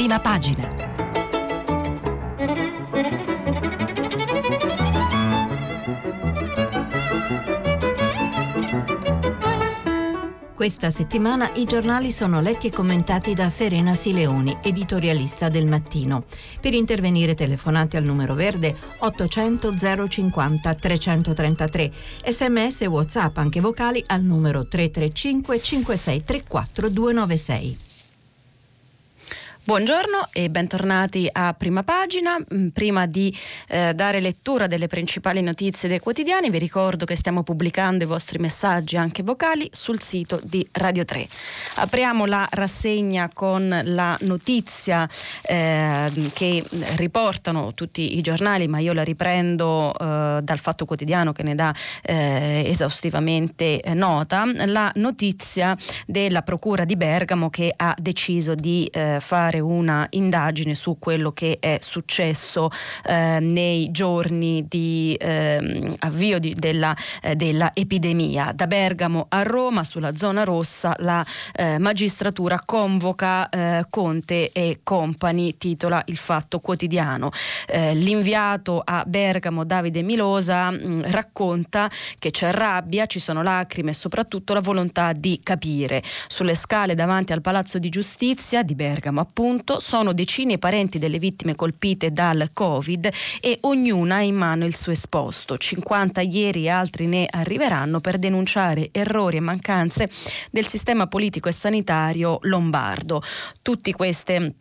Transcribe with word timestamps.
prima 0.00 0.18
pagina. 0.18 0.66
Questa 10.54 10.88
settimana 10.88 11.50
i 11.56 11.66
giornali 11.66 12.10
sono 12.10 12.40
letti 12.40 12.68
e 12.68 12.70
commentati 12.70 13.34
da 13.34 13.50
Serena 13.50 13.94
Sileoni, 13.94 14.56
editorialista 14.62 15.50
del 15.50 15.66
mattino. 15.66 16.24
Per 16.62 16.72
intervenire 16.72 17.34
telefonate 17.34 17.98
al 17.98 18.04
numero 18.04 18.32
verde 18.32 18.74
800 19.00 19.74
050 20.08 20.74
333, 20.76 21.90
sms 22.24 22.80
e 22.80 22.86
whatsapp 22.86 23.36
anche 23.36 23.60
vocali 23.60 24.02
al 24.06 24.22
numero 24.22 24.66
335 24.66 25.60
5634 25.60 26.88
296. 26.88 27.89
Buongiorno 29.70 30.30
e 30.32 30.50
bentornati 30.50 31.28
a 31.30 31.54
Prima 31.54 31.84
Pagina. 31.84 32.36
Mm, 32.36 32.70
prima 32.70 33.06
di 33.06 33.32
eh, 33.68 33.94
dare 33.94 34.18
lettura 34.18 34.66
delle 34.66 34.88
principali 34.88 35.42
notizie 35.42 35.88
dei 35.88 36.00
quotidiani, 36.00 36.50
vi 36.50 36.58
ricordo 36.58 37.04
che 37.04 37.14
stiamo 37.14 37.44
pubblicando 37.44 38.02
i 38.02 38.06
vostri 38.08 38.40
messaggi 38.40 38.96
anche 38.96 39.22
vocali 39.22 39.70
sul 39.70 40.00
sito 40.00 40.40
di 40.42 40.66
Radio 40.72 41.04
3. 41.04 41.24
Apriamo 41.76 42.26
la 42.26 42.48
rassegna 42.50 43.30
con 43.32 43.80
la 43.84 44.18
notizia 44.22 45.08
eh, 45.42 46.10
che 46.32 46.64
riportano 46.96 47.72
tutti 47.72 48.18
i 48.18 48.22
giornali, 48.22 48.66
ma 48.66 48.80
io 48.80 48.92
la 48.92 49.04
riprendo 49.04 49.94
eh, 49.96 50.40
dal 50.42 50.58
Fatto 50.58 50.84
Quotidiano 50.84 51.30
che 51.30 51.44
ne 51.44 51.54
dà 51.54 51.72
eh, 52.02 52.64
esaustivamente 52.66 53.80
nota, 53.94 54.50
la 54.66 54.90
notizia 54.96 55.76
della 56.06 56.42
Procura 56.42 56.84
di 56.84 56.96
Bergamo 56.96 57.50
che 57.50 57.72
ha 57.76 57.94
deciso 57.96 58.56
di 58.56 58.84
eh, 58.86 59.18
fare 59.20 59.58
una 59.60 60.06
indagine 60.10 60.74
su 60.74 60.98
quello 60.98 61.32
che 61.32 61.58
è 61.60 61.78
successo 61.80 62.70
eh, 63.04 63.38
nei 63.40 63.90
giorni 63.90 64.64
di 64.68 65.14
eh, 65.18 65.96
avvio 66.00 66.38
di, 66.38 66.54
della, 66.54 66.96
eh, 67.22 67.36
della, 67.36 67.70
epidemia. 67.74 68.52
Da 68.54 68.66
Bergamo 68.66 69.26
a 69.28 69.42
Roma, 69.42 69.84
sulla 69.84 70.14
zona 70.16 70.44
rossa, 70.44 70.94
la 70.98 71.24
eh, 71.54 71.78
magistratura 71.78 72.60
convoca 72.64 73.48
eh, 73.48 73.86
Conte 73.88 74.50
e 74.52 74.80
Company, 74.82 75.56
titola 75.56 76.02
il 76.06 76.16
Fatto 76.16 76.60
Quotidiano. 76.60 77.30
Eh, 77.66 77.94
l'inviato 77.94 78.82
a 78.84 79.04
Bergamo, 79.06 79.64
Davide 79.64 80.02
Milosa, 80.02 80.70
mh, 80.70 80.78
mm, 80.86 81.02
racconta 81.04 81.90
che 82.18 82.30
c'è 82.30 82.50
rabbia, 82.52 83.06
ci 83.06 83.18
sono 83.18 83.42
lacrime 83.42 83.90
e 83.90 83.94
soprattutto 83.94 84.54
la 84.54 84.60
volontà 84.60 85.12
di 85.12 85.40
capire. 85.42 86.02
Sulle 86.28 86.54
scale 86.54 86.94
davanti 86.94 87.32
al 87.32 87.40
Palazzo 87.40 87.78
di 87.78 87.88
Giustizia 87.88 88.62
di 88.62 88.74
Bergamo, 88.74 89.20
appunto, 89.20 89.39
appunto 89.40 89.80
sono 89.80 90.12
decine 90.12 90.54
i 90.54 90.58
parenti 90.58 90.98
delle 90.98 91.18
vittime 91.18 91.54
colpite 91.54 92.12
dal 92.12 92.50
Covid 92.52 93.10
e 93.40 93.56
ognuna 93.62 94.16
ha 94.16 94.20
in 94.20 94.34
mano 94.34 94.66
il 94.66 94.76
suo 94.76 94.92
esposto. 94.92 95.56
50 95.56 96.20
ieri 96.20 96.66
e 96.66 96.68
altri 96.68 97.06
ne 97.06 97.26
arriveranno 97.28 98.00
per 98.00 98.18
denunciare 98.18 98.90
errori 98.92 99.38
e 99.38 99.40
mancanze 99.40 100.10
del 100.50 100.66
sistema 100.66 101.06
politico 101.06 101.48
e 101.48 101.52
sanitario 101.52 102.36
lombardo. 102.42 103.22
Tutti 103.62 103.92
queste 103.92 104.56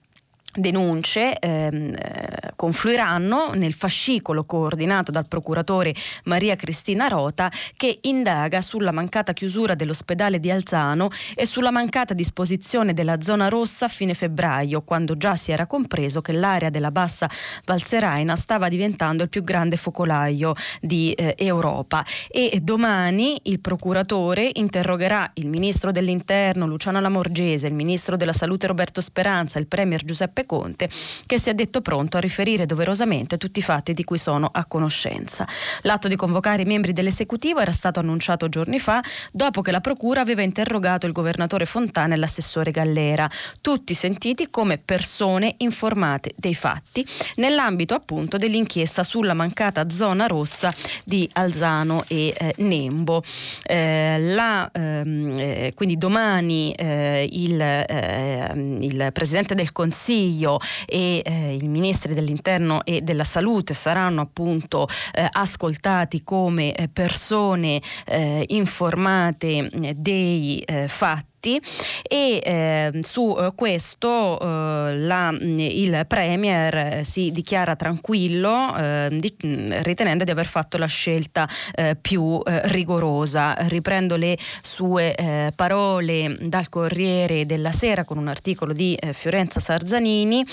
denunce 0.53 1.37
ehm, 1.37 1.93
eh, 1.95 2.51
confluiranno 2.55 3.51
nel 3.53 3.73
fascicolo 3.73 4.43
coordinato 4.43 5.11
dal 5.11 5.27
procuratore 5.27 5.93
Maria 6.25 6.55
Cristina 6.55 7.07
Rota 7.07 7.51
che 7.75 7.99
indaga 8.01 8.61
sulla 8.61 8.91
mancata 8.91 9.33
chiusura 9.33 9.75
dell'ospedale 9.75 10.39
di 10.39 10.49
Alzano 10.49 11.09
e 11.35 11.45
sulla 11.45 11.71
mancata 11.71 12.13
disposizione 12.13 12.93
della 12.93 13.21
zona 13.21 13.47
rossa 13.47 13.85
a 13.85 13.89
fine 13.89 14.13
febbraio, 14.13 14.81
quando 14.81 15.15
già 15.15 15.35
si 15.35 15.51
era 15.51 15.67
compreso 15.67 16.21
che 16.21 16.33
l'area 16.33 16.69
della 16.69 16.91
bassa 16.91 17.29
Valseraina 17.65 18.35
stava 18.35 18.69
diventando 18.69 19.23
il 19.23 19.29
più 19.29 19.43
grande 19.43 19.77
focolaio 19.77 20.53
di 20.81 21.11
eh, 21.13 21.35
Europa. 21.37 22.03
E 22.27 22.59
domani 22.61 23.39
il 23.43 23.59
procuratore 23.59 24.49
interrogherà 24.53 25.29
il 25.35 25.47
ministro 25.47 25.91
dell'interno 25.91 26.65
Luciano 26.65 26.99
Lamorgese, 26.99 27.67
il 27.67 27.73
ministro 27.73 28.17
della 28.17 28.33
salute 28.33 28.67
Roberto 28.67 29.01
Speranza, 29.01 29.59
il 29.59 29.67
premier 29.67 30.03
Giuseppe 30.03 30.38
Giuseppe 30.39 30.45
Conte, 30.45 30.89
che 31.25 31.39
si 31.39 31.49
è 31.49 31.53
detto 31.53 31.81
pronto 31.81 32.17
a 32.17 32.19
riferire 32.19 32.65
doverosamente 32.65 33.37
tutti 33.37 33.59
i 33.59 33.61
fatti 33.61 33.93
di 33.93 34.03
cui 34.03 34.17
sono 34.17 34.49
a 34.51 34.65
conoscenza. 34.65 35.47
L'atto 35.81 36.07
di 36.07 36.15
convocare 36.15 36.61
i 36.61 36.65
membri 36.65 36.93
dell'esecutivo 36.93 37.59
era 37.59 37.71
stato 37.71 37.99
annunciato 37.99 38.49
giorni 38.49 38.79
fa, 38.79 39.01
dopo 39.31 39.61
che 39.61 39.71
la 39.71 39.81
Procura 39.81 40.21
aveva 40.21 40.41
interrogato 40.41 41.05
il 41.05 41.11
governatore 41.11 41.65
Fontana 41.65 42.13
e 42.13 42.17
l'assessore 42.17 42.71
Gallera, 42.71 43.29
tutti 43.61 43.93
sentiti 43.93 44.49
come 44.49 44.77
persone 44.77 45.55
informate 45.57 46.33
dei 46.35 46.55
fatti, 46.55 47.05
nell'ambito 47.35 47.93
appunto 47.93 48.37
dell'inchiesta 48.37 49.03
sulla 49.03 49.33
mancata 49.33 49.89
zona 49.89 50.27
rossa 50.27 50.73
di 51.03 51.27
Alzano 51.33 52.03
e 52.07 52.33
eh, 52.37 52.53
Nembo. 52.57 53.23
Eh, 53.63 54.17
la, 54.19 54.69
ehm, 54.71 55.35
eh, 55.37 55.73
quindi 55.75 55.97
domani 55.97 56.71
eh, 56.73 57.27
il, 57.31 57.59
eh, 57.59 58.51
il 58.79 59.09
Presidente 59.11 59.55
del 59.55 59.71
Consiglio 59.71 60.28
Consiglio 60.29 60.59
e 60.85 61.21
eh, 61.25 61.57
i 61.59 61.67
ministri 61.67 62.13
dell'interno 62.13 62.83
e 62.85 63.01
della 63.01 63.23
salute 63.23 63.73
saranno 63.73 64.21
appunto 64.21 64.87
eh, 65.11 65.27
ascoltati 65.29 66.23
come 66.23 66.73
eh, 66.73 66.87
persone 66.87 67.81
eh, 68.05 68.43
informate 68.47 69.69
eh, 69.69 69.93
dei 69.95 70.63
fatti 70.87 71.28
diritti 71.39 71.61
e 72.07 72.41
eh, 72.43 72.99
su 73.01 73.35
eh, 73.39 73.51
questo 73.55 74.39
eh, 74.39 74.97
la, 74.97 75.35
il 75.39 76.05
Premier 76.07 76.75
eh, 76.75 77.03
si 77.03 77.31
dichiara 77.31 77.75
tranquillo 77.75 78.75
ehm, 78.75 79.19
di, 79.19 79.33
ritenendo 79.39 80.23
di 80.23 80.31
aver 80.31 80.45
fatto 80.45 80.77
la 80.77 80.85
scelta 80.85 81.47
eh, 81.73 81.95
più 81.99 82.41
eh, 82.45 82.61
rigorosa. 82.69 83.55
Riprendo 83.69 84.15
le 84.15 84.37
sue 84.61 85.15
parole 85.55 86.37
dal 86.41 86.69
Corriere 86.69 87.45
della 87.45 87.71
Sera 87.71 88.03
con 88.03 88.17
un 88.17 88.27
articolo 88.27 88.73
di 88.73 88.97
Fiorenza 89.13 89.59
Sarzanini. 89.59 90.43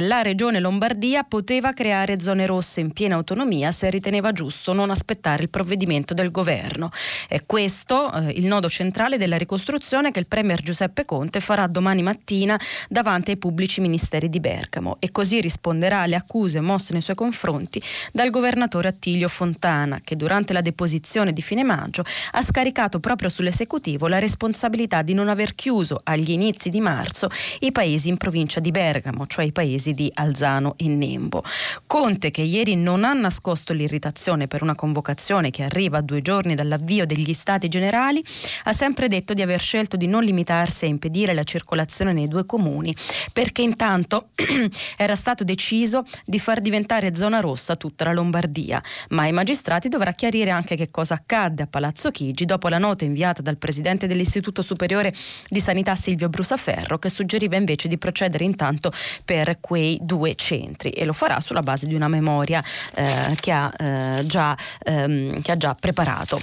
la 0.00 0.22
Regione 0.22 0.60
Lombardia 0.60 1.24
poteva 1.24 1.72
creare 1.72 2.20
zone 2.20 2.46
rosse 2.46 2.80
in 2.80 2.92
piena 2.92 3.16
autonomia 3.16 3.72
se 3.72 3.90
riteneva 3.90 4.32
giusto 4.32 4.72
non 4.72 4.90
aspettare 4.90 5.42
il 5.42 5.50
provvedimento 5.50 6.14
del 6.14 6.30
governo. 6.30 6.90
È 7.28 7.42
questo 7.44 8.10
il 8.34 8.46
nodo 8.46 8.68
centrale 8.68 9.18
della 9.18 9.36
ricostruzione 9.36 10.12
che 10.14 10.20
il 10.20 10.28
Premier 10.28 10.62
Giuseppe 10.62 11.04
Conte 11.04 11.40
farà 11.40 11.66
domani 11.66 12.02
mattina 12.02 12.58
davanti 12.88 13.32
ai 13.32 13.36
pubblici 13.36 13.80
ministeri 13.80 14.30
di 14.30 14.38
Bergamo 14.38 14.96
e 15.00 15.10
così 15.10 15.40
risponderà 15.40 16.02
alle 16.02 16.14
accuse 16.14 16.60
mosse 16.60 16.92
nei 16.92 17.02
suoi 17.02 17.16
confronti 17.16 17.82
dal 18.12 18.30
governatore 18.30 18.86
Attilio 18.88 19.26
Fontana 19.26 20.00
che 20.04 20.14
durante 20.14 20.52
la 20.52 20.60
deposizione 20.60 21.32
di 21.32 21.42
fine 21.42 21.64
maggio 21.64 22.04
ha 22.30 22.42
scaricato 22.42 23.00
proprio 23.00 23.28
sull'esecutivo 23.28 24.06
la 24.06 24.20
responsabilità 24.20 25.02
di 25.02 25.14
non 25.14 25.28
aver 25.28 25.56
chiuso 25.56 26.00
agli 26.04 26.30
inizi 26.30 26.68
di 26.68 26.80
marzo 26.80 27.28
i 27.60 27.72
paesi 27.72 28.08
in 28.08 28.16
provincia 28.16 28.60
di 28.60 28.70
Bergamo, 28.70 29.26
cioè 29.26 29.44
i 29.44 29.52
paesi 29.52 29.94
di 29.94 30.10
Alzano 30.14 30.74
e 30.76 30.86
Nembo. 30.86 31.42
Conte 31.86 32.30
che 32.30 32.42
ieri 32.42 32.76
non 32.76 33.02
ha 33.02 33.12
nascosto 33.12 33.72
l'irritazione 33.72 34.46
per 34.46 34.62
una 34.62 34.76
convocazione 34.76 35.50
che 35.50 35.64
arriva 35.64 35.98
a 35.98 36.02
due 36.02 36.22
giorni 36.22 36.54
dall'avvio 36.54 37.04
degli 37.06 37.32
stati 37.32 37.68
generali, 37.68 38.24
ha 38.64 38.72
sempre 38.72 39.08
detto 39.08 39.34
di 39.34 39.42
aver 39.42 39.60
scelto 39.60 39.96
di 39.96 40.03
non 40.06 40.24
limitarsi 40.24 40.84
a 40.84 40.88
impedire 40.88 41.34
la 41.34 41.44
circolazione 41.44 42.12
nei 42.12 42.28
due 42.28 42.46
comuni, 42.46 42.94
perché 43.32 43.62
intanto 43.62 44.28
era 44.96 45.14
stato 45.14 45.44
deciso 45.44 46.04
di 46.24 46.38
far 46.38 46.60
diventare 46.60 47.14
zona 47.14 47.40
rossa 47.40 47.76
tutta 47.76 48.04
la 48.04 48.12
Lombardia, 48.12 48.82
ma 49.10 49.22
ai 49.22 49.32
magistrati 49.32 49.88
dovrà 49.88 50.12
chiarire 50.12 50.50
anche 50.50 50.76
che 50.76 50.90
cosa 50.90 51.14
accadde 51.14 51.62
a 51.62 51.66
Palazzo 51.66 52.10
Chigi 52.10 52.44
dopo 52.44 52.68
la 52.68 52.78
nota 52.78 53.04
inviata 53.04 53.42
dal 53.42 53.56
presidente 53.56 54.06
dell'Istituto 54.06 54.62
Superiore 54.62 55.12
di 55.48 55.60
Sanità 55.60 55.94
Silvio 55.94 56.28
Brusaferro 56.28 56.98
che 56.98 57.08
suggeriva 57.08 57.56
invece 57.56 57.88
di 57.88 57.98
procedere 57.98 58.44
intanto 58.44 58.92
per 59.24 59.58
quei 59.60 59.98
due 60.00 60.34
centri 60.34 60.90
e 60.90 61.04
lo 61.04 61.12
farà 61.12 61.40
sulla 61.40 61.62
base 61.62 61.86
di 61.86 61.94
una 61.94 62.08
memoria 62.08 62.62
eh, 62.94 63.36
che, 63.40 63.52
ha, 63.52 63.72
eh, 63.76 64.26
già, 64.26 64.56
ehm, 64.84 65.40
che 65.40 65.52
ha 65.52 65.56
già 65.56 65.74
preparato 65.78 66.40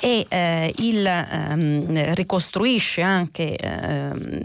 e 0.00 0.26
eh, 0.28 0.72
il, 0.78 1.06
ehm, 1.06 2.14
ricostruisce 2.14 3.02
anche 3.02 3.56
ehm, 3.56 4.44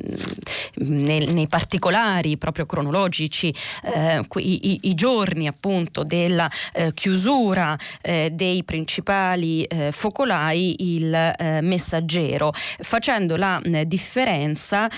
nei, 0.75 1.25
nei, 1.31 1.47
particolari 1.47 2.37
proprio 2.37 2.65
cronologici 2.65 3.53
eh, 3.83 4.25
i, 4.37 4.79
i, 4.83 4.93
giorni 4.95 5.47
appunto 5.47 6.03
della 6.03 6.49
eh, 6.73 6.93
chiusura 6.93 7.77
eh, 8.01 8.29
dei 8.31 8.63
principali 8.63 9.63
eh, 9.63 9.91
focolai 9.91 10.95
il 10.95 11.13
eh, 11.13 11.61
messaggero 11.61 12.53
facendo 12.79 13.35
la 13.35 13.61
differenza 13.85 14.89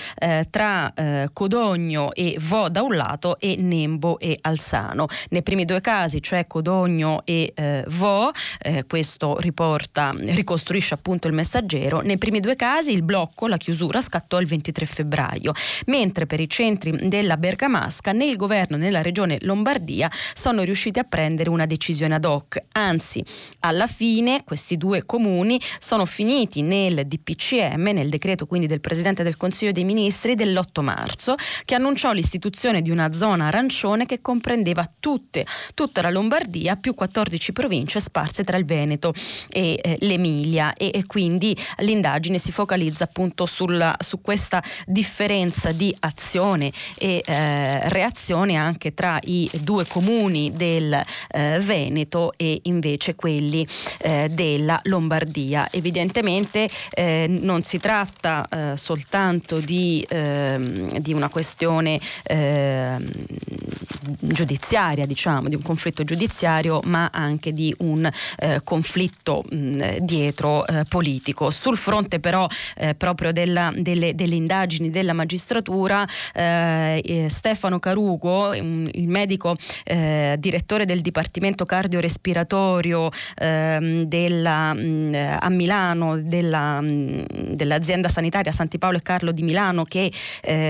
tra 0.50 0.92
Codogno 1.32 2.12
e 2.12 2.36
Vo 2.40 2.68
da 2.68 2.82
un 2.82 2.94
lato 2.94 3.38
e 3.38 3.56
Nembo 3.58 4.18
e 4.18 4.38
Alzano. 4.40 5.06
Nei 5.30 5.42
primi 5.42 5.64
due 5.64 5.80
casi 5.80 6.22
cioè 6.22 6.46
Codogno 6.46 7.22
e 7.24 7.52
Vo 7.88 8.30
questo 8.86 9.38
riporta 9.38 10.14
ricostruisce 10.46 10.94
appunto 10.94 11.26
il 11.26 11.34
messaggero. 11.34 12.00
Nei 12.00 12.18
primi 12.18 12.38
due 12.38 12.54
casi 12.54 12.92
il 12.92 13.02
blocco, 13.02 13.48
la 13.48 13.56
chiusura, 13.56 14.00
scattò 14.00 14.40
il 14.40 14.46
23 14.46 14.86
febbraio 14.86 15.52
mentre 15.86 16.26
per 16.26 16.38
i 16.38 16.48
centri 16.48 17.08
della 17.08 17.36
Bergamasca 17.36 18.12
né 18.12 18.26
il 18.26 18.36
governo 18.36 18.76
né 18.76 18.90
la 18.90 19.02
regione 19.02 19.38
Lombardia 19.40 20.08
sono 20.32 20.62
riusciti 20.62 21.00
a 21.00 21.02
prendere 21.02 21.50
una 21.50 21.66
decisione 21.66 22.14
ad 22.14 22.24
hoc, 22.24 22.58
anzi 22.72 23.24
alla 23.60 23.88
fine 23.88 24.44
questi 24.44 24.76
due 24.76 25.04
comuni 25.04 25.60
sono 25.80 26.06
finiti 26.06 26.62
nel 26.62 27.06
DPCM, 27.06 27.90
nel 27.92 28.08
decreto 28.08 28.46
quindi 28.46 28.68
del 28.68 28.80
Presidente 28.80 29.24
del 29.24 29.36
Consiglio 29.36 29.72
dei 29.72 29.84
Ministri 29.84 30.36
dell'8 30.36 30.82
marzo, 30.82 31.34
che 31.64 31.74
annunciò 31.74 32.12
l'istituzione 32.12 32.82
di 32.82 32.90
una 32.90 33.12
zona 33.12 33.46
arancione 33.46 34.06
che 34.06 34.20
comprendeva 34.20 34.88
tutte, 35.00 35.44
tutta 35.74 36.02
la 36.02 36.10
Lombardia 36.10 36.76
più 36.76 36.94
14 36.94 37.52
province 37.52 37.98
sparse 37.98 38.44
tra 38.44 38.56
il 38.56 38.64
Veneto 38.64 39.12
e 39.50 39.78
eh, 39.82 39.96
l'Emilia 40.00 40.34
e, 40.44 40.90
e, 40.92 41.06
quindi 41.06 41.56
l'indagine 41.78 42.38
si 42.38 42.52
focalizza 42.52 43.04
appunto 43.04 43.46
sulla, 43.46 43.96
su 44.00 44.20
questa 44.20 44.62
differenza 44.86 45.72
di 45.72 45.94
azione 46.00 46.70
e 46.96 47.22
eh, 47.24 47.88
reazione 47.88 48.56
anche 48.56 48.94
tra 48.94 49.18
i 49.24 49.48
due 49.60 49.86
comuni 49.86 50.52
del 50.54 51.00
eh, 51.28 51.58
Veneto 51.60 52.32
e 52.36 52.60
invece 52.64 53.14
quelli 53.14 53.66
eh, 53.98 54.28
della 54.30 54.78
Lombardia. 54.84 55.68
Evidentemente 55.70 56.68
eh, 56.90 57.26
non 57.28 57.62
si 57.62 57.78
tratta 57.78 58.46
eh, 58.48 58.76
soltanto 58.76 59.58
di, 59.58 60.04
ehm, 60.08 60.98
di, 60.98 61.12
una 61.12 61.28
questione 61.28 62.00
ehm, 62.24 63.04
giudiziaria, 64.20 65.06
diciamo, 65.06 65.48
di 65.48 65.54
un 65.54 65.62
conflitto 65.62 66.04
giudiziario, 66.04 66.80
ma 66.84 67.08
anche 67.12 67.52
di 67.52 67.74
un 67.78 68.08
eh, 68.38 68.60
conflitto 68.62 69.44
mh, 69.48 69.98
dietro 70.26 70.66
eh, 70.66 70.84
politico. 70.88 71.50
Sul 71.50 71.76
fronte 71.76 72.18
però 72.18 72.46
eh, 72.76 72.94
proprio 72.94 73.32
della, 73.32 73.72
delle, 73.74 74.14
delle, 74.14 74.34
indagini 74.34 74.90
della 74.90 75.12
magistratura, 75.12 76.06
eh, 76.34 77.00
eh, 77.04 77.28
Stefano 77.28 77.78
Carugo, 77.78 78.52
il 78.54 79.08
medico 79.08 79.56
eh, 79.84 80.36
direttore 80.38 80.84
del 80.84 81.00
Dipartimento 81.00 81.64
Cardiorespiratorio 81.64 83.10
ehm, 83.36 84.02
della, 84.02 84.74
mh, 84.74 85.38
a 85.40 85.48
Milano 85.48 86.18
della, 86.20 86.80
mh, 86.80 87.54
dell'azienda 87.54 88.08
sanitaria 88.08 88.52
Santi 88.52 88.78
Paolo 88.78 88.98
e 88.98 89.02
Carlo 89.02 89.30
di 89.30 89.42
Milano 89.42 89.84
che 89.84 90.10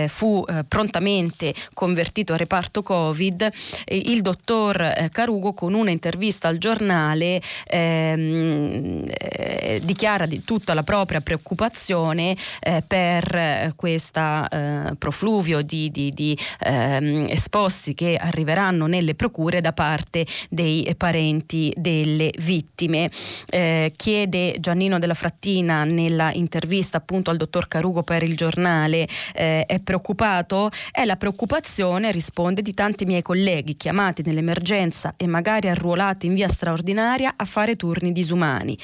fu 0.08 0.44
prontamente 0.68 1.54
convertito 1.72 2.32
a 2.32 2.36
reparto 2.36 2.82
Covid, 2.82 3.48
il 3.86 4.20
dottor 4.20 5.08
Carugo 5.10 5.52
con 5.52 5.74
un'intervista 5.74 6.48
al 6.48 6.58
giornale 6.58 7.40
ehm, 7.66 9.04
eh, 9.46 9.80
dichiara 9.82 10.26
di 10.26 10.44
tutta 10.44 10.74
la 10.74 10.82
propria 10.82 11.20
preoccupazione 11.20 12.36
eh, 12.60 12.82
per 12.86 13.74
questo 13.76 14.20
eh, 14.50 14.94
profluvio 14.98 15.62
di, 15.62 15.90
di, 15.90 16.12
di 16.12 16.38
ehm, 16.60 17.26
esposti 17.28 17.94
che 17.94 18.16
arriveranno 18.16 18.86
nelle 18.86 19.14
procure 19.14 19.60
da 19.60 19.72
parte 19.72 20.26
dei 20.48 20.92
parenti 20.96 21.72
delle 21.76 22.30
vittime. 22.38 23.10
Eh, 23.48 23.92
chiede 23.96 24.56
Giannino 24.58 24.98
della 24.98 25.14
Frattina 25.14 25.84
nella 25.84 26.32
intervista 26.32 26.98
appunto 26.98 27.30
al 27.30 27.36
dottor 27.36 27.68
Carugo 27.68 28.02
per 28.02 28.22
il 28.22 28.36
giornale 28.36 29.08
eh, 29.34 29.64
è 29.66 29.80
preoccupato? 29.80 30.70
È 30.90 31.04
la 31.04 31.16
preoccupazione, 31.16 32.12
risponde, 32.12 32.62
di 32.62 32.74
tanti 32.74 33.04
miei 33.04 33.22
colleghi 33.22 33.76
chiamati 33.76 34.22
nell'emergenza 34.24 35.14
e 35.16 35.26
magari 35.26 35.68
arruolati 35.68 36.26
in 36.26 36.34
via 36.34 36.48
straordinaria 36.48 37.34
a 37.36 37.44
fare 37.44 37.76
turni 37.76 38.12
disumani, 38.12 38.76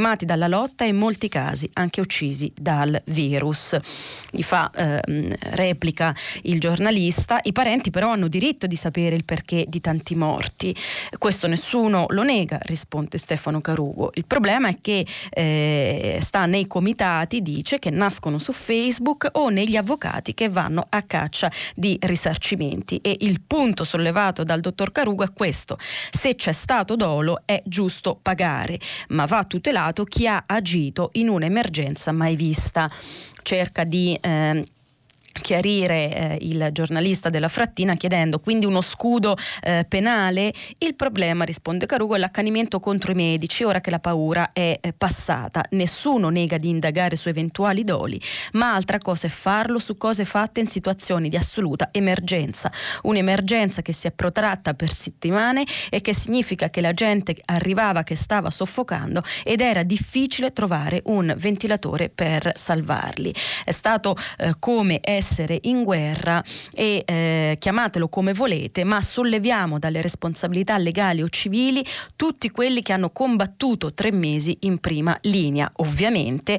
stremati 0.00 0.24
dalla 0.24 0.46
lotta 0.48 0.84
e 0.84 0.88
in 0.88 0.96
molti 0.96 1.28
casi 1.28 1.68
anche 1.74 2.00
uccisi 2.00 2.50
dal 2.56 3.00
virus. 3.06 3.78
Gli 4.30 4.40
fa 4.40 4.70
eh, 4.70 5.36
replica 5.50 6.14
il 6.44 6.58
giornalista, 6.58 7.38
i 7.42 7.52
parenti 7.52 7.90
però 7.90 8.12
hanno 8.12 8.28
diritto 8.28 8.66
di 8.66 8.76
sapere 8.76 9.14
il 9.14 9.26
perché 9.26 9.66
di 9.68 9.80
tanti 9.82 10.14
morti. 10.14 10.74
Questo 11.18 11.46
nessuno 11.48 12.06
lo 12.08 12.22
nega, 12.22 12.58
risponde 12.62 13.18
Stefano 13.18 13.60
Carugo. 13.60 14.10
Il 14.14 14.24
problema 14.24 14.68
è 14.68 14.78
che 14.80 15.04
eh, 15.28 16.18
sta 16.22 16.46
nei 16.46 16.66
comitati, 16.66 17.42
dice, 17.42 17.78
che 17.78 17.90
nascono 17.90 18.38
su 18.38 18.52
Facebook 18.52 19.28
o 19.32 19.50
negli 19.50 19.76
avvocati 19.76 20.32
che 20.32 20.48
vanno 20.48 20.86
a 20.88 21.02
caccia 21.02 21.52
di 21.74 21.98
risarcimenti 22.00 22.98
e 23.02 23.14
il 23.20 23.42
punto 23.46 23.84
sollevato 23.84 24.44
dal 24.44 24.60
dottor 24.60 24.92
Carugo 24.92 25.24
è 25.24 25.32
questo. 25.34 25.76
Se 26.10 26.34
c'è 26.36 26.52
stato 26.52 26.96
dolo 26.96 27.42
è 27.44 27.60
giusto 27.66 28.18
pagare, 28.20 28.78
ma 29.08 29.26
va 29.26 29.44
tutelato 29.44 29.88
chi 30.04 30.26
ha 30.26 30.44
agito 30.46 31.10
in 31.12 31.28
un'emergenza 31.28 32.12
mai 32.12 32.36
vista. 32.36 32.90
Cerca 33.42 33.84
di 33.84 34.16
eh, 34.20 34.64
chiarire 35.32 36.14
eh, 36.14 36.38
il 36.40 36.68
giornalista 36.72 37.28
della 37.28 37.48
Frattina 37.48 37.94
chiedendo 37.94 38.38
quindi 38.38 38.66
uno 38.66 38.80
scudo 38.80 39.36
eh, 39.62 39.84
penale. 39.88 40.52
Il 40.78 40.94
problema 40.94 41.44
risponde 41.44 41.86
Carugo 41.86 42.14
è 42.14 42.18
l'accanimento 42.18 42.80
contro 42.80 43.12
i 43.12 43.14
medici 43.14 43.64
ora 43.64 43.80
che 43.80 43.90
la 43.90 43.98
paura 43.98 44.50
è 44.52 44.78
eh, 44.80 44.92
passata. 44.92 45.62
Nessuno 45.70 46.28
nega 46.28 46.58
di 46.58 46.68
indagare 46.68 47.16
su 47.16 47.28
eventuali 47.28 47.84
doli 47.84 48.20
ma 48.52 48.74
altra 48.74 48.98
cosa 48.98 49.26
è 49.26 49.30
farlo 49.30 49.78
su 49.78 49.96
cose 49.96 50.24
fatte 50.24 50.60
in 50.60 50.68
situazioni 50.68 51.28
di 51.28 51.36
assoluta 51.36 51.88
emergenza. 51.92 52.70
Un'emergenza 53.02 53.82
che 53.82 53.92
si 53.92 54.06
è 54.06 54.12
protratta 54.12 54.74
per 54.74 54.90
settimane 54.90 55.64
e 55.88 56.00
che 56.00 56.14
significa 56.14 56.70
che 56.70 56.80
la 56.80 56.92
gente 56.92 57.36
arrivava 57.46 58.02
che 58.02 58.16
stava 58.16 58.50
soffocando 58.50 59.22
ed 59.44 59.60
era 59.60 59.82
difficile 59.82 60.52
trovare 60.52 61.00
un 61.04 61.34
ventilatore 61.36 62.08
per 62.08 62.52
salvarli. 62.54 63.34
È 63.64 63.70
stato 63.70 64.16
eh, 64.38 64.54
come 64.58 65.00
è 65.00 65.19
essere 65.20 65.58
in 65.62 65.84
guerra 65.84 66.42
e 66.72 67.02
eh, 67.04 67.56
chiamatelo 67.58 68.08
come 68.08 68.32
volete, 68.32 68.84
ma 68.84 69.02
solleviamo 69.02 69.78
dalle 69.78 70.00
responsabilità 70.00 70.78
legali 70.78 71.20
o 71.22 71.28
civili 71.28 71.84
tutti 72.16 72.50
quelli 72.50 72.80
che 72.80 72.94
hanno 72.94 73.10
combattuto 73.10 73.92
tre 73.92 74.10
mesi 74.10 74.56
in 74.60 74.78
prima 74.78 75.16
linea. 75.22 75.70
Ovviamente 75.76 76.58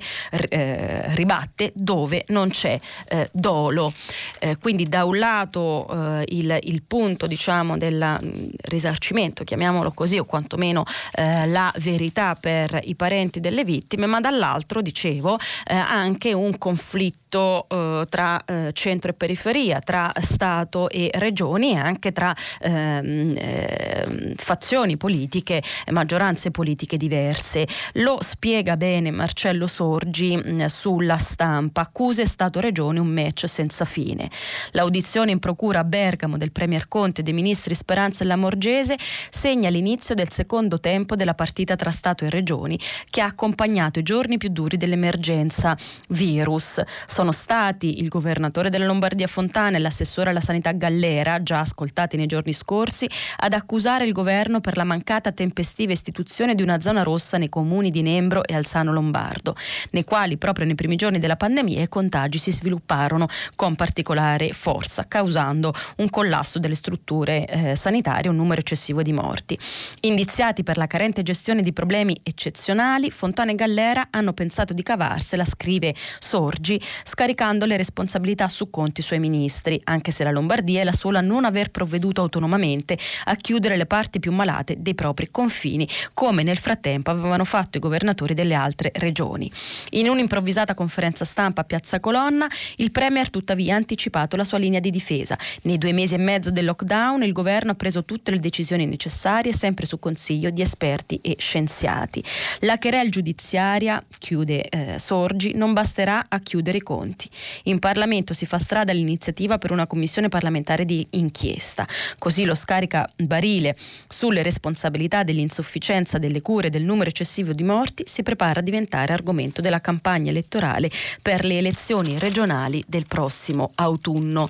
eh, 0.49 1.13
ribatte 1.15 1.71
dove 1.73 2.23
non 2.27 2.49
c'è 2.49 2.79
eh, 3.07 3.29
dolo. 3.31 3.91
Eh, 4.39 4.57
quindi 4.57 4.87
da 4.87 5.05
un 5.05 5.17
lato 5.17 5.87
eh, 5.89 6.25
il, 6.29 6.57
il, 6.61 6.83
punto 6.83 7.25
diciamo 7.25 7.77
del 7.77 8.19
mm, 8.23 8.49
risarcimento, 8.63 9.43
chiamiamolo 9.43 9.91
così, 9.91 10.19
o 10.19 10.25
quantomeno 10.25 10.83
eh, 11.13 11.47
la 11.47 11.71
verità 11.79 12.35
per 12.35 12.79
i 12.83 12.95
parenti 12.95 13.39
delle 13.39 13.63
vittime, 13.63 14.05
ma 14.05 14.19
dall'altro, 14.19 14.81
dicevo, 14.81 15.39
anche 15.65 16.33
un 16.33 16.57
conflitto 16.57 17.65
tra 18.09 18.43
eh, 18.51 18.71
centro 18.73 19.11
e 19.11 19.13
periferia, 19.13 19.79
tra 19.79 20.11
Stato 20.19 20.89
e 20.89 21.09
regioni 21.13 21.71
e 21.71 21.77
anche 21.77 22.11
tra 22.11 22.35
ehm, 22.59 23.35
eh, 23.37 24.33
fazioni 24.35 24.97
politiche, 24.97 25.63
maggioranze 25.91 26.51
politiche 26.51 26.97
diverse. 26.97 27.65
Lo 27.93 28.17
spiega 28.19 28.75
bene 28.75 29.09
Marcello 29.11 29.67
Sorgi 29.67 30.35
mh, 30.35 30.51
mm, 30.51 30.65
sulla 30.65 31.17
stampa. 31.17 31.81
Accuse 31.81 32.25
Stato-Regione 32.25 32.99
un 32.99 33.07
match 33.07 33.47
senza 33.47 33.85
fine. 33.85 34.29
L'audizione 34.71 35.31
in 35.31 35.39
procura 35.39 35.79
a 35.79 35.83
Bergamo 35.83 36.37
del 36.37 36.51
Premier 36.51 36.87
Conte 36.87 37.21
e 37.21 37.23
dei 37.23 37.33
ministri 37.33 37.73
Speranza 37.73 38.23
e 38.23 38.27
Lamorgese 38.27 38.97
segna 39.29 39.69
l'inizio 39.69 40.13
del 40.15 40.31
secondo 40.31 40.79
tempo 40.79 41.15
della 41.15 41.33
partita 41.33 41.75
tra 41.75 41.89
Stato 41.89 42.25
e 42.25 42.29
Regioni 42.29 42.77
che 43.09 43.21
ha 43.21 43.25
accompagnato 43.25 43.99
i 43.99 44.03
giorni 44.03 44.37
più 44.37 44.49
duri 44.49 44.75
dell'emergenza 44.77 45.77
virus. 46.09 46.81
Sono 47.05 47.31
stati 47.31 47.99
il 47.99 48.09
governo 48.09 48.40
governatore 48.41 48.69
della 48.71 48.85
Lombardia 48.85 49.27
Fontana 49.27 49.77
e 49.77 49.79
l'assessore 49.79 50.31
alla 50.31 50.41
sanità 50.41 50.71
Gallera, 50.71 51.43
già 51.43 51.59
ascoltati 51.59 52.17
nei 52.17 52.25
giorni 52.25 52.53
scorsi, 52.53 53.07
ad 53.37 53.53
accusare 53.53 54.05
il 54.05 54.13
governo 54.13 54.61
per 54.61 54.77
la 54.77 54.83
mancata 54.83 55.31
tempestiva 55.31 55.91
istituzione 55.91 56.55
di 56.55 56.63
una 56.63 56.81
zona 56.81 57.03
rossa 57.03 57.37
nei 57.37 57.49
comuni 57.49 57.91
di 57.91 58.01
Nembro 58.01 58.43
e 58.43 58.55
Alzano 58.55 58.91
Lombardo, 58.91 59.55
nei 59.91 60.03
quali 60.03 60.37
proprio 60.37 60.65
nei 60.65 60.73
primi 60.73 60.95
giorni 60.95 61.19
della 61.19 61.35
pandemia 61.35 61.83
i 61.83 61.89
contagi 61.89 62.39
si 62.39 62.51
svilupparono 62.51 63.27
con 63.55 63.75
particolare 63.75 64.49
forza, 64.53 65.05
causando 65.07 65.71
un 65.97 66.09
collasso 66.09 66.57
delle 66.57 66.75
strutture 66.75 67.45
eh, 67.45 67.75
sanitarie 67.75 68.25
e 68.25 68.29
un 68.29 68.37
numero 68.37 68.61
eccessivo 68.61 69.03
di 69.03 69.13
morti. 69.13 69.57
Indiziati 70.01 70.63
per 70.63 70.77
la 70.77 70.87
carente 70.87 71.21
gestione 71.21 71.61
di 71.61 71.73
problemi 71.73 72.17
eccezionali, 72.23 73.11
Fontana 73.11 73.51
e 73.51 73.55
Gallera 73.55 74.07
hanno 74.09 74.33
pensato 74.33 74.73
di 74.73 74.81
cavarsela, 74.81 75.45
scrive 75.45 75.93
Sorgi, 76.19 76.81
scaricando 77.03 77.65
le 77.65 77.77
responsabilità 77.77 78.29
responsabilità 78.31 78.47
su 78.47 78.69
conti 78.69 79.01
suoi 79.01 79.19
ministri, 79.19 79.79
anche 79.85 80.11
se 80.11 80.23
la 80.23 80.31
Lombardia 80.31 80.81
è 80.81 80.83
la 80.83 80.91
sola 80.91 81.19
a 81.19 81.21
non 81.21 81.45
aver 81.45 81.69
provveduto 81.69 82.21
autonomamente 82.21 82.97
a 83.25 83.35
chiudere 83.35 83.77
le 83.77 83.85
parti 83.85 84.19
più 84.19 84.31
malate 84.31 84.75
dei 84.79 84.95
propri 84.95 85.29
confini, 85.31 85.87
come 86.13 86.43
nel 86.43 86.57
frattempo 86.57 87.11
avevano 87.11 87.43
fatto 87.43 87.77
i 87.77 87.79
governatori 87.79 88.33
delle 88.33 88.53
altre 88.53 88.91
regioni. 88.95 89.51
In 89.91 90.09
un'improvvisata 90.09 90.73
conferenza 90.73 91.25
stampa 91.25 91.61
a 91.61 91.63
Piazza 91.63 91.99
Colonna, 91.99 92.47
il 92.77 92.91
Premier 92.91 93.29
tuttavia 93.29 93.73
ha 93.73 93.77
anticipato 93.77 94.35
la 94.35 94.43
sua 94.43 94.57
linea 94.57 94.79
di 94.79 94.91
difesa. 94.91 95.37
Nei 95.63 95.77
due 95.77 95.91
mesi 95.91 96.15
e 96.15 96.17
mezzo 96.17 96.51
del 96.51 96.65
lockdown 96.65 97.23
il 97.23 97.31
governo 97.31 97.71
ha 97.71 97.75
preso 97.75 98.03
tutte 98.05 98.31
le 98.31 98.39
decisioni 98.39 98.85
necessarie, 98.85 99.53
sempre 99.53 99.85
su 99.85 99.99
consiglio 99.99 100.49
di 100.49 100.61
esperti 100.61 101.19
e 101.21 101.35
scienziati. 101.37 102.23
La 102.61 102.77
querel 102.77 103.09
giudiziaria, 103.09 104.03
chiude 104.19 104.69
eh, 104.69 104.99
Sorgi, 104.99 105.53
non 105.55 105.73
basterà 105.73 106.25
a 106.27 106.39
chiudere 106.39 106.77
i 106.77 106.81
conti. 106.81 107.29
In 107.63 107.79
Parlamento 107.79 108.20
Parlamento 108.21 108.33
si 108.33 108.45
fa 108.45 108.57
strada 108.57 108.93
l'iniziativa 108.93 109.57
per 109.57 109.71
una 109.71 109.87
commissione 109.87 110.29
parlamentare 110.29 110.85
di 110.85 111.05
inchiesta. 111.11 111.87
Così 112.17 112.45
lo 112.45 112.55
scarica 112.55 113.09
barile 113.17 113.75
sulle 114.07 114.43
responsabilità 114.43 115.23
dell'insufficienza 115.23 116.17
delle 116.17 116.41
cure 116.41 116.67
e 116.67 116.69
del 116.69 116.83
numero 116.83 117.09
eccessivo 117.09 117.53
di 117.53 117.63
morti 117.63 118.03
si 118.05 118.23
prepara 118.23 118.59
a 118.59 118.63
diventare 118.63 119.13
argomento 119.13 119.61
della 119.61 119.81
campagna 119.81 120.29
elettorale 120.29 120.89
per 121.21 121.45
le 121.45 121.57
elezioni 121.57 122.19
regionali 122.19 122.83
del 122.87 123.07
prossimo 123.07 123.71
autunno. 123.75 124.49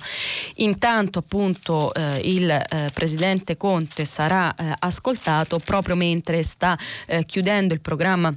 Intanto 0.56 1.20
appunto 1.20 1.92
eh, 1.94 2.20
il 2.24 2.50
eh, 2.50 2.90
presidente 2.92 3.56
Conte 3.56 4.04
sarà 4.04 4.54
eh, 4.54 4.72
ascoltato 4.80 5.58
proprio 5.58 5.96
mentre 5.96 6.42
sta 6.42 6.78
eh, 7.06 7.24
chiudendo 7.24 7.74
il 7.74 7.80
programma 7.80 8.34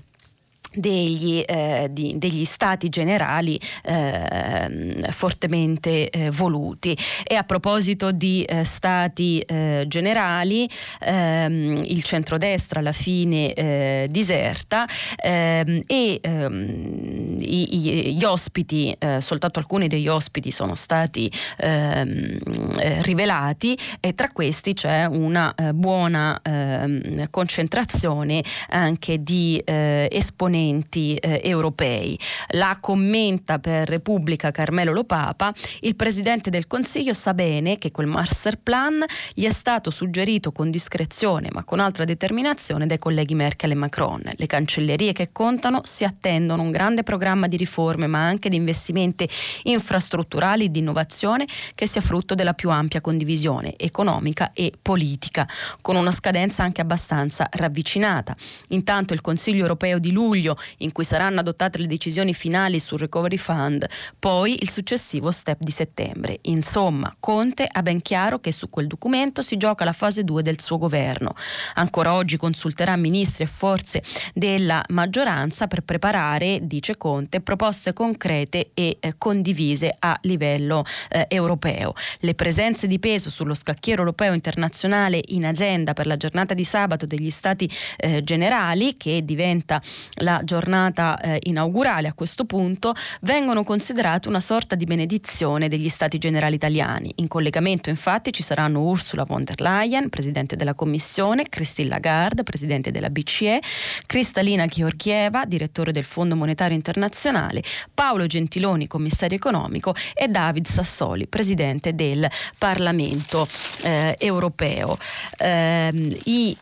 degli, 0.75 1.44
eh, 1.46 1.88
di, 1.89 2.13
degli, 2.17 2.46
stati 2.46 2.89
generali 2.89 3.60
eh, 3.84 5.08
fortemente 5.10 6.10
eh, 6.10 6.29
voluti. 6.32 6.98
E 7.24 7.36
a 7.36 7.44
proposito 7.44 8.12
di 8.12 8.44
eh, 8.44 8.63
stati 8.63 9.39
eh, 9.39 9.86
generali, 9.88 10.70
ehm, 11.00 11.82
il 11.86 12.03
centrodestra 12.03 12.79
alla 12.79 12.91
fine 12.91 13.53
eh, 13.53 14.08
diserta 14.10 14.86
ehm, 15.17 15.82
e 15.88 16.20
ehm, 16.22 17.38
i, 17.39 18.15
gli 18.15 18.24
ospiti, 18.24 18.96
soltanto 19.20 19.60
alcuni 19.60 19.88
degli 19.88 20.08
ospiti 20.08 20.51
sono 20.51 20.75
stati 20.75 21.32
ehm, 21.58 23.01
rivelati 23.01 23.77
e 24.00 24.13
tra 24.13 24.29
questi 24.32 24.74
c'è 24.74 25.05
una 25.05 25.53
buona 25.74 26.39
ehm, 26.41 27.29
concentrazione 27.29 28.44
anche 28.70 29.22
di 29.22 29.62
esponenti 29.65 30.64
esponenti 30.65 31.15
eh, 31.15 31.41
europei. 31.43 32.17
La 32.50 32.77
commenta 32.79 33.60
per 33.60 33.88
Repubblica 33.88 34.51
Carmelo 34.51 34.93
Lopapa, 34.93 35.53
il 35.81 35.95
Presidente 35.95 36.50
del 36.50 36.67
Consiglio 36.67 37.13
sa 37.13 37.34
bene 37.34 37.77
che 37.77 37.91
quel 37.91 38.07
master 38.07 38.57
plan 38.57 39.03
gli 39.34 39.45
è 39.45 39.51
stato 39.51 39.91
suggerito 39.91 40.51
con 40.51 40.72
discrezione 40.72 41.50
ma 41.51 41.63
con 41.63 41.79
altra 41.79 42.05
determinazione 42.05 42.86
dai 42.86 43.00
colleghi 43.00 43.36
Merkel 43.36 43.72
e 43.72 43.75
Macron. 43.75 44.22
Le 44.36 44.45
cancellerie 44.45 45.13
che 45.13 45.29
contano 45.31 45.81
si 45.84 46.03
attendono 46.03 46.63
un 46.63 46.72
grande 46.72 47.03
programma 47.03 47.48
di 47.48 47.57
riforme 47.57 48.07
ma 48.07 48.25
anche 48.25 48.50
di 48.50 48.55
investimenti 48.55 49.27
infrastrutturali 49.63 50.65
e 50.65 50.72
di 50.72 50.79
innovazione 50.79 51.45
che 51.75 51.88
sia 51.88 52.01
frutto 52.01 52.36
della 52.36 52.53
più 52.53 52.69
ampia 52.69 53.01
condivisione 53.01 53.75
economica 53.77 54.51
e 54.53 54.72
politica, 54.81 55.48
con 55.81 55.95
una 55.95 56.12
scadenza 56.12 56.63
anche 56.63 56.81
abbastanza 56.81 57.48
ravvicinata. 57.51 58.36
Intanto 58.69 59.13
il 59.13 59.22
Consiglio 59.22 59.62
europeo 59.62 60.00
di 60.00 60.12
luglio 60.12 60.54
in 60.77 60.91
cui 60.91 61.03
saranno 61.03 61.39
adottate 61.39 61.77
le 61.77 61.88
decisioni 61.88 62.33
finali 62.33 62.79
sul 62.79 63.00
Recovery 63.00 63.38
Fund, 63.38 63.85
poi 64.19 64.57
il 64.62 64.69
successivo 64.69 65.31
step 65.31 65.57
di 65.59 65.71
settembre. 65.71 66.38
Insomma, 66.43 67.15
Conte 67.19 67.67
ha 67.69 67.81
ben 67.81 68.01
chiaro 68.01 68.39
che 68.39 68.51
su 68.51 68.69
quel 68.69 68.88
documento 68.88 69.41
si 69.41 69.57
gioca 69.57 69.85
la 69.85 69.93
fase 69.93 70.24
2 70.24 70.43
del 70.43 70.62
suo 70.62 70.77
governo. 70.77 71.33
Ancora 71.75 72.13
oggi 72.13 72.38
consulterà 72.38 72.95
ministri 72.95 73.43
e 73.43 73.47
forze 73.47 74.03
della 74.33 74.83
maggioranza 74.89 75.67
per 75.67 75.81
preparare, 75.81 76.59
dice 76.63 76.97
Conte, 76.97 77.41
proposte 77.41 77.93
concrete 77.93 78.71
e 78.74 78.97
eh, 79.00 79.15
condivise 79.17 79.95
a 79.97 80.17
livello 80.21 80.83
eh, 81.09 81.25
europeo. 81.29 81.93
Le 82.19 82.33
presenze 82.35 82.88
di 82.88 83.00
peso 83.00 83.29
sullo 83.29 83.53
scacchiere 83.53 84.00
europeo 84.00 84.33
internazionale 84.33 85.21
in 85.27 85.45
agenda 85.45 85.93
per 85.93 86.05
la 86.07 86.17
giornata 86.17 86.53
di 86.53 86.63
sabato 86.63 87.05
degli 87.05 87.29
Stati 87.29 87.69
eh, 87.97 88.24
Generali, 88.24 88.95
che 88.95 89.24
diventa 89.24 89.81
la 90.15 90.41
giornata 90.45 91.19
eh, 91.19 91.39
inaugurale 91.43 92.07
a 92.07 92.13
questo 92.13 92.45
punto, 92.45 92.93
vengono 93.21 93.65
considerate 93.65 94.29
una 94.29 94.39
sorta 94.39 94.75
di 94.75 94.85
benedizione 94.85 95.67
degli 95.67 95.89
Stati 95.89 96.17
Generali 96.17 96.55
italiani. 96.55 97.11
In 97.15 97.27
collegamento 97.27 97.89
infatti 97.89 98.31
ci 98.31 98.43
saranno 98.43 98.81
Ursula 98.81 99.25
von 99.25 99.43
der 99.43 99.59
Leyen, 99.59 100.09
Presidente 100.09 100.55
della 100.55 100.73
Commissione, 100.73 101.49
Christine 101.49 101.89
Lagarde, 101.89 102.43
Presidente 102.43 102.91
della 102.91 103.09
BCE, 103.09 103.59
Kristalina 104.05 104.65
Georgieva, 104.67 105.45
Direttore 105.45 105.91
del 105.91 106.05
Fondo 106.05 106.35
Monetario 106.35 106.75
Internazionale, 106.75 107.63
Paolo 107.93 108.25
Gentiloni, 108.27 108.87
Commissario 108.87 109.35
Economico 109.35 109.93
e 110.13 110.27
David 110.27 110.67
Sassoli, 110.67 111.27
Presidente 111.27 111.93
del 111.95 112.27
Parlamento 112.57 113.47
eh, 113.83 114.15
Europeo. 114.19 114.97
Eh, 115.37 116.19
i, 116.25 116.57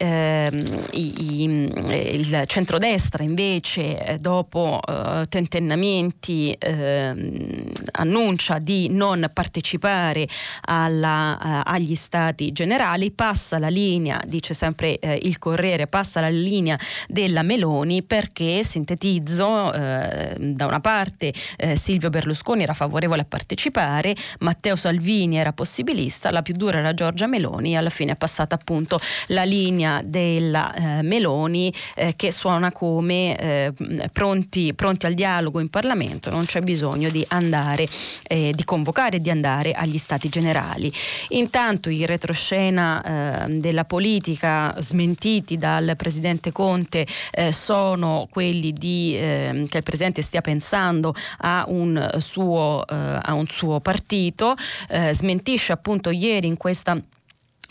i, 0.91 1.43
il 1.43 2.43
centrodestra 2.47 3.23
invece 3.23 3.62
invece 3.63 4.03
eh, 4.03 4.17
dopo 4.17 4.81
eh, 4.85 5.25
tentennamenti 5.29 6.51
eh, 6.51 7.71
annuncia 7.93 8.59
di 8.59 8.89
non 8.89 9.29
partecipare 9.33 10.27
alla, 10.65 11.39
eh, 11.39 11.71
agli 11.71 11.95
stati 11.95 12.51
generali, 12.51 13.11
passa 13.11 13.57
la 13.59 13.69
linea, 13.69 14.21
dice 14.25 14.53
sempre 14.53 14.99
eh, 14.99 15.17
il 15.23 15.39
Corriere, 15.39 15.87
passa 15.87 16.19
la 16.19 16.29
linea 16.29 16.77
della 17.07 17.41
Meloni 17.41 18.03
perché, 18.03 18.63
sintetizzo, 18.63 19.51
da 19.53 20.65
una 20.65 20.79
parte 20.79 21.33
Silvio 21.75 22.09
Berlusconi 22.09 22.63
era 22.63 22.73
favorevole 22.73 23.21
a 23.21 23.25
partecipare, 23.25 24.15
Matteo 24.39 24.75
Salvini 24.75 25.37
era 25.37 25.53
possibilista, 25.53 26.31
la 26.31 26.41
più 26.41 26.53
dura 26.55 26.79
era 26.79 26.93
Giorgia 26.93 27.27
Meloni 27.27 27.73
e 27.73 27.77
alla 27.77 27.89
fine 27.89 28.13
è 28.13 28.15
passata 28.15 28.55
appunto 28.55 28.99
la 29.27 29.43
linea 29.43 30.01
della 30.03 30.73
Meloni 31.01 31.73
che 32.15 32.31
suona 32.31 32.71
come 32.71 33.35
eh, 33.53 34.09
pronti, 34.11 34.73
pronti, 34.73 35.05
al 35.05 35.13
dialogo 35.13 35.59
in 35.59 35.69
Parlamento, 35.69 36.29
non 36.29 36.45
c'è 36.45 36.61
bisogno 36.61 37.09
di 37.09 37.25
andare, 37.29 37.87
eh, 38.23 38.51
di 38.55 38.63
convocare 38.63 39.19
di 39.19 39.29
andare 39.29 39.71
agli 39.71 39.97
stati 39.97 40.29
generali. 40.29 40.91
Intanto 41.29 41.89
i 41.89 42.05
retroscena 42.05 43.45
eh, 43.45 43.59
della 43.59 43.85
politica 43.85 44.75
smentiti 44.79 45.57
dal 45.57 45.93
Presidente 45.97 46.51
Conte 46.51 47.05
eh, 47.31 47.51
sono 47.51 48.27
quelli 48.29 48.73
di, 48.73 49.15
ehm, 49.17 49.67
che 49.67 49.77
il 49.77 49.83
Presidente 49.83 50.21
stia 50.21 50.41
pensando 50.41 51.13
a 51.39 51.65
un 51.67 52.15
suo, 52.19 52.85
eh, 52.87 52.95
a 53.21 53.33
un 53.33 53.47
suo 53.47 53.79
partito, 53.79 54.55
eh, 54.89 55.13
smentisce 55.13 55.71
appunto 55.71 56.09
ieri 56.09 56.47
in 56.47 56.57
questa 56.57 56.97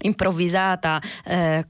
improvvisata 0.01 1.01
eh, 1.25 1.65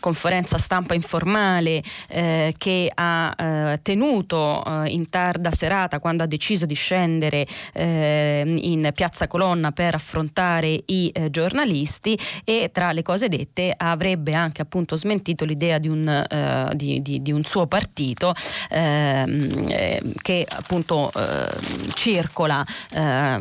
conferenza 0.00 0.58
stampa 0.58 0.94
informale 0.94 1.82
eh, 2.08 2.54
che 2.56 2.90
ha 2.94 3.34
eh, 3.36 3.80
tenuto 3.82 4.64
eh, 4.64 4.90
in 4.90 5.08
tarda 5.10 5.50
serata 5.50 5.98
quando 5.98 6.22
ha 6.22 6.26
deciso 6.26 6.66
di 6.66 6.74
scendere 6.74 7.46
eh, 7.72 8.42
in 8.46 8.90
piazza 8.94 9.26
Colonna 9.26 9.72
per 9.72 9.94
affrontare 9.94 10.82
i 10.86 11.10
eh, 11.12 11.30
giornalisti 11.30 12.18
e 12.44 12.70
tra 12.72 12.92
le 12.92 13.02
cose 13.02 13.28
dette 13.28 13.74
avrebbe 13.76 14.32
anche 14.32 14.62
appunto 14.62 14.96
smentito 14.96 15.44
l'idea 15.44 15.78
di 15.78 15.88
un, 15.88 16.72
di, 16.74 17.02
di, 17.02 17.22
di 17.22 17.32
un 17.32 17.44
suo 17.44 17.66
partito 17.66 18.34
ehm, 18.70 20.12
che 20.22 20.46
appunto 20.48 21.10
circola 21.94 22.64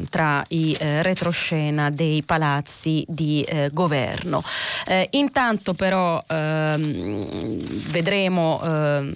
tra 0.09 0.43
i 0.49 0.75
retroscena 0.79 1.89
dei 1.89 2.23
palazzi 2.23 3.05
di 3.07 3.45
governo 3.71 3.82
governo. 3.83 4.41
Eh, 4.85 5.07
intanto 5.11 5.73
però 5.73 6.23
ehm, 6.25 7.25
vedremo, 7.91 8.61
ehm, 8.63 9.13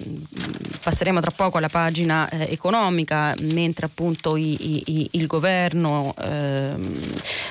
passeremo 0.83 1.21
tra 1.21 1.31
poco 1.31 1.57
alla 1.57 1.69
pagina 1.69 2.27
eh, 2.27 2.47
economica, 2.51 3.33
mentre 3.41 3.85
appunto 3.85 4.35
i, 4.35 4.83
i, 4.85 5.09
il 5.11 5.27
governo 5.27 6.13
ehm, 6.19 6.93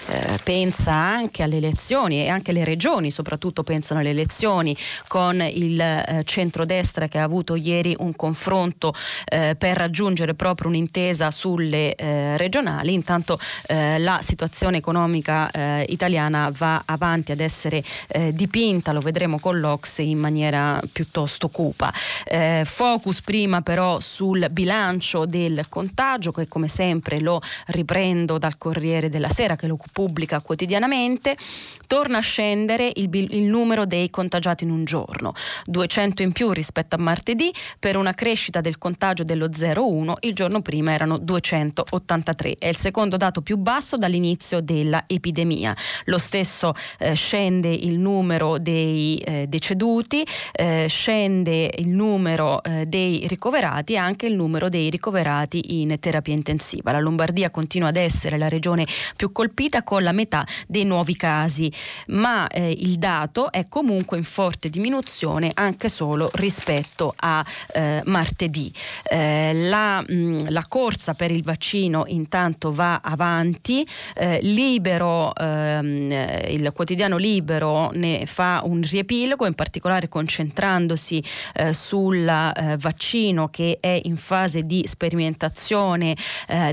eh, 0.09 0.39
pensa 0.43 0.93
anche 0.93 1.43
alle 1.43 1.57
elezioni 1.57 2.23
e 2.23 2.29
anche 2.29 2.53
le 2.53 2.65
regioni 2.65 3.11
soprattutto 3.11 3.63
pensano 3.63 4.01
alle 4.01 4.11
elezioni 4.11 4.77
con 5.09 5.41
il 5.41 5.81
eh, 5.81 6.23
centrodestra 6.25 7.09
che 7.09 7.19
ha 7.19 7.23
avuto 7.23 7.57
ieri 7.57 7.97
un 7.99 8.15
confronto 8.15 8.95
eh, 9.25 9.55
per 9.57 9.77
raggiungere 9.77 10.35
proprio 10.35 10.69
un'intesa 10.69 11.31
sulle 11.31 11.95
eh, 11.95 12.37
regionali. 12.37 12.93
Intanto 12.93 13.39
la 13.67 14.19
situazione 14.23 14.79
economica 14.79 15.51
italiana 15.87 16.51
va 16.57 16.83
avanti 16.85 17.06
avanti 17.07 17.33
ad 17.33 17.41
essere 17.41 17.83
eh, 18.09 18.33
dipinta, 18.33 18.93
lo 18.93 19.01
vedremo 19.01 19.39
con 19.39 19.59
l'Ox 19.61 19.99
in 19.99 20.19
maniera 20.19 20.81
piuttosto 20.93 21.49
cupa. 21.49 21.93
Eh, 22.25 22.63
focus 22.65 23.23
prima 23.23 23.63
però 23.63 24.01
sul 24.01 24.49
bilancio 24.51 25.25
del 25.25 25.67
contagio 25.69 26.33
che 26.33 26.49
come 26.49 26.69
sempre 26.69 27.21
lo 27.21 27.41
riprendo 27.67 28.39
dal 28.39 28.59
Corriere 28.59 29.09
della 29.09 29.29
Sera 29.29 29.57
che 29.57 29.67
lo 29.67 29.79
pubblica 29.93 30.41
quotidianamente, 30.41 31.37
torna 31.87 32.19
a 32.19 32.21
scendere 32.21 32.91
il, 32.95 33.09
il 33.13 33.45
numero 33.45 33.87
dei 33.87 34.11
contagiati 34.11 34.65
in 34.65 34.71
un 34.71 34.85
giorno, 34.85 35.33
200 35.67 36.23
in 36.23 36.33
più 36.33 36.51
rispetto 36.51 36.97
a 36.97 36.99
martedì 36.99 37.53
per 37.79 37.97
una 37.97 38.13
crescita 38.13 38.61
del 38.61 38.79
contagio 38.79 39.25
dello 39.25 39.49
0,1, 39.49 40.15
il 40.21 40.35
giorno 40.35 40.61
prima 40.63 40.93
erano 40.93 41.19
283, 41.19 42.57
è 42.59 42.69
il 42.69 42.77
secondo 42.77 43.17
dato 43.17 43.43
più 43.43 43.57
basso 43.57 43.97
dall'inizio 43.97 44.61
della 44.61 45.05
epidemia. 45.07 45.75
Lo 46.05 46.19
stesso 46.19 46.75
eh, 46.99 47.15
scende 47.15 47.73
il 47.73 47.99
numero 47.99 48.59
dei 48.59 49.19
eh, 49.19 49.47
deceduti, 49.49 50.27
eh, 50.53 50.87
scende 50.89 51.71
il 51.79 51.89
numero 51.89 52.63
eh, 52.63 52.87
dei 52.87 53.27
ricoverati 53.27 53.95
e 53.95 53.97
anche 53.97 54.27
il 54.27 54.35
numero 54.35 54.69
dei 54.69 54.91
ricoverati 54.91 55.81
in 55.81 55.97
terapia 55.99 56.35
intensiva. 56.35 56.93
La 56.93 57.01
Lombardia 57.01 57.51
continua 57.51 57.89
ad 57.89 57.97
essere 57.97 58.39
la 58.39 58.49
regione 58.49 58.87
più 59.17 59.33
colpita 59.33 59.83
con 59.83 60.03
la 60.03 60.13
metà 60.13 60.47
dei 60.67 60.85
nuovi 60.85 61.17
casi, 61.17 61.73
ma 62.09 62.47
eh, 62.49 62.71
il 62.71 62.97
dato 62.97 63.51
è 63.51 63.67
comunque 63.69 64.17
in 64.17 64.25
forte 64.25 64.69
diminuzione 64.69 65.51
anche 65.55 65.89
solo 65.89 66.31
rispetto 66.35 67.15
a 67.17 67.45
eh, 67.73 68.03
martedì. 68.05 68.73
Eh, 69.03 69.53
la, 69.69 70.03
mh, 70.07 70.51
la, 70.51 70.65
corsa 70.69 71.15
per 71.15 71.31
il 71.31 71.43
vaccino 71.43 72.05
intanto 72.07 72.73
va 72.73 73.01
avanti, 73.03 73.87
eh, 74.15 74.41
Libero, 74.43 75.35
ehm, 75.35 76.11
il 76.49 76.71
quotidiano 76.75 77.17
Libero 77.17 77.91
ne 77.93 78.27
fa 78.27 78.63
un 78.65 78.83
riepilogo, 78.83 79.47
in 79.47 79.55
particolare 79.55 80.09
concentrandosi 80.09 81.23
eh, 81.55 81.73
sul 81.73 82.25
vaccino 82.27 83.49
che 83.49 83.79
è 83.81 84.01
in 84.05 84.17
fase 84.17 84.63
di 84.63 84.85
sperimentazione 84.87 86.17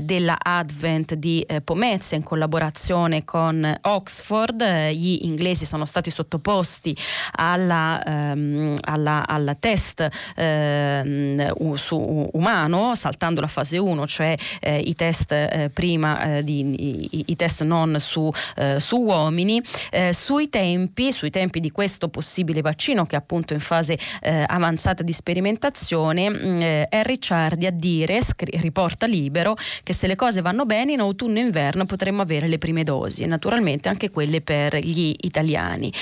della 0.02 0.36
Advent 0.40 1.14
di 1.14 1.46
Pomezia 1.62 2.16
in 2.16 2.22
collaborazione 2.22 3.24
con 3.24 3.78
Oxford. 3.82 4.62
Gli 4.94 5.20
inglesi 5.22 5.64
sono 5.64 5.84
stati 5.84 6.10
sottoposti 6.10 6.96
alla, 7.32 8.02
ehm, 8.02 8.76
alla, 8.82 9.26
alla 9.26 9.54
test 9.54 10.08
ehm, 10.36 11.74
su 11.74 12.30
umano, 12.32 12.94
saltando 12.94 13.40
la 13.40 13.46
fase 13.46 13.78
1, 13.78 14.06
cioè 14.06 14.34
eh, 14.60 14.78
i 14.78 14.94
test 14.94 15.32
eh, 15.32 15.70
prima 15.72 16.36
eh, 16.36 16.44
di, 16.44 17.08
i, 17.10 17.24
i, 17.26 17.36
test 17.36 17.62
non 17.62 17.96
su, 17.98 18.30
eh, 18.56 18.80
su 18.80 18.96
uomini, 18.96 19.62
eh, 19.90 20.12
sui 20.12 20.48
tempi, 20.48 21.12
sui 21.12 21.30
tempi 21.30 21.60
di 21.60 21.70
questo 21.70 22.08
possibile 22.08 22.60
vaccino 22.60 23.04
che 23.04 23.16
è 23.16 23.18
appunto 23.18 23.52
in 23.52 23.60
fase 23.60 23.98
eh, 24.22 24.44
avanzata 24.46 25.02
di 25.02 25.12
sperimentazione, 25.12 26.30
mh, 26.30 26.46
mm, 26.46 26.60
è 26.88 27.02
Ricciardi 27.04 27.66
a 27.66 27.70
dire, 27.70 28.22
scri- 28.22 28.58
riporta 28.60 29.06
libero, 29.06 29.56
che 29.82 29.92
se 29.92 30.06
le 30.06 30.16
cose 30.16 30.40
vanno 30.40 30.64
bene 30.64 30.92
in 30.92 31.00
autunno 31.00 31.38
e 31.38 31.42
inverno 31.42 31.84
potremmo 31.84 32.22
avere 32.22 32.48
le 32.48 32.58
prime 32.58 32.82
dosi 32.82 33.24
naturalmente 33.26 33.88
anche 33.88 34.10
quelle 34.10 34.40
per 34.40 34.74
gli 34.84 35.14
italiani. 35.20 35.92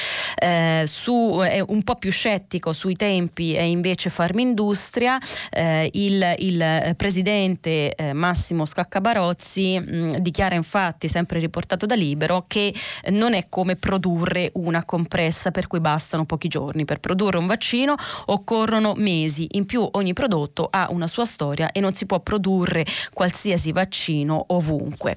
su, 0.85 1.41
è 1.43 1.63
un 1.67 1.83
po' 1.83 1.97
più 1.97 2.11
scettico 2.11 2.73
sui 2.73 2.95
tempi 2.95 3.55
è 3.55 3.63
invece 3.63 4.11
Farmindustria, 4.11 5.19
eh, 5.51 5.89
il, 5.93 6.35
il, 6.39 6.95
presidente 6.97 7.95
eh, 7.95 8.13
Massimo 8.13 8.65
Scaccabarozzi 8.65 9.79
mh, 9.79 10.17
dichiara 10.19 10.55
infatti, 10.55 11.09
sempre 11.09 11.39
riportato 11.39 11.87
da 11.87 11.95
Libero, 11.95 12.45
che 12.47 12.75
non 13.11 13.35
è 13.35 13.47
come 13.49 13.77
produrre 13.77 14.51
una 14.55 14.85
compressa 14.85 15.51
per 15.51 15.67
cui 15.67 15.81
bastano 15.81 16.25
pochi 16.25 16.49
giorni. 16.49 16.85
Per 16.85 17.01
produrre 17.01 17.39
un 17.39 17.47
vaccino 17.47 17.95
occorrono 18.27 18.95
mesi, 18.97 19.47
in 19.53 19.65
più 19.65 19.87
ogni 19.93 20.13
prodotto 20.13 20.69
ha 20.71 20.89
una 20.91 21.07
sua 21.07 21.25
storia 21.25 21.71
e 21.73 21.81
non 21.81 21.95
si 21.95 22.07
può 22.07 22.21
produrre 22.21 22.85
qualsiasi 23.13 23.73
vaccino 23.73 24.45
ovunque. 24.49 25.17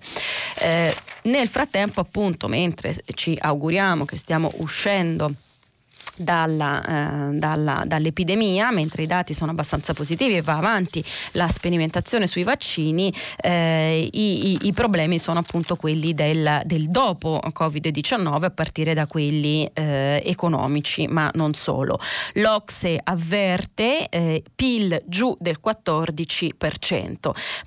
Eh, 0.59 0.95
nel 1.23 1.47
frattempo, 1.47 2.01
appunto, 2.01 2.47
mentre 2.47 2.93
ci 3.15 3.35
auguriamo 3.39 3.54
che 4.05 4.15
stiamo 4.17 4.51
uscendo 4.57 5.33
dalla, 6.15 7.29
eh, 7.29 7.37
dalla, 7.37 7.83
dall'epidemia, 7.85 8.71
mentre 8.71 9.03
i 9.03 9.07
dati 9.07 9.33
sono 9.33 9.51
abbastanza 9.51 9.93
positivi 9.93 10.35
e 10.35 10.41
va 10.41 10.57
avanti 10.57 11.03
la 11.31 11.47
sperimentazione 11.47 12.27
sui 12.27 12.43
vaccini, 12.43 13.13
eh, 13.41 14.09
i, 14.11 14.51
i, 14.51 14.59
i, 14.63 14.73
problemi 14.73 15.19
sono 15.19 15.39
appunto 15.39 15.75
quelli 15.75 16.13
del, 16.13 16.61
del, 16.65 16.87
dopo 16.87 17.41
Covid-19 17.57 18.43
a 18.43 18.49
partire 18.49 18.93
da 18.93 19.07
quelli 19.07 19.69
eh, 19.73 20.21
economici, 20.25 21.07
ma 21.07 21.29
non 21.33 21.53
solo. 21.53 21.99
L'Ocse 22.33 22.99
avverte 23.03 24.07
eh, 24.09 24.43
PIL 24.55 25.03
giù 25.07 25.35
del 25.39 25.57
14%. 25.63 27.13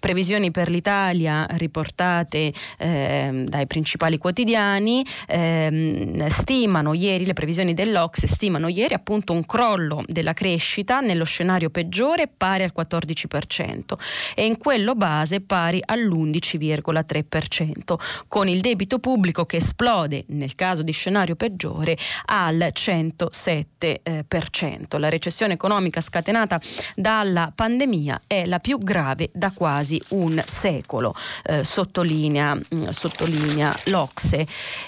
Previsioni 0.00 0.50
per 0.50 0.71
l'Italia 0.71 1.47
riportate 1.50 2.52
ehm, 2.78 3.47
dai 3.47 3.67
principali 3.67 4.19
quotidiani 4.19 5.05
ehm, 5.26 6.26
stimano 6.28 6.95
ieri 6.95 7.25
le 7.25 7.33
previsioni 7.35 7.75
dell'Ocse 7.75 8.26
stimano 8.39 8.69
ieri 8.69 8.95
appunto 8.95 9.33
un 9.33 9.45
crollo 9.45 10.05
della 10.07 10.33
crescita 10.33 11.01
nello 11.01 11.25
scenario 11.25 11.71
peggiore 11.71 12.29
pari 12.29 12.63
al 12.63 12.71
14% 12.73 13.99
e 14.37 14.47
in 14.47 14.59
quello 14.59 14.95
base 14.95 15.41
pari 15.41 15.83
all'11,3%, 15.85 17.97
con 18.29 18.47
il 18.47 18.61
debito 18.61 19.01
pubblico 19.01 19.45
che 19.45 19.57
esplode 19.57 20.23
nel 20.29 20.55
caso 20.55 20.85
di 20.85 20.93
scenario 20.93 21.35
peggiore 21.35 21.99
al 22.27 22.71
107%. 22.73 25.01
La 25.01 25.09
recessione 25.09 25.55
economica 25.55 26.01
scatenata 26.01 26.61
dalla 26.95 27.51
pandemia 27.53 28.21
è 28.29 28.47
la 28.47 28.61
più 28.61 28.79
grave 28.79 29.31
da 29.33 29.51
quasi 29.51 30.01
un 30.11 30.41
secolo, 30.47 31.13
eh, 31.43 31.65
sottolinea, 31.65 32.55
mm, 32.55 32.87
sottolinea 32.91 33.77
l'Ocse. 33.87 34.47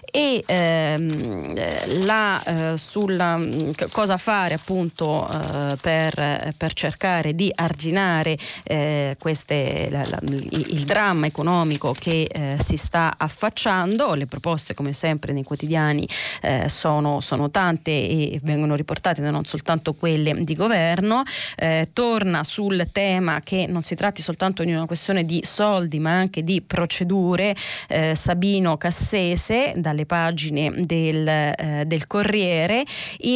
E 0.08 0.44
ehm, 0.46 2.04
la, 2.04 2.40
eh, 2.44 2.78
sulla 2.78 3.38
Ehm, 3.40 3.72
cosa 3.90 4.16
fare 4.18 4.54
appunto 4.54 5.28
eh, 5.28 5.76
per, 5.80 6.54
per, 6.56 6.72
cercare 6.72 7.34
di 7.34 7.50
arginare 7.54 8.36
eh, 8.64 9.16
queste, 9.18 9.88
la, 9.90 10.02
la, 10.08 10.18
il, 10.28 10.66
il, 10.70 10.84
dramma 10.84 11.26
economico 11.26 11.94
che 11.98 12.28
eh, 12.30 12.56
si 12.62 12.76
sta 12.76 13.14
affacciando. 13.16 14.14
Le 14.14 14.26
proposte 14.26 14.74
come 14.74 14.92
sempre 14.92 15.32
nei 15.32 15.42
quotidiani 15.42 16.06
eh, 16.42 16.68
sono, 16.68 17.20
sono, 17.20 17.50
tante 17.50 17.90
e 17.90 18.40
vengono 18.42 18.74
riportate 18.74 19.20
non 19.20 19.44
soltanto 19.44 19.94
quelle 19.94 20.34
di 20.44 20.54
governo. 20.54 21.22
Eh, 21.56 21.90
torna 21.92 22.44
sul 22.44 22.88
tema 22.92 23.40
che 23.40 23.66
non 23.68 23.82
si 23.82 23.94
tratti 23.94 24.22
soltanto 24.22 24.62
di 24.64 24.72
una 24.72 24.86
questione 24.86 25.24
di 25.24 25.40
soldi 25.44 25.98
ma 25.98 26.12
anche 26.12 26.42
di 26.42 26.62
procedure. 26.62 27.54
Eh, 27.88 28.14
Sabino 28.14 28.76
Cassese 28.76 29.72
dalle 29.76 30.06
pagine 30.06 30.72
del, 30.76 31.84
del 31.86 32.06
Corriere 32.06 32.84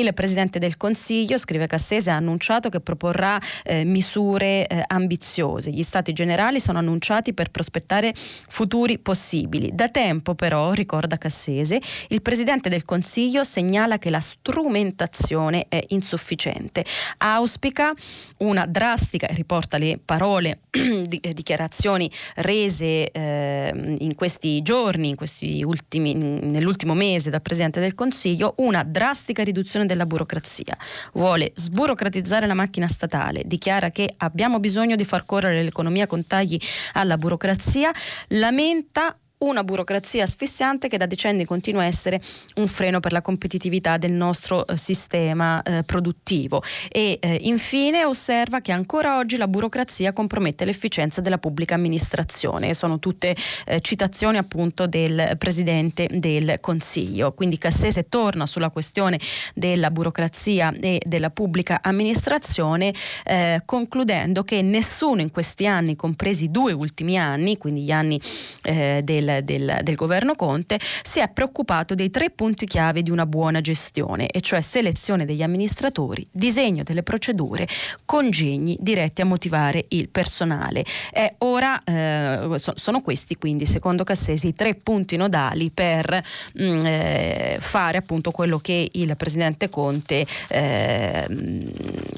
il 0.01 0.15
Presidente 0.15 0.59
del 0.59 0.77
Consiglio, 0.77 1.39
scrive 1.39 1.67
Cassese, 1.67 2.11
ha 2.11 2.17
annunciato 2.17 2.69
che 2.69 2.81
proporrà 2.81 3.41
eh, 3.65 3.85
misure 3.85 4.67
eh, 4.67 4.83
ambiziose. 4.87 5.71
Gli 5.71 5.83
Stati 5.83 6.13
generali 6.13 6.61
sono 6.61 6.79
annunciati 6.79 7.33
per 7.35 7.51
prospettare 7.51 8.13
futuri 8.15 8.99
possibili. 8.99 9.71
Da 9.73 9.89
tempo 9.89 10.35
però, 10.35 10.73
ricorda 10.73 11.17
Cassese, 11.17 11.81
il 12.09 12.23
Presidente 12.23 12.69
del 12.69 12.85
Consiglio 12.85 13.45
segnala 13.45 13.99
che 13.99 14.11
la 14.11 14.21
strumentazione 14.21 15.67
è 15.69 15.83
insufficiente. 15.89 16.85
Auspica 17.19 17.93
una 18.39 18.67
drastica, 18.67 19.27
riporta 19.31 19.79
le 19.79 19.99
parole 20.05 20.61
di, 20.71 21.19
eh, 21.21 21.33
dichiarazioni 21.33 22.11
rese 22.37 23.11
eh, 23.11 23.97
in 23.99 24.15
questi 24.15 24.63
giorni, 24.63 25.09
in 25.09 25.17
questi 25.17 25.63
ultimi, 25.63 26.15
nell'ultimo 26.15 26.95
mese 26.95 27.31
dal 27.31 27.43
Presidente 27.43 27.81
del 27.81 27.95
Consiglio, 27.95 28.55
una 28.59 28.83
drastica 28.83 29.43
riduzione 29.43 29.84
della 29.87 30.07
burocrazia. 30.07 30.77
Vuole 31.13 31.53
sburocratizzare 31.55 32.47
la 32.47 32.55
macchina 32.55 32.89
statale, 32.89 33.43
dichiara 33.45 33.91
che 33.91 34.13
abbiamo 34.19 34.61
bisogno 34.61 34.97
di 34.97 35.05
far 35.05 35.25
correre 35.25 35.63
l'economia 35.63 36.07
con 36.07 36.27
tagli 36.27 36.59
alla 36.93 37.17
burocrazia, 37.17 37.93
lamenta 38.29 39.17
una 39.45 39.65
burocrazia 39.65 40.25
asfissiante 40.25 40.89
che 40.89 40.97
da 40.97 41.07
decenni 41.07 41.45
continua 41.45 41.83
a 41.83 41.87
essere 41.87 42.21
un 42.57 42.67
freno 42.67 43.01
per 43.01 43.13
la 43.13 43.23
competitività 43.23 43.97
del 43.97 44.13
nostro 44.13 44.67
eh, 44.67 44.77
sistema 44.77 45.63
eh, 45.63 45.83
produttivo 45.85 46.63
e 46.91 47.19
eh, 47.21 47.39
infine 47.43 48.05
osserva 48.05 48.61
che 48.61 48.73
ancora 48.73 49.19
oggi 49.19 49.37
la 49.37 49.49
burocrazia 49.49 50.13
compromette 50.13 50.65
l'efficienza 50.65 51.21
della 51.21 51.39
pubblica 51.39 51.75
amministrazione. 51.75 52.75
Sono 52.75 52.99
tutte 52.99 53.37
eh, 53.67 53.81
citazioni 53.81 54.37
appunto 54.37 54.87
del 54.87 55.37
Presidente 55.39 56.09
del 56.11 56.59
Consiglio. 56.61 57.33
Quindi 57.33 57.59
Cassese 57.59 58.09
torna 58.09 58.47
sulla 58.47 58.71
questione 58.71 59.19
della 59.55 59.91
burocrazia 59.91 60.73
e 60.81 61.01
della 61.05 61.31
pubblica 61.31 61.81
amministrazione 61.83 62.93
eh, 63.25 63.63
concludendo 63.65 64.43
che 64.43 64.63
nessuno 64.63 65.21
in 65.21 65.31
questi 65.31 65.67
anni, 65.67 65.97
compresi 65.97 66.45
i 66.45 66.51
due 66.51 66.73
ultimi 66.73 67.19
anni, 67.19 67.57
quindi 67.57 67.83
gli 67.83 67.91
anni 67.91 68.21
eh, 68.63 69.01
del 69.43 69.63
del, 69.83 69.95
governo 69.95 70.35
Conte, 70.35 70.79
si 71.03 71.21
è 71.21 71.29
preoccupato 71.29 71.95
dei 71.95 72.11
tre 72.11 72.31
punti 72.31 72.67
chiave 72.67 73.03
di 73.03 73.11
una 73.11 73.27
buona 73.27 73.61
gestione, 73.61 74.29
e 74.29 74.41
cioè 74.41 74.61
selezione 74.61 75.25
degli 75.25 75.43
amministratori, 75.43 76.27
disegno 76.31 76.83
delle 76.83 77.03
procedure, 77.03 77.67
congegni 78.05 78.77
diretti 78.81 79.23
a 79.23 79.25
motivare 79.25 79.85
il 79.89 80.09
personale. 80.09 80.85
E 81.13 81.35
ora 81.39 81.83
eh, 81.83 82.57
sono 82.57 83.01
questi 83.01 83.37
quindi, 83.37 83.67
secondo 83.67 84.05
Cassesi, 84.05 84.49
i 84.49 84.55
tre 84.55 84.75
punti 84.75 85.17
nodali 85.17 85.71
per 85.71 86.23
mh, 86.55 86.65
mm, 86.65 86.87
eh, 86.87 87.57
fare 87.61 87.99
appunto 87.99 88.31
quello 88.31 88.59
che 88.59 88.89
il 88.93 89.17
Presidente 89.17 89.69
Conte, 89.69 90.27
eh, 90.49 91.27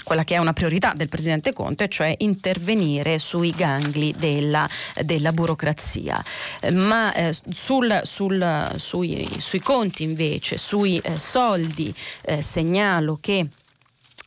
quella 0.02 0.24
che 0.24 0.34
è 0.34 0.38
una 0.38 0.52
priorità 0.52 0.92
del 0.94 1.08
Presidente 1.08 1.52
Conte, 1.52 1.88
cioè 1.88 2.14
intervenire 2.18 3.18
sui 3.18 3.50
gangli 3.50 4.14
della, 4.14 4.68
della 5.02 5.32
burocrazia. 5.32 6.22
Ma 6.72 7.05
eh, 7.14 7.34
sul, 7.50 8.00
sul, 8.04 8.72
sui, 8.76 9.28
sui, 9.38 9.60
conti 9.60 10.02
invece, 10.02 10.56
sui 10.56 10.98
eh, 10.98 11.18
soldi, 11.18 11.94
eh, 12.22 12.42
segnalo 12.42 13.18
che 13.20 13.46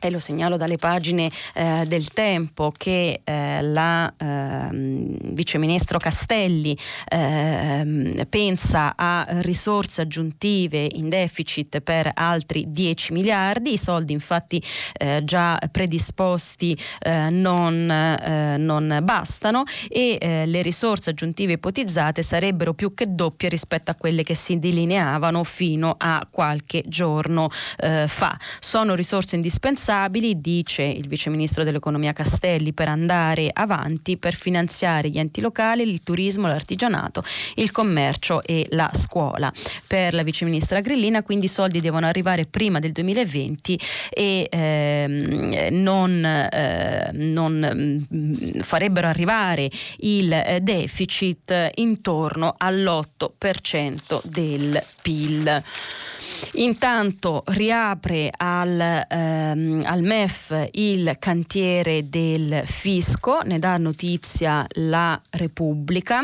e 0.01 0.09
lo 0.09 0.19
segnalo 0.19 0.55
dalle 0.55 0.77
pagine 0.77 1.29
eh, 1.53 1.83
del 1.85 2.07
tempo 2.09 2.71
che 2.75 3.21
eh, 3.23 3.61
la 3.61 4.11
eh, 4.17 4.67
viceministro 4.71 5.99
Castelli 5.99 6.77
ehm, 7.09 8.25
pensa 8.29 8.93
a 8.95 9.25
risorse 9.41 10.01
aggiuntive 10.01 10.87
in 10.93 11.09
deficit 11.09 11.81
per 11.81 12.11
altri 12.13 12.65
10 12.67 13.13
miliardi, 13.13 13.73
i 13.73 13.77
soldi 13.77 14.13
infatti 14.13 14.63
eh, 14.93 15.21
già 15.25 15.59
predisposti 15.69 16.77
eh, 16.99 17.29
non, 17.29 17.89
eh, 17.91 18.57
non, 18.57 18.99
bastano 19.03 19.63
e 19.87 20.17
le 20.45 20.61
risorse 20.61 21.11
aggiuntive 21.11 21.53
ipotizzate 21.53 22.21
sarebbero 22.21 22.73
più 22.73 22.93
che 22.93 23.05
doppie 23.09 23.49
rispetto 23.49 23.91
a 23.91 23.95
quelle 23.95 24.23
che 24.23 24.35
si 24.35 24.59
delineavano 24.59 25.43
fino 25.43 25.95
a 25.97 26.25
qualche 26.29 26.83
giorno 26.87 27.49
fa. 27.49 28.37
Sono 28.59 28.95
risorse 28.95 29.35
indispensabili 29.35 29.88
indispensabili, 29.89 30.39
dice 30.39 30.83
il 30.83 31.07
viceministro 31.07 31.63
dell'economia 31.63 32.13
Castelli, 32.13 32.73
per 32.73 32.87
andare 32.87 33.49
avanti, 33.51 34.17
per 34.17 34.35
finanziare 34.35 35.09
gli 35.09 35.17
enti 35.17 35.41
locali, 35.41 35.81
il 35.81 36.01
turismo, 36.03 36.47
l'artigianato, 36.47 37.23
il 37.55 37.71
commercio 37.71 38.43
e 38.43 38.67
la 38.71 38.91
scuola. 38.93 39.51
Per 39.87 40.13
la 40.13 40.21
viceministra 40.21 40.79
Grillina 40.79 41.23
quindi 41.23 41.45
i 41.45 41.49
soldi 41.49 41.81
devono 41.81 42.05
arrivare 42.05 42.45
prima 42.45 42.79
del 42.79 42.91
2020 42.91 43.79
e 44.09 44.47
ehm, 44.49 45.67
non, 45.71 46.23
eh, 46.23 47.09
non, 47.13 48.03
mm, 48.13 48.59
farebbero 48.61 49.07
arrivare 49.07 49.69
il 49.99 50.31
eh, 50.31 50.59
deficit 50.61 51.71
intorno 51.75 52.53
all'8% 52.57 54.21
del 54.23 54.81
PIL. 55.01 55.63
Intanto 56.53 57.43
riapre 57.47 58.31
al, 58.35 59.05
ehm, 59.07 59.83
al, 59.85 60.01
MEF 60.01 60.69
il 60.71 61.15
cantiere 61.19 62.09
del 62.09 62.63
fisco, 62.65 63.41
ne 63.43 63.59
dà 63.59 63.77
notizia 63.77 64.65
la 64.75 65.19
Repubblica 65.31 66.23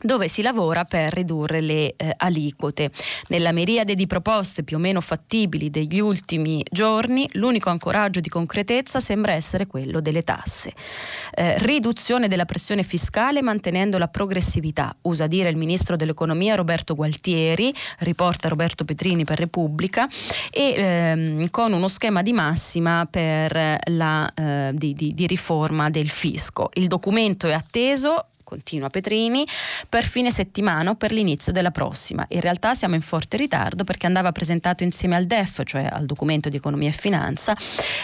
dove 0.00 0.28
si 0.28 0.42
lavora 0.42 0.84
per 0.84 1.12
ridurre 1.12 1.60
le 1.60 1.94
eh, 1.96 2.12
aliquote. 2.16 2.90
Nella 3.28 3.52
miriade 3.52 3.94
di 3.94 4.06
proposte 4.06 4.62
più 4.62 4.76
o 4.76 4.80
meno 4.80 5.00
fattibili 5.00 5.70
degli 5.70 5.98
ultimi 5.98 6.64
giorni, 6.70 7.28
l'unico 7.32 7.70
ancoraggio 7.70 8.20
di 8.20 8.28
concretezza 8.28 9.00
sembra 9.00 9.32
essere 9.32 9.66
quello 9.66 10.00
delle 10.00 10.22
tasse. 10.22 10.72
Eh, 11.34 11.58
riduzione 11.58 12.28
della 12.28 12.44
pressione 12.44 12.82
fiscale 12.82 13.42
mantenendo 13.42 13.98
la 13.98 14.08
progressività, 14.08 14.94
usa 15.02 15.26
dire 15.26 15.48
il 15.48 15.56
ministro 15.56 15.96
dell'economia 15.96 16.54
Roberto 16.54 16.94
Gualtieri, 16.94 17.72
riporta 17.98 18.48
Roberto 18.48 18.84
Petrini 18.84 19.24
per 19.24 19.38
Repubblica, 19.38 20.08
e 20.50 20.74
ehm, 20.76 21.50
con 21.50 21.72
uno 21.72 21.88
schema 21.88 22.22
di 22.22 22.32
massima 22.32 23.08
la, 23.12 24.32
eh, 24.34 24.70
di, 24.74 24.94
di, 24.94 25.14
di 25.14 25.26
riforma 25.26 25.90
del 25.90 26.10
fisco. 26.10 26.70
Il 26.74 26.86
documento 26.86 27.46
è 27.46 27.52
atteso 27.52 28.26
continua 28.46 28.88
Petrini, 28.90 29.44
per 29.88 30.04
fine 30.04 30.30
settimana 30.30 30.90
o 30.90 30.94
per 30.94 31.10
l'inizio 31.10 31.50
della 31.52 31.72
prossima. 31.72 32.24
In 32.28 32.40
realtà 32.40 32.74
siamo 32.74 32.94
in 32.94 33.00
forte 33.00 33.36
ritardo 33.36 33.82
perché 33.82 34.06
andava 34.06 34.30
presentato 34.30 34.84
insieme 34.84 35.16
al 35.16 35.24
DEF, 35.24 35.62
cioè 35.64 35.88
al 35.90 36.06
documento 36.06 36.48
di 36.48 36.56
economia 36.56 36.88
e 36.88 36.92
finanza, 36.92 37.56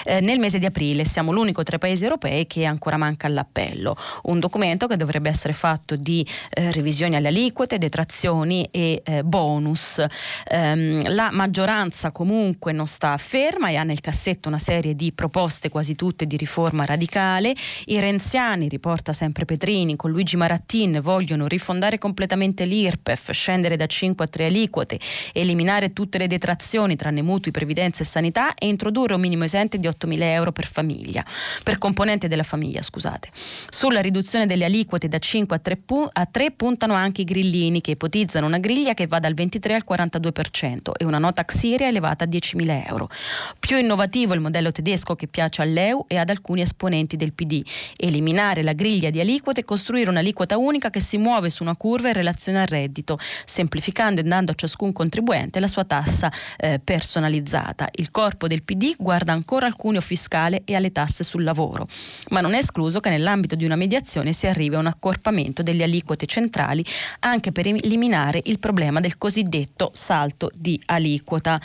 eh, 0.04 0.20
nel 0.20 0.40
mese 0.40 0.58
di 0.58 0.66
aprile. 0.66 1.04
Siamo 1.04 1.30
l'unico 1.30 1.62
tra 1.62 1.76
i 1.76 1.78
paesi 1.78 2.02
europei 2.02 2.48
che 2.48 2.64
ancora 2.64 2.96
manca 2.96 3.28
all'appello. 3.28 3.96
Un 4.24 4.40
documento 4.40 4.88
che 4.88 4.96
dovrebbe 4.96 5.28
essere 5.28 5.52
fatto 5.52 5.94
di 5.94 6.26
eh, 6.50 6.72
revisioni 6.72 7.14
alle 7.14 7.28
aliquote, 7.28 7.78
detrazioni 7.78 8.66
e 8.72 9.00
eh, 9.04 9.22
bonus. 9.22 10.04
Ehm, 10.48 11.14
la 11.14 11.30
maggioranza 11.30 12.10
comunque 12.10 12.72
non 12.72 12.86
sta 12.86 13.16
ferma 13.16 13.68
e 13.68 13.76
ha 13.76 13.84
nel 13.84 14.00
cassetto 14.00 14.48
una 14.48 14.58
serie 14.58 14.96
di 14.96 15.12
proposte, 15.12 15.68
quasi 15.68 15.94
tutte 15.94 16.26
di 16.26 16.36
riforma 16.36 16.84
radicale. 16.84 17.54
I 17.84 18.00
renziani, 18.00 18.66
riporta 18.68 19.12
sempre 19.12 19.44
Petrini, 19.44 19.94
con 19.94 20.10
Luigi 20.10 20.31
Luigi 20.32 20.36
Marattin 20.36 21.00
vogliono 21.02 21.46
rifondare 21.46 21.98
completamente 21.98 22.64
l'IRPEF, 22.64 23.32
scendere 23.32 23.76
da 23.76 23.86
5 23.86 24.24
a 24.24 24.28
3 24.28 24.46
aliquote, 24.46 24.98
eliminare 25.32 25.92
tutte 25.92 26.18
le 26.18 26.26
detrazioni 26.26 26.96
tranne 26.96 27.22
mutui, 27.22 27.50
previdenza 27.50 28.02
e 28.02 28.06
sanità 28.06 28.54
e 28.54 28.66
introdurre 28.66 29.14
un 29.14 29.20
minimo 29.20 29.44
esente 29.44 29.78
di 29.78 29.86
8.000 29.86 30.22
euro 30.22 30.52
per 30.52 30.66
famiglia, 30.66 31.24
per 31.62 31.78
componente 31.78 32.28
della 32.28 32.42
famiglia, 32.42 32.80
scusate. 32.82 33.28
Sulla 33.34 34.00
riduzione 34.00 34.46
delle 34.46 34.64
aliquote 34.64 35.08
da 35.08 35.18
5 35.18 35.56
a 35.56 35.58
3, 35.58 35.76
pu- 35.76 36.08
a 36.10 36.26
3 36.26 36.50
puntano 36.52 36.94
anche 36.94 37.22
i 37.22 37.24
grillini 37.24 37.80
che 37.80 37.92
ipotizzano 37.92 38.46
una 38.46 38.58
griglia 38.58 38.94
che 38.94 39.06
va 39.06 39.18
dal 39.18 39.34
23 39.34 39.74
al 39.74 39.84
42% 39.88 40.92
e 40.96 41.04
una 41.04 41.18
nota 41.18 41.44
Xiria 41.44 41.88
elevata 41.88 42.24
a 42.24 42.28
10.000 42.28 42.86
euro. 42.88 43.10
Più 43.58 43.76
innovativo 43.76 44.34
il 44.34 44.40
modello 44.40 44.72
tedesco 44.72 45.14
che 45.14 45.26
piace 45.26 45.62
all'EU 45.62 46.04
e 46.08 46.16
ad 46.16 46.30
alcuni 46.30 46.62
esponenti 46.62 47.16
del 47.16 47.32
PD. 47.32 47.62
Eliminare 47.96 48.62
la 48.62 48.72
griglia 48.72 49.10
di 49.10 49.20
aliquote 49.20 49.60
e 49.60 49.64
costruire 49.64 50.08
una 50.08 50.20
aliquota 50.22 50.56
unica 50.56 50.90
che 50.90 51.00
si 51.00 51.18
muove 51.18 51.50
su 51.50 51.62
una 51.62 51.76
curva 51.76 52.08
in 52.08 52.14
relazione 52.14 52.60
al 52.60 52.66
reddito, 52.66 53.18
semplificando 53.44 54.20
e 54.20 54.24
dando 54.24 54.52
a 54.52 54.54
ciascun 54.54 54.92
contribuente 54.92 55.60
la 55.60 55.68
sua 55.68 55.84
tassa 55.84 56.32
eh, 56.56 56.80
personalizzata. 56.82 57.88
Il 57.92 58.10
corpo 58.10 58.46
del 58.46 58.62
PD 58.62 58.94
guarda 58.96 59.32
ancora 59.32 59.66
al 59.66 59.76
cuneo 59.76 60.00
fiscale 60.00 60.62
e 60.64 60.74
alle 60.74 60.92
tasse 60.92 61.24
sul 61.24 61.44
lavoro, 61.44 61.86
ma 62.30 62.40
non 62.40 62.54
è 62.54 62.58
escluso 62.58 63.00
che 63.00 63.10
nell'ambito 63.10 63.54
di 63.54 63.64
una 63.64 63.76
mediazione 63.76 64.32
si 64.32 64.46
arrivi 64.46 64.74
a 64.76 64.78
un 64.78 64.86
accorpamento 64.86 65.62
delle 65.62 65.84
aliquote 65.84 66.26
centrali 66.26 66.84
anche 67.20 67.52
per 67.52 67.66
eliminare 67.66 68.40
il 68.44 68.58
problema 68.58 69.00
del 69.00 69.18
cosiddetto 69.18 69.90
salto 69.92 70.50
di 70.54 70.80
aliquota. 70.86 71.60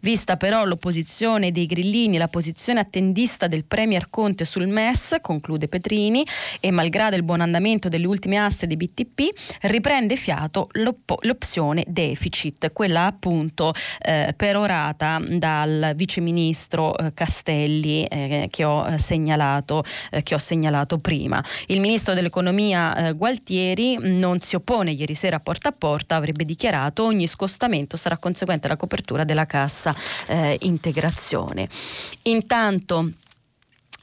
Vista 0.00 0.36
però 0.36 0.64
l'opposizione 0.64 1.52
dei 1.52 1.66
grillini 1.66 2.16
e 2.16 2.18
la 2.18 2.28
posizione 2.28 2.80
attendista 2.80 3.46
del 3.46 3.64
Premier 3.64 4.08
Conte 4.10 4.44
sul 4.44 4.66
MES, 4.66 5.16
conclude 5.20 5.68
Petrini, 5.68 6.24
e 6.60 6.70
malgrado 6.70 7.16
il 7.16 7.22
buon 7.22 7.40
andamento 7.40 7.88
delle 7.88 8.01
ultime 8.04 8.38
aste 8.38 8.66
dei 8.66 8.76
BTP, 8.76 9.58
riprende 9.62 10.16
fiato 10.16 10.68
l'opzione 10.72 11.84
deficit, 11.86 12.72
quella 12.72 13.06
appunto 13.06 13.72
eh, 14.00 14.34
perorata 14.36 15.20
dal 15.26 15.92
viceministro 15.94 16.96
eh, 16.96 17.14
Castelli 17.14 18.04
eh, 18.04 18.48
che, 18.50 18.64
ho 18.64 18.86
eh, 18.86 18.98
segnalato, 18.98 19.84
eh, 20.10 20.22
che 20.22 20.34
ho 20.34 20.38
segnalato 20.38 20.98
prima. 20.98 21.42
Il 21.66 21.80
ministro 21.80 22.14
dell'economia 22.14 22.94
eh, 23.08 23.12
Gualtieri 23.12 23.98
non 24.00 24.40
si 24.40 24.56
oppone 24.56 24.92
ieri 24.92 25.14
sera 25.14 25.36
a 25.36 25.40
porta 25.40 25.68
a 25.68 25.72
porta, 25.72 26.16
avrebbe 26.16 26.44
dichiarato 26.44 27.04
ogni 27.04 27.26
scostamento 27.26 27.96
sarà 27.96 28.18
conseguente 28.18 28.66
alla 28.66 28.76
copertura 28.76 29.24
della 29.24 29.46
cassa 29.46 29.94
integrazione. 30.60 31.68
Intanto 32.22 33.12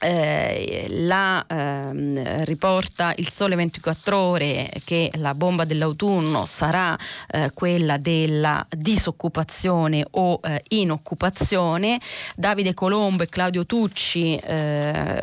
eh, 0.00 0.86
la 0.88 1.44
eh, 1.46 2.44
riporta 2.44 3.12
il 3.16 3.30
Sole 3.30 3.54
24 3.54 4.16
Ore 4.16 4.70
che 4.84 5.10
la 5.16 5.34
bomba 5.34 5.64
dell'autunno 5.64 6.46
sarà 6.46 6.96
eh, 7.28 7.50
quella 7.52 7.98
della 7.98 8.66
disoccupazione 8.70 10.04
o 10.12 10.40
eh, 10.42 10.62
inoccupazione. 10.68 12.00
Davide 12.34 12.72
Colombo 12.72 13.24
e 13.24 13.28
Claudio 13.28 13.66
Tucci 13.66 14.36
eh, 14.36 15.20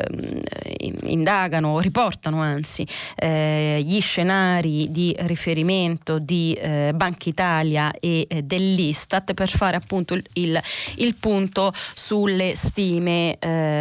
indagano, 1.04 1.80
riportano 1.80 2.40
anzi 2.40 2.86
eh, 3.16 3.82
gli 3.84 4.00
scenari 4.00 4.90
di 4.92 5.14
riferimento 5.20 6.18
di 6.18 6.56
Banca 6.58 7.28
Italia 7.28 7.92
e 7.98 8.26
dell'Istat 8.44 9.34
per 9.34 9.48
fare 9.48 9.76
appunto 9.76 10.14
il, 10.14 10.24
il, 10.34 10.60
il 10.96 11.14
punto 11.16 11.72
sulle 11.94 12.54
stime 12.54 13.36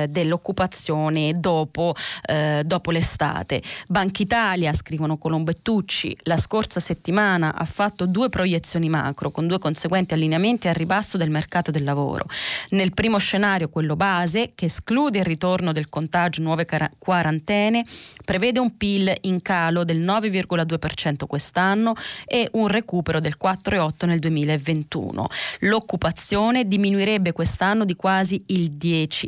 dell'occupazione 0.09 0.86
inflazione 0.87 1.33
dopo, 1.33 1.93
eh, 2.25 2.61
dopo 2.65 2.91
l'estate. 2.91 3.61
Banca 3.87 4.23
Italia, 4.23 4.71
scrivono 4.73 5.17
Colombo 5.17 5.51
e 5.51 5.55
Tucci, 5.61 6.15
la 6.23 6.37
scorsa 6.37 6.79
settimana 6.79 7.55
ha 7.55 7.65
fatto 7.65 8.05
due 8.05 8.29
proiezioni 8.29 8.89
macro 8.89 9.31
con 9.31 9.47
due 9.47 9.59
conseguenti 9.59 10.13
allineamenti 10.13 10.67
al 10.67 10.75
ribasso 10.75 11.17
del 11.17 11.29
mercato 11.29 11.71
del 11.71 11.83
lavoro. 11.83 12.25
Nel 12.69 12.93
primo 12.93 13.17
scenario, 13.17 13.69
quello 13.69 13.95
base, 13.95 14.51
che 14.55 14.65
esclude 14.65 15.19
il 15.19 15.25
ritorno 15.25 15.71
del 15.71 15.89
contagio 15.89 16.41
nuove 16.41 16.65
quarantene, 16.97 17.85
prevede 18.23 18.59
un 18.59 18.77
PIL 18.77 19.13
in 19.21 19.41
calo 19.41 19.83
del 19.83 19.99
9,2% 19.99 21.25
quest'anno 21.27 21.93
e 22.25 22.47
un 22.53 22.67
recupero 22.67 23.19
del 23.19 23.35
4,8% 23.41 24.05
nel 24.05 24.19
2021. 24.19 25.27
L'occupazione 25.61 26.67
diminuirebbe 26.67 27.31
quest'anno 27.31 27.85
di 27.85 27.95
quasi 27.95 28.41
il 28.47 28.73
10%, 28.73 29.27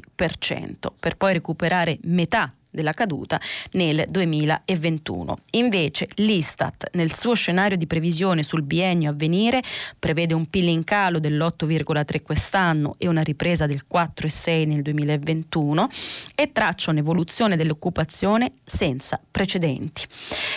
per 0.99 1.17
poi 1.17 1.33
recuperare 1.33 1.48
recuperare 1.49 1.97
metà 2.03 2.51
della 2.69 2.93
caduta 2.93 3.39
nel 3.71 4.05
2021. 4.07 5.37
Invece 5.51 6.07
l'Istat 6.15 6.89
nel 6.93 7.13
suo 7.15 7.33
scenario 7.33 7.77
di 7.77 7.87
previsione 7.87 8.43
sul 8.43 8.61
biennio 8.61 9.09
a 9.09 9.13
venire 9.13 9.61
prevede 9.97 10.33
un 10.33 10.45
PIL 10.45 10.67
in 10.67 10.83
calo 10.83 11.19
dell'8,3 11.19 12.21
quest'anno 12.21 12.95
e 12.97 13.07
una 13.07 13.21
ripresa 13.21 13.65
del 13.65 13.85
4,6 13.91 14.67
nel 14.67 14.81
2021 14.81 15.89
e 16.35 16.51
traccia 16.51 16.91
un'evoluzione 16.91 17.55
dell'occupazione 17.55 18.53
senza 18.63 19.19
precedenti. 19.29 20.05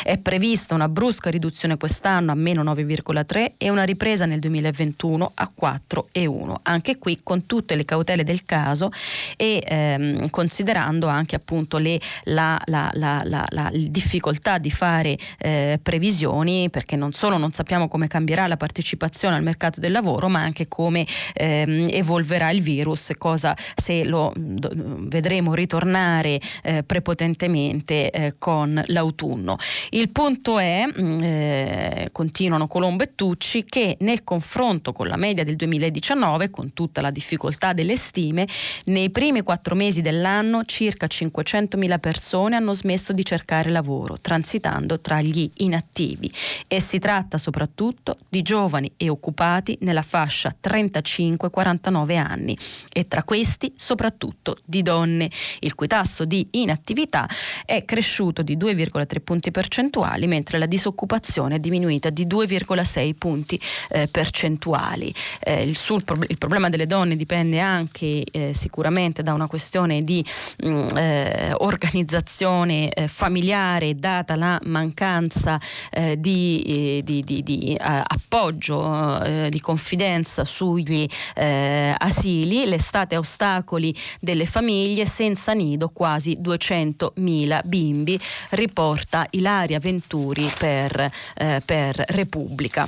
È 0.02 0.18
prevista 0.18 0.74
una 0.74 0.88
brusca 0.88 1.30
riduzione 1.30 1.76
quest'anno 1.76 2.32
a 2.32 2.34
meno 2.34 2.62
9,3 2.62 3.52
e 3.56 3.70
una 3.70 3.84
ripresa 3.84 4.26
nel 4.26 4.40
2021 4.40 5.32
a 5.34 5.50
4,1. 5.58 6.54
Anche 6.62 6.98
qui 6.98 7.20
con 7.22 7.46
tutte 7.46 7.74
le 7.74 7.84
cautele 7.84 8.24
del 8.24 8.44
caso 8.44 8.90
e 9.36 9.62
ehm, 9.64 10.30
considerando 10.30 11.06
anche 11.06 11.36
appunto 11.36 11.78
le, 11.78 12.00
la, 12.24 12.60
la, 12.66 12.90
la, 12.94 13.22
la, 13.24 13.70
difficoltà 13.72 14.58
di 14.58 14.70
fare 14.70 15.16
eh, 15.38 15.78
previsioni 15.82 16.70
perché 16.70 16.96
non 16.96 17.12
solo 17.12 17.36
non 17.36 17.52
sappiamo 17.52 17.88
come 17.88 18.06
cambierà 18.06 18.46
la 18.46 18.56
partecipazione 18.56 19.36
al 19.36 19.42
mercato 19.42 19.80
del 19.80 19.92
lavoro 19.92 20.28
ma 20.28 20.40
anche 20.40 20.68
come 20.68 21.06
ehm, 21.34 21.88
evolverà 21.90 22.50
il 22.50 22.62
virus 22.62 23.12
cosa 23.18 23.56
se 23.74 24.04
lo 24.04 24.32
do, 24.36 24.70
vedremo 24.74 25.54
ritornare 25.54 26.40
eh, 26.62 26.82
prepotentemente 26.82 28.10
eh, 28.10 28.34
con 28.38 28.82
l'autunno. 28.86 29.56
Il 29.90 30.10
punto 30.10 30.58
è, 30.58 30.84
mh, 30.86 31.02
mm, 31.02 31.18
eh, 31.22 32.08
continuano 32.12 32.66
Colombo 32.66 33.02
e 33.02 33.14
Tucci, 33.14 33.64
che 33.64 33.96
nel 34.00 34.24
confronto 34.24 34.92
con 34.92 35.06
la 35.08 35.16
media 35.16 35.44
del 35.44 35.56
2019, 35.56 36.50
con 36.50 36.72
tutta 36.72 37.00
la 37.00 37.10
difficoltà 37.10 37.72
delle 37.72 37.96
stime, 37.96 38.46
nei 38.86 39.10
primi 39.10 39.42
quattro 39.42 39.74
mesi 39.74 40.00
dell'anno 40.00 40.64
circa 40.64 41.06
500.000 41.06 41.91
persone 41.98 42.56
hanno 42.56 42.74
smesso 42.74 43.12
di 43.12 43.24
cercare 43.24 43.70
lavoro, 43.70 44.18
transitando 44.20 45.00
tra 45.00 45.20
gli 45.20 45.50
inattivi. 45.56 46.30
E 46.68 46.80
si 46.80 46.98
tratta 46.98 47.38
soprattutto 47.38 48.18
di 48.28 48.42
giovani 48.42 48.92
e 48.96 49.08
occupati 49.08 49.76
nella 49.80 50.02
fascia 50.02 50.54
35-49 50.62 52.16
anni 52.16 52.56
e 52.92 53.08
tra 53.08 53.22
questi 53.24 53.72
soprattutto 53.76 54.58
di 54.64 54.82
donne, 54.82 55.30
il 55.60 55.74
cui 55.74 55.86
tasso 55.86 56.24
di 56.24 56.46
inattività 56.52 57.28
è 57.64 57.84
cresciuto 57.84 58.42
di 58.42 58.56
2,3 58.56 59.20
punti 59.22 59.50
percentuali, 59.50 60.26
mentre 60.26 60.58
la 60.58 60.66
disoccupazione 60.66 61.56
è 61.56 61.58
diminuita 61.58 62.10
di 62.10 62.26
2,6 62.26 63.12
punti 63.18 63.60
eh, 63.90 64.08
percentuali. 64.08 65.12
Eh, 65.40 65.62
il, 65.62 65.76
sul, 65.76 66.02
il, 66.28 66.38
problema 66.38 66.68
delle 66.68 66.86
donne 66.86 67.16
dipende 67.16 67.60
anche 67.60 68.24
eh, 68.24 68.52
sicuramente 68.52 69.22
da 69.22 69.32
una 69.32 69.46
questione 69.46 70.02
di 70.02 70.24
mh, 70.58 70.68
mm, 70.68 70.96
eh, 70.96 71.54
organizzazione 71.82 72.92
eh, 72.92 73.08
familiare, 73.08 73.96
data 73.96 74.36
la 74.36 74.58
mancanza 74.64 75.60
eh, 75.90 76.18
di, 76.18 77.00
di, 77.04 77.22
di, 77.24 77.42
di 77.42 77.76
appoggio, 77.78 79.20
di 79.48 79.60
confidenza 79.60 80.44
sugli 80.44 81.06
asili, 81.34 82.66
l'estate 82.66 83.16
ostacoli 83.16 83.94
delle 84.20 84.46
famiglie 84.46 85.06
senza 85.06 85.52
nido 85.52 85.88
quasi 85.88 86.38
200.000 86.40 87.60
bimbi, 87.64 88.20
riporta 88.50 89.26
Ilaria 89.30 89.78
Venturi 89.78 90.50
per, 90.58 91.10
eh, 91.34 91.62
per 91.64 92.04
Repubblica 92.08 92.86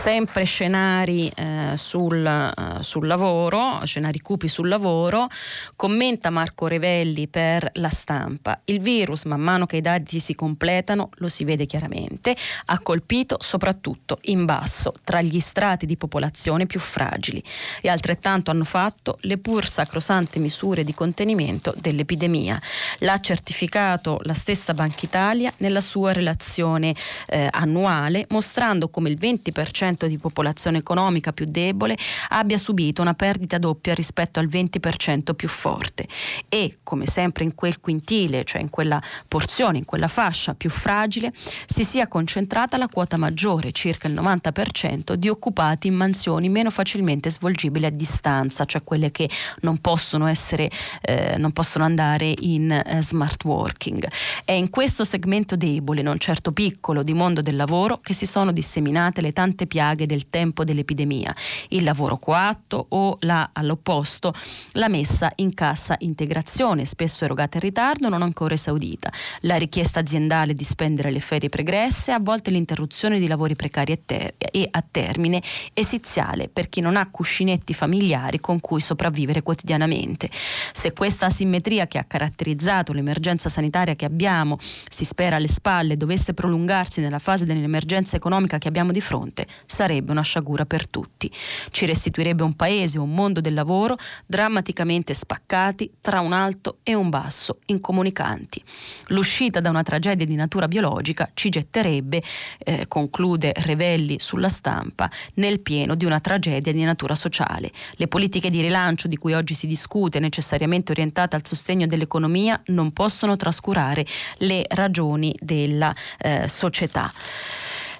sempre 0.00 0.44
scenari 0.44 1.30
eh, 1.36 1.76
sul, 1.76 2.24
eh, 2.24 2.82
sul, 2.82 3.06
lavoro, 3.06 3.84
scenari 3.84 4.20
cupi 4.20 4.48
sul 4.48 4.66
lavoro, 4.66 5.28
commenta 5.76 6.30
Marco 6.30 6.66
Revelli 6.66 7.28
per 7.28 7.68
la 7.74 7.90
stampa. 7.90 8.58
Il 8.64 8.80
virus, 8.80 9.24
man 9.24 9.42
mano 9.42 9.66
che 9.66 9.76
i 9.76 9.82
dati 9.82 10.18
si 10.18 10.34
completano, 10.34 11.10
lo 11.16 11.28
si 11.28 11.44
vede 11.44 11.66
chiaramente, 11.66 12.34
ha 12.64 12.80
colpito 12.80 13.36
soprattutto 13.40 14.20
in 14.22 14.46
basso, 14.46 14.94
tra 15.04 15.20
gli 15.20 15.38
strati 15.38 15.84
di 15.84 15.98
popolazione 15.98 16.64
più 16.64 16.80
fragili 16.80 17.42
e 17.82 17.90
altrettanto 17.90 18.50
hanno 18.50 18.64
fatto 18.64 19.18
le 19.20 19.36
pur 19.36 19.68
sacrosante 19.68 20.38
misure 20.38 20.82
di 20.82 20.94
contenimento 20.94 21.74
dell'epidemia. 21.76 22.58
L'ha 23.00 23.20
certificato 23.20 24.18
la 24.22 24.32
stessa 24.34 24.72
Banca 24.72 25.00
Italia 25.04 25.52
nella 25.58 25.82
sua 25.82 26.14
relazione 26.14 26.94
eh, 27.26 27.48
annuale, 27.50 28.24
mostrando 28.30 28.88
come 28.88 29.10
il 29.10 29.18
20% 29.20 29.88
di 30.06 30.18
popolazione 30.18 30.78
economica 30.78 31.32
più 31.32 31.46
debole 31.48 31.96
abbia 32.28 32.58
subito 32.58 33.02
una 33.02 33.14
perdita 33.14 33.58
doppia 33.58 33.94
rispetto 33.94 34.40
al 34.40 34.46
20% 34.46 35.34
più 35.34 35.48
forte 35.48 36.06
e 36.48 36.78
come 36.82 37.06
sempre 37.06 37.44
in 37.44 37.54
quel 37.54 37.80
quintile, 37.80 38.44
cioè 38.44 38.60
in 38.60 38.70
quella 38.70 39.00
porzione, 39.28 39.78
in 39.78 39.84
quella 39.84 40.08
fascia 40.08 40.54
più 40.54 40.70
fragile, 40.70 41.32
si 41.66 41.84
sia 41.84 42.08
concentrata 42.08 42.76
la 42.76 42.88
quota 42.88 43.16
maggiore, 43.16 43.72
circa 43.72 44.08
il 44.08 44.14
90% 44.14 45.14
di 45.14 45.28
occupati 45.28 45.88
in 45.88 45.94
mansioni 45.94 46.48
meno 46.48 46.70
facilmente 46.70 47.30
svolgibili 47.30 47.86
a 47.86 47.90
distanza, 47.90 48.64
cioè 48.64 48.82
quelle 48.82 49.10
che 49.10 49.28
non 49.60 49.78
possono 49.78 50.26
essere, 50.26 50.70
eh, 51.02 51.36
non 51.36 51.52
possono 51.52 51.84
andare 51.84 52.34
in 52.40 52.70
eh, 52.70 53.02
smart 53.02 53.44
working. 53.44 54.06
È 54.44 54.52
in 54.52 54.70
questo 54.70 55.04
segmento 55.04 55.56
debole, 55.56 56.02
non 56.02 56.18
certo 56.18 56.52
piccolo, 56.52 57.02
di 57.02 57.12
mondo 57.12 57.42
del 57.42 57.56
lavoro 57.56 57.98
che 57.98 58.14
si 58.14 58.26
sono 58.26 58.52
disseminate 58.52 59.20
le 59.20 59.32
tante 59.32 59.66
piaghe 59.80 60.04
del 60.04 60.28
tempo 60.28 60.62
dell'epidemia, 60.62 61.34
il 61.68 61.84
lavoro 61.84 62.18
coatto 62.18 62.86
o 62.90 63.16
la, 63.20 63.48
all'opposto. 63.54 64.34
La 64.72 64.88
messa 64.88 65.32
in 65.36 65.54
cassa 65.54 65.94
integrazione, 66.00 66.84
spesso 66.84 67.24
erogata 67.24 67.56
in 67.56 67.62
ritardo, 67.62 68.10
non 68.10 68.20
ancora 68.20 68.52
esaudita, 68.52 69.10
la 69.42 69.56
richiesta 69.56 70.00
aziendale 70.00 70.54
di 70.54 70.64
spendere 70.64 71.10
le 71.10 71.20
ferie 71.20 71.48
pregresse, 71.48 72.12
a 72.12 72.18
volte 72.20 72.50
l'interruzione 72.50 73.18
di 73.18 73.26
lavori 73.26 73.56
precari 73.56 73.92
e, 73.92 74.00
ter- 74.04 74.34
e 74.38 74.68
a 74.70 74.84
termine, 74.88 75.42
esiziale 75.72 76.48
per 76.48 76.68
chi 76.68 76.82
non 76.82 76.96
ha 76.96 77.08
cuscinetti 77.10 77.72
familiari 77.72 78.38
con 78.38 78.60
cui 78.60 78.82
sopravvivere 78.82 79.42
quotidianamente. 79.42 80.28
Se 80.72 80.92
questa 80.92 81.26
asimmetria 81.26 81.86
che 81.86 81.96
ha 81.96 82.04
caratterizzato 82.04 82.92
l'emergenza 82.92 83.48
sanitaria 83.48 83.96
che 83.96 84.04
abbiamo, 84.04 84.58
si 84.60 85.06
spera 85.06 85.36
alle 85.36 85.48
spalle, 85.48 85.96
dovesse 85.96 86.34
prolungarsi 86.34 87.00
nella 87.00 87.18
fase 87.18 87.46
dell'emergenza 87.46 88.16
economica 88.16 88.58
che 88.58 88.68
abbiamo 88.68 88.92
di 88.92 89.00
fronte, 89.00 89.46
sarebbe 89.70 90.10
una 90.10 90.22
sciagura 90.22 90.66
per 90.66 90.88
tutti. 90.88 91.30
Ci 91.70 91.86
restituirebbe 91.86 92.42
un 92.42 92.54
paese, 92.54 92.98
un 92.98 93.14
mondo 93.14 93.40
del 93.40 93.54
lavoro 93.54 93.96
drammaticamente 94.26 95.14
spaccati 95.14 95.92
tra 96.00 96.20
un 96.20 96.32
alto 96.32 96.78
e 96.82 96.94
un 96.94 97.08
basso, 97.08 97.58
incomunicanti. 97.66 98.62
L'uscita 99.08 99.60
da 99.60 99.70
una 99.70 99.84
tragedia 99.84 100.26
di 100.26 100.34
natura 100.34 100.66
biologica 100.66 101.30
ci 101.34 101.50
getterebbe, 101.50 102.20
eh, 102.58 102.88
conclude 102.88 103.52
Revelli 103.54 104.18
sulla 104.18 104.48
stampa, 104.48 105.08
nel 105.34 105.60
pieno 105.60 105.94
di 105.94 106.04
una 106.04 106.18
tragedia 106.18 106.72
di 106.72 106.82
natura 106.82 107.14
sociale. 107.14 107.70
Le 107.92 108.08
politiche 108.08 108.50
di 108.50 108.60
rilancio 108.60 109.06
di 109.06 109.16
cui 109.16 109.34
oggi 109.34 109.54
si 109.54 109.68
discute, 109.68 110.18
necessariamente 110.18 110.90
orientate 110.90 111.36
al 111.36 111.46
sostegno 111.46 111.86
dell'economia, 111.86 112.60
non 112.66 112.92
possono 112.92 113.36
trascurare 113.36 114.04
le 114.38 114.64
ragioni 114.68 115.32
della 115.38 115.94
eh, 116.18 116.48
società. 116.48 117.12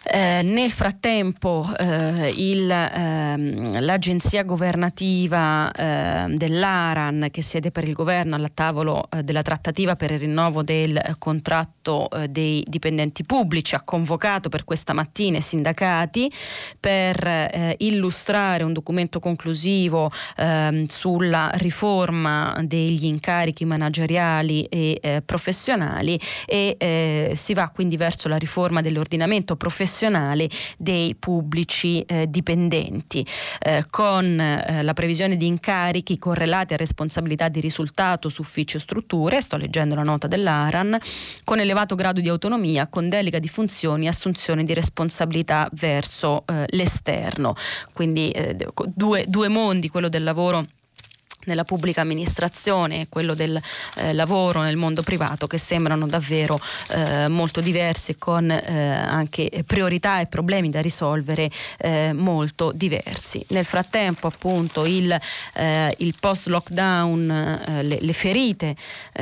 Eh, 0.02 0.40
nel 0.42 0.70
frattempo 0.70 1.68
eh, 1.78 2.32
il, 2.34 2.70
ehm, 2.70 3.80
l'agenzia 3.82 4.44
governativa 4.44 5.70
eh, 5.70 6.24
dell'Aran 6.36 7.28
che 7.30 7.42
siede 7.42 7.70
per 7.70 7.86
il 7.86 7.92
governo 7.92 8.34
al 8.34 8.50
tavolo 8.54 9.06
eh, 9.10 9.22
della 9.22 9.42
trattativa 9.42 9.96
per 9.96 10.12
il 10.12 10.20
rinnovo 10.20 10.62
del 10.62 10.98
contratto 11.18 12.08
eh, 12.10 12.28
dei 12.28 12.64
dipendenti 12.66 13.24
pubblici 13.24 13.74
ha 13.74 13.82
convocato 13.82 14.48
per 14.48 14.64
questa 14.64 14.94
mattina 14.94 15.36
i 15.36 15.42
sindacati 15.42 16.32
per 16.78 17.74
illustrare 17.78 18.62
un 18.62 18.72
documento 18.72 19.20
conclusivo 19.20 20.10
ehm, 20.36 20.86
sulla 20.86 21.50
riforma 21.54 22.56
degli 22.62 23.04
incarichi 23.04 23.64
manageriali 23.64 24.64
e 24.64 25.22
professionali 25.24 26.18
e 26.46 27.32
si 27.34 27.54
va 27.54 27.68
quindi 27.68 27.96
verso 27.96 28.28
la 28.28 28.36
riforma 28.36 28.80
dell'ordinamento 28.80 29.56
professionale 29.56 29.98
professionale 30.00 30.48
dei 30.78 31.14
pubblici 31.14 32.00
eh, 32.02 32.26
dipendenti, 32.28 33.26
eh, 33.60 33.84
con 33.90 34.40
eh, 34.40 34.82
la 34.82 34.94
previsione 34.94 35.36
di 35.36 35.46
incarichi 35.46 36.18
correlati 36.18 36.72
a 36.72 36.76
responsabilità 36.78 37.48
di 37.48 37.60
risultato 37.60 38.28
su 38.30 38.40
uffici 38.40 38.76
o 38.76 38.78
strutture, 38.78 39.40
sto 39.40 39.56
leggendo 39.56 39.94
la 39.94 40.02
nota 40.02 40.26
dell'ARAN, 40.26 40.98
con 41.44 41.58
elevato 41.58 41.94
grado 41.94 42.20
di 42.20 42.28
autonomia, 42.28 42.86
con 42.86 43.08
delega 43.08 43.38
di 43.38 43.48
funzioni 43.48 44.06
e 44.06 44.08
assunzione 44.08 44.64
di 44.64 44.72
responsabilità 44.72 45.68
verso 45.72 46.44
eh, 46.46 46.64
l'esterno. 46.70 47.54
Quindi 47.92 48.30
eh, 48.30 48.56
due, 48.94 49.24
due 49.26 49.48
mondi, 49.48 49.88
quello 49.88 50.08
del 50.08 50.22
lavoro 50.22 50.64
nella 51.44 51.64
pubblica 51.64 52.00
amministrazione 52.00 53.02
e 53.02 53.06
quello 53.08 53.34
del 53.34 53.60
eh, 53.96 54.12
lavoro 54.12 54.60
nel 54.60 54.76
mondo 54.76 55.02
privato 55.02 55.46
che 55.46 55.58
sembrano 55.58 56.06
davvero 56.06 56.60
eh, 56.88 57.28
molto 57.28 57.60
diversi 57.60 58.16
con 58.18 58.50
eh, 58.50 58.92
anche 58.92 59.50
priorità 59.66 60.20
e 60.20 60.26
problemi 60.26 60.70
da 60.70 60.80
risolvere 60.80 61.50
eh, 61.78 62.12
molto 62.12 62.72
diversi. 62.74 63.44
Nel 63.48 63.64
frattempo 63.64 64.26
appunto 64.26 64.84
il, 64.84 65.16
eh, 65.54 65.94
il 65.98 66.14
post 66.18 66.48
lockdown, 66.48 67.30
eh, 67.30 67.82
le, 67.82 67.98
le, 68.00 68.12
ferite 68.12 68.76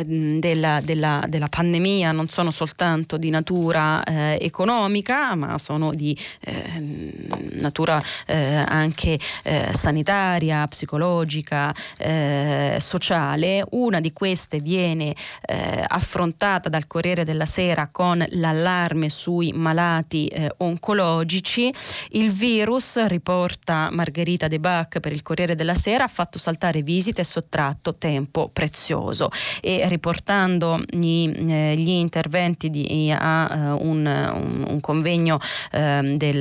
della, 0.04 0.80
della, 0.82 1.24
della, 1.28 1.48
pandemia 1.48 2.12
non 2.12 2.28
sono 2.28 2.50
soltanto 2.50 3.16
di 3.16 3.30
natura 3.30 4.02
economica 4.38 5.34
ma 5.34 5.58
sono 5.58 5.92
di 5.92 6.16
natura 7.60 8.02
anche 8.26 9.18
sanitaria, 9.72 10.66
psicologica, 10.66 11.74
eh, 11.98 12.07
sociale. 12.78 13.64
Una 13.70 14.00
di 14.00 14.12
queste 14.12 14.60
viene 14.60 15.14
eh, 15.42 15.84
affrontata 15.86 16.68
dal 16.68 16.86
Corriere 16.86 17.24
della 17.24 17.44
Sera 17.44 17.88
con 17.90 18.24
l'allarme 18.30 19.08
sui 19.08 19.52
malati 19.52 20.26
eh, 20.26 20.50
oncologici. 20.58 21.72
Il 22.10 22.30
virus, 22.30 23.04
riporta 23.06 23.88
Margherita 23.90 24.48
De 24.48 24.58
Bac 24.58 25.00
per 25.00 25.12
il 25.12 25.22
Corriere 25.22 25.54
della 25.54 25.74
Sera, 25.74 26.04
ha 26.04 26.08
fatto 26.08 26.38
saltare 26.38 26.82
visite 26.82 27.20
e 27.20 27.24
sottratto 27.24 27.96
tempo 27.96 28.48
prezioso. 28.52 29.28
E 29.60 29.86
riportando 29.88 30.82
gli, 30.86 31.30
eh, 31.50 31.74
gli 31.76 31.90
interventi 31.90 32.70
di, 32.70 33.12
a 33.16 33.74
uh, 33.74 33.86
un, 33.86 34.06
un, 34.06 34.64
un, 34.66 34.80
convegno 34.80 35.38
um, 35.72 36.16
del 36.16 36.36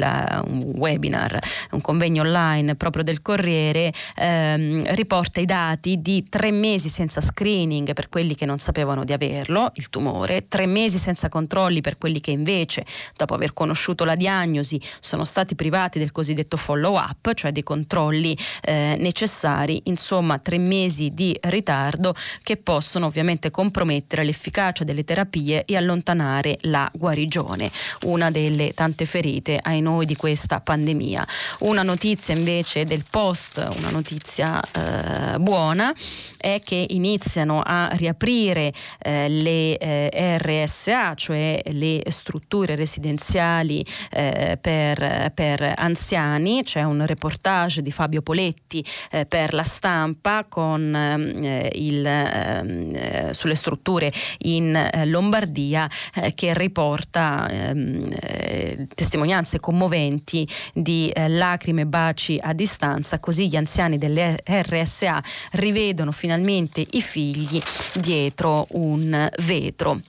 un 0.45 0.71
webinar, 0.75 1.39
un 1.71 1.81
convegno 1.81 2.21
online 2.21 2.75
proprio 2.75 3.03
del 3.03 3.21
Corriere, 3.21 3.91
um, 4.17 4.83
riporta 4.95 5.39
i 5.39 5.45
dati 5.45 5.55
dati 5.57 6.01
di 6.01 6.27
tre 6.29 6.51
mesi 6.51 6.87
senza 6.87 7.19
screening 7.19 7.93
per 7.93 8.09
quelli 8.09 8.35
che 8.35 8.45
non 8.45 8.59
sapevano 8.59 9.03
di 9.03 9.11
averlo, 9.11 9.71
il 9.75 9.89
tumore, 9.89 10.47
tre 10.47 10.67
mesi 10.67 10.99
senza 10.99 11.29
controlli 11.29 11.81
per 11.81 11.97
quelli 11.97 12.19
che 12.19 12.29
invece, 12.29 12.85
dopo 13.15 13.33
aver 13.33 13.53
conosciuto 13.53 14.03
la 14.03 14.15
diagnosi, 14.15 14.79
sono 14.99 15.25
stati 15.25 15.55
privati 15.55 15.97
del 15.97 16.11
cosiddetto 16.11 16.57
follow-up, 16.57 17.33
cioè 17.33 17.51
dei 17.51 17.63
controlli 17.63 18.37
eh, 18.61 18.97
necessari, 18.99 19.81
insomma 19.85 20.37
tre 20.37 20.59
mesi 20.59 21.11
di 21.15 21.35
ritardo 21.41 22.13
che 22.43 22.57
possono 22.57 23.07
ovviamente 23.07 23.49
compromettere 23.49 24.23
l'efficacia 24.23 24.83
delle 24.83 25.03
terapie 25.03 25.65
e 25.65 25.75
allontanare 25.75 26.57
la 26.61 26.89
guarigione, 26.93 27.71
una 28.03 28.29
delle 28.29 28.73
tante 28.73 29.05
ferite 29.05 29.57
ai 29.59 29.81
noi 29.81 30.05
di 30.05 30.15
questa 30.15 30.61
pandemia. 30.61 31.25
Una 31.61 31.81
notizia 31.81 32.35
invece 32.35 32.85
del 32.85 33.05
post, 33.09 33.57
una 33.77 33.89
notizia 33.89 34.61
eh, 34.61 35.37
buona 35.47 35.93
è 36.37 36.59
che 36.61 36.85
iniziano 36.89 37.61
a 37.65 37.87
riaprire 37.93 38.73
eh, 38.99 39.29
le 39.29 39.77
eh, 39.77 40.37
RSA, 40.37 41.13
cioè 41.15 41.61
le 41.67 42.03
strutture 42.09 42.75
residenziali 42.75 43.85
eh, 44.11 44.57
per, 44.59 45.31
per, 45.33 45.73
anziani. 45.77 46.63
C'è 46.63 46.83
un 46.83 47.05
reportage 47.05 47.81
di 47.81 47.91
Fabio 47.91 48.21
Poletti 48.21 48.83
eh, 49.09 49.25
per 49.25 49.53
la 49.53 49.63
stampa 49.63 50.43
con, 50.49 50.93
eh, 50.93 51.71
il, 51.75 52.05
ehm, 52.05 52.91
eh, 52.93 53.29
sulle 53.31 53.55
strutture 53.55 54.11
in 54.39 54.77
Lombardia 55.05 55.89
che 56.35 56.53
riporta 56.53 57.47
ehm, 57.49 58.87
testimonianze 58.93 59.59
commoventi 59.61 60.47
di 60.73 61.11
lacrime 61.27 61.81
e 61.81 61.85
baci 61.85 62.37
a 62.41 62.53
distanza, 62.53 63.19
così 63.19 63.47
gli 63.47 63.55
anziani 63.55 63.97
delle 63.97 64.37
RSA 64.43 65.23
rivedono 65.51 66.11
finalmente 66.11 66.85
i 66.91 67.01
figli 67.01 67.61
dietro 67.93 68.67
un 68.71 69.29
vetro 69.39 70.01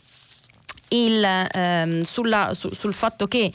il, 0.89 1.49
ehm, 1.53 2.03
sulla, 2.03 2.51
su, 2.55 2.73
sul 2.73 2.95
fatto 2.95 3.27
che 3.27 3.53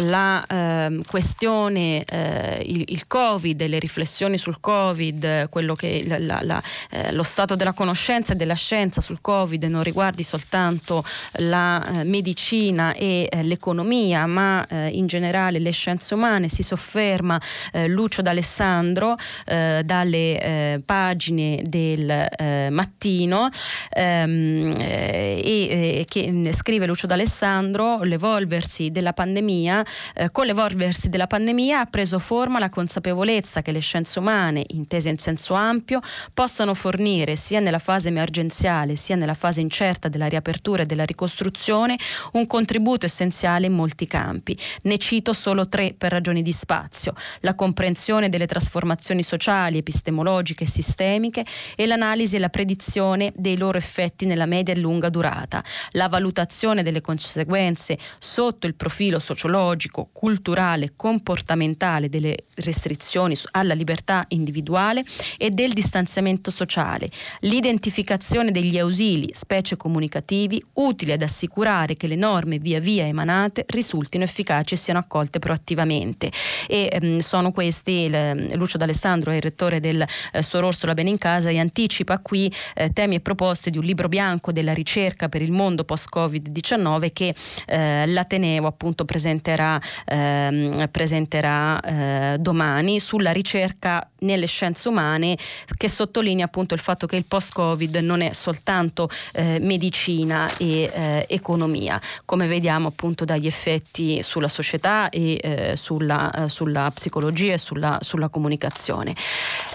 la 0.00 0.44
ehm, 0.46 1.02
questione, 1.04 2.04
eh, 2.04 2.62
il, 2.66 2.84
il, 2.88 3.06
Covid, 3.06 3.66
le 3.66 3.78
riflessioni 3.78 4.38
sul 4.38 4.60
Covid, 4.60 5.48
quello 5.48 5.74
che 5.74 6.04
la, 6.06 6.40
la, 6.42 6.62
eh, 6.90 7.12
lo 7.12 7.22
stato 7.22 7.56
della 7.56 7.72
conoscenza 7.72 8.32
e 8.32 8.36
della 8.36 8.54
scienza 8.54 9.00
sul 9.00 9.20
Covid 9.20 9.64
non 9.64 9.82
riguardi 9.82 10.22
soltanto 10.22 11.04
la 11.38 11.84
eh, 11.84 12.04
medicina 12.04 12.92
e 12.94 13.28
eh, 13.30 13.42
l'economia, 13.42 14.26
ma 14.26 14.66
eh, 14.66 14.88
in 14.88 15.06
generale 15.06 15.58
le 15.58 15.70
scienze 15.70 16.14
umane, 16.14 16.48
si 16.48 16.62
sofferma 16.62 17.40
eh, 17.72 17.88
Lucio 17.88 18.22
D'Alessandro 18.22 19.16
dalle 19.48 20.82
pagine 20.84 21.62
del 21.64 22.68
mattino 22.70 23.48
ehm, 23.90 24.74
e 24.78 26.04
che 26.08 26.52
scrive 26.52 26.67
Lucio 26.76 27.06
D'Alessandro, 27.06 28.02
l'evolversi 28.02 28.90
della 28.90 29.14
pandemia, 29.14 29.84
eh, 30.14 30.30
con 30.30 30.44
l'evolversi 30.44 31.08
della 31.08 31.26
pandemia 31.26 31.80
ha 31.80 31.86
preso 31.86 32.18
forma 32.18 32.58
la 32.58 32.68
consapevolezza 32.68 33.62
che 33.62 33.72
le 33.72 33.78
scienze 33.78 34.18
umane, 34.18 34.64
intese 34.68 35.08
in 35.08 35.16
senso 35.16 35.54
ampio, 35.54 36.00
possano 36.34 36.74
fornire 36.74 37.36
sia 37.36 37.60
nella 37.60 37.78
fase 37.78 38.08
emergenziale 38.08 38.96
sia 38.96 39.16
nella 39.16 39.32
fase 39.32 39.62
incerta 39.62 40.08
della 40.08 40.26
riapertura 40.26 40.82
e 40.82 40.86
della 40.86 41.04
ricostruzione 41.04 41.96
un 42.32 42.46
contributo 42.46 43.06
essenziale 43.06 43.66
in 43.66 43.72
molti 43.72 44.06
campi. 44.06 44.56
Ne 44.82 44.98
cito 44.98 45.32
solo 45.32 45.68
tre 45.68 45.94
per 45.96 46.10
ragioni 46.10 46.42
di 46.42 46.52
spazio: 46.52 47.14
la 47.40 47.54
comprensione 47.54 48.28
delle 48.28 48.46
trasformazioni 48.46 49.22
sociali, 49.22 49.78
epistemologiche 49.78 50.64
e 50.64 50.68
sistemiche 50.68 51.46
e 51.74 51.86
l'analisi 51.86 52.36
e 52.36 52.40
la 52.40 52.50
predizione 52.50 53.32
dei 53.34 53.56
loro 53.56 53.78
effetti 53.78 54.26
nella 54.26 54.46
media 54.46 54.74
e 54.74 54.78
lunga 54.78 55.08
durata, 55.08 55.64
la 55.92 56.08
valutazione 56.08 56.56
valutazione 56.58 56.82
delle 56.82 57.00
conseguenze 57.00 57.98
sotto 58.18 58.66
il 58.66 58.74
profilo 58.74 59.18
sociologico, 59.18 60.08
culturale, 60.12 60.92
comportamentale 60.96 62.08
delle 62.08 62.34
restrizioni 62.56 63.36
alla 63.52 63.74
libertà 63.74 64.24
individuale 64.28 65.04
e 65.36 65.50
del 65.50 65.72
distanziamento 65.72 66.50
sociale, 66.50 67.08
l'identificazione 67.40 68.50
degli 68.50 68.78
ausili, 68.78 69.30
specie 69.32 69.76
comunicativi, 69.76 70.62
utili 70.74 71.12
ad 71.12 71.22
assicurare 71.22 71.96
che 71.96 72.08
le 72.08 72.16
norme 72.16 72.58
via 72.58 72.80
via 72.80 73.06
emanate 73.06 73.64
risultino 73.68 74.24
efficaci 74.24 74.74
e 74.74 74.76
siano 74.76 74.98
accolte 74.98 75.38
proattivamente. 75.38 76.30
E 76.66 76.88
ehm, 76.90 77.18
sono 77.18 77.52
questi, 77.52 78.06
il, 78.06 78.48
Lucio 78.54 78.78
D'Alessandro 78.78 79.30
è 79.30 79.36
il 79.36 79.42
rettore 79.42 79.80
del 79.80 80.04
eh, 80.32 80.42
Sororso 80.42 80.86
La 80.86 80.94
Bene 80.94 81.10
in 81.10 81.18
Casa 81.18 81.50
e 81.50 81.58
anticipa 81.58 82.18
qui 82.18 82.52
eh, 82.74 82.90
temi 82.92 83.16
e 83.16 83.20
proposte 83.20 83.70
di 83.70 83.78
un 83.78 83.84
libro 83.84 84.08
bianco 84.08 84.50
della 84.52 84.72
ricerca 84.72 85.28
per 85.28 85.42
il 85.42 85.52
mondo 85.52 85.84
post-Covid 85.84 86.47
Covid-19 86.48 87.12
che 87.12 87.34
eh, 87.66 88.06
l'Ateneo 88.06 88.66
appunto 88.66 89.04
presenterà, 89.04 89.80
ehm, 90.06 90.88
presenterà 90.90 91.80
eh, 91.80 92.36
domani 92.38 93.00
sulla 93.00 93.32
ricerca 93.32 94.08
nelle 94.20 94.46
scienze 94.46 94.88
umane 94.88 95.36
che 95.76 95.88
sottolinea 95.88 96.46
appunto 96.46 96.74
il 96.74 96.80
fatto 96.80 97.06
che 97.06 97.16
il 97.16 97.24
post-Covid 97.26 97.96
non 97.96 98.20
è 98.20 98.32
soltanto 98.32 99.08
eh, 99.32 99.58
medicina 99.60 100.50
e 100.56 100.90
eh, 100.92 101.26
economia, 101.28 102.00
come 102.24 102.46
vediamo 102.46 102.88
appunto 102.88 103.24
dagli 103.24 103.46
effetti 103.46 104.22
sulla 104.22 104.48
società 104.48 105.08
e 105.08 105.38
eh, 105.42 105.76
sulla, 105.76 106.30
eh, 106.32 106.48
sulla, 106.48 106.90
psicologia 106.92 107.52
e 107.52 107.58
sulla, 107.58 107.98
sulla 108.00 108.28
comunicazione. 108.28 109.14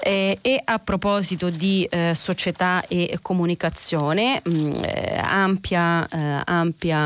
E 0.01 0.61
a 0.63 0.79
proposito 0.79 1.49
di 1.49 1.87
società 2.13 2.83
e 2.87 3.17
comunicazione, 3.21 4.41
mh, 4.43 4.51
mm, 4.51 4.73
ampia, 5.21 6.07
ampia 6.63 7.01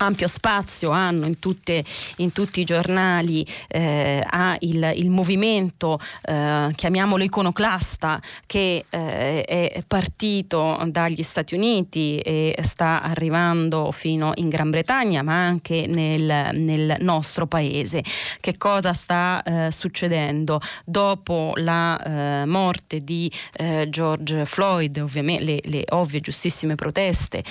ampio 0.00 0.28
spazio 0.28 0.90
hanno 0.90 1.26
in, 1.26 1.38
tutte, 1.38 1.84
in 2.16 2.32
tutti 2.32 2.60
i 2.60 2.64
giornali 2.64 3.46
eh, 3.68 4.24
ha 4.26 4.56
il, 4.60 4.90
il 4.94 5.10
movimento, 5.10 5.98
eh, 6.22 6.70
chiamiamolo 6.74 7.22
iconoclasta, 7.22 8.20
che 8.46 8.84
eh, 8.88 9.42
è 9.44 9.82
partito 9.86 10.78
dagli 10.86 11.22
Stati 11.22 11.54
Uniti 11.54 12.18
e 12.18 12.56
sta 12.62 13.02
arrivando 13.02 13.92
fino 13.92 14.32
in 14.36 14.48
Gran 14.48 14.70
Bretagna, 14.70 15.22
ma 15.22 15.44
anche 15.44 15.86
nel, 15.86 16.50
nel 16.54 16.96
nostro 17.00 17.46
paese. 17.46 18.02
Che 18.40 18.56
cosa 18.56 18.92
sta 18.92 19.42
eh, 19.42 19.70
succedendo? 19.70 20.60
Dopo 20.84 21.52
la 21.56 22.42
eh, 22.42 22.46
morte 22.46 23.00
di 23.00 23.30
eh, 23.54 23.88
George 23.90 24.44
Floyd, 24.44 24.98
ovviamente 24.98 25.44
le, 25.44 25.60
le 25.64 25.84
ovvie 25.90 26.20
giustissime 26.20 26.74
proteste 26.74 27.44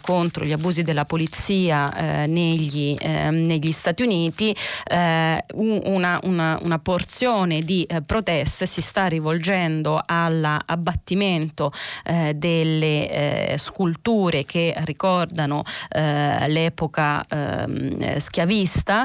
contro 0.00 0.44
gli 0.44 0.52
abusi 0.52 0.82
della 0.82 1.04
polizia 1.04 1.77
eh, 1.86 2.26
negli, 2.26 2.96
eh, 2.98 3.30
negli, 3.30 3.70
Stati 3.70 4.02
Uniti 4.02 4.54
eh, 4.86 5.44
una, 5.54 6.18
una, 6.24 6.58
una, 6.62 6.78
porzione 6.78 7.60
di 7.62 7.84
eh, 7.84 8.00
proteste 8.00 8.66
si 8.66 8.80
sta 8.80 9.06
rivolgendo 9.06 10.00
all'abbattimento 10.04 11.72
eh, 12.04 12.34
delle 12.34 13.54
sculture 13.56 14.44
che 14.44 14.74
ricordano 14.78 15.62
l'epoca 15.90 17.24
ehm, 17.28 18.18
schiavista 18.18 19.04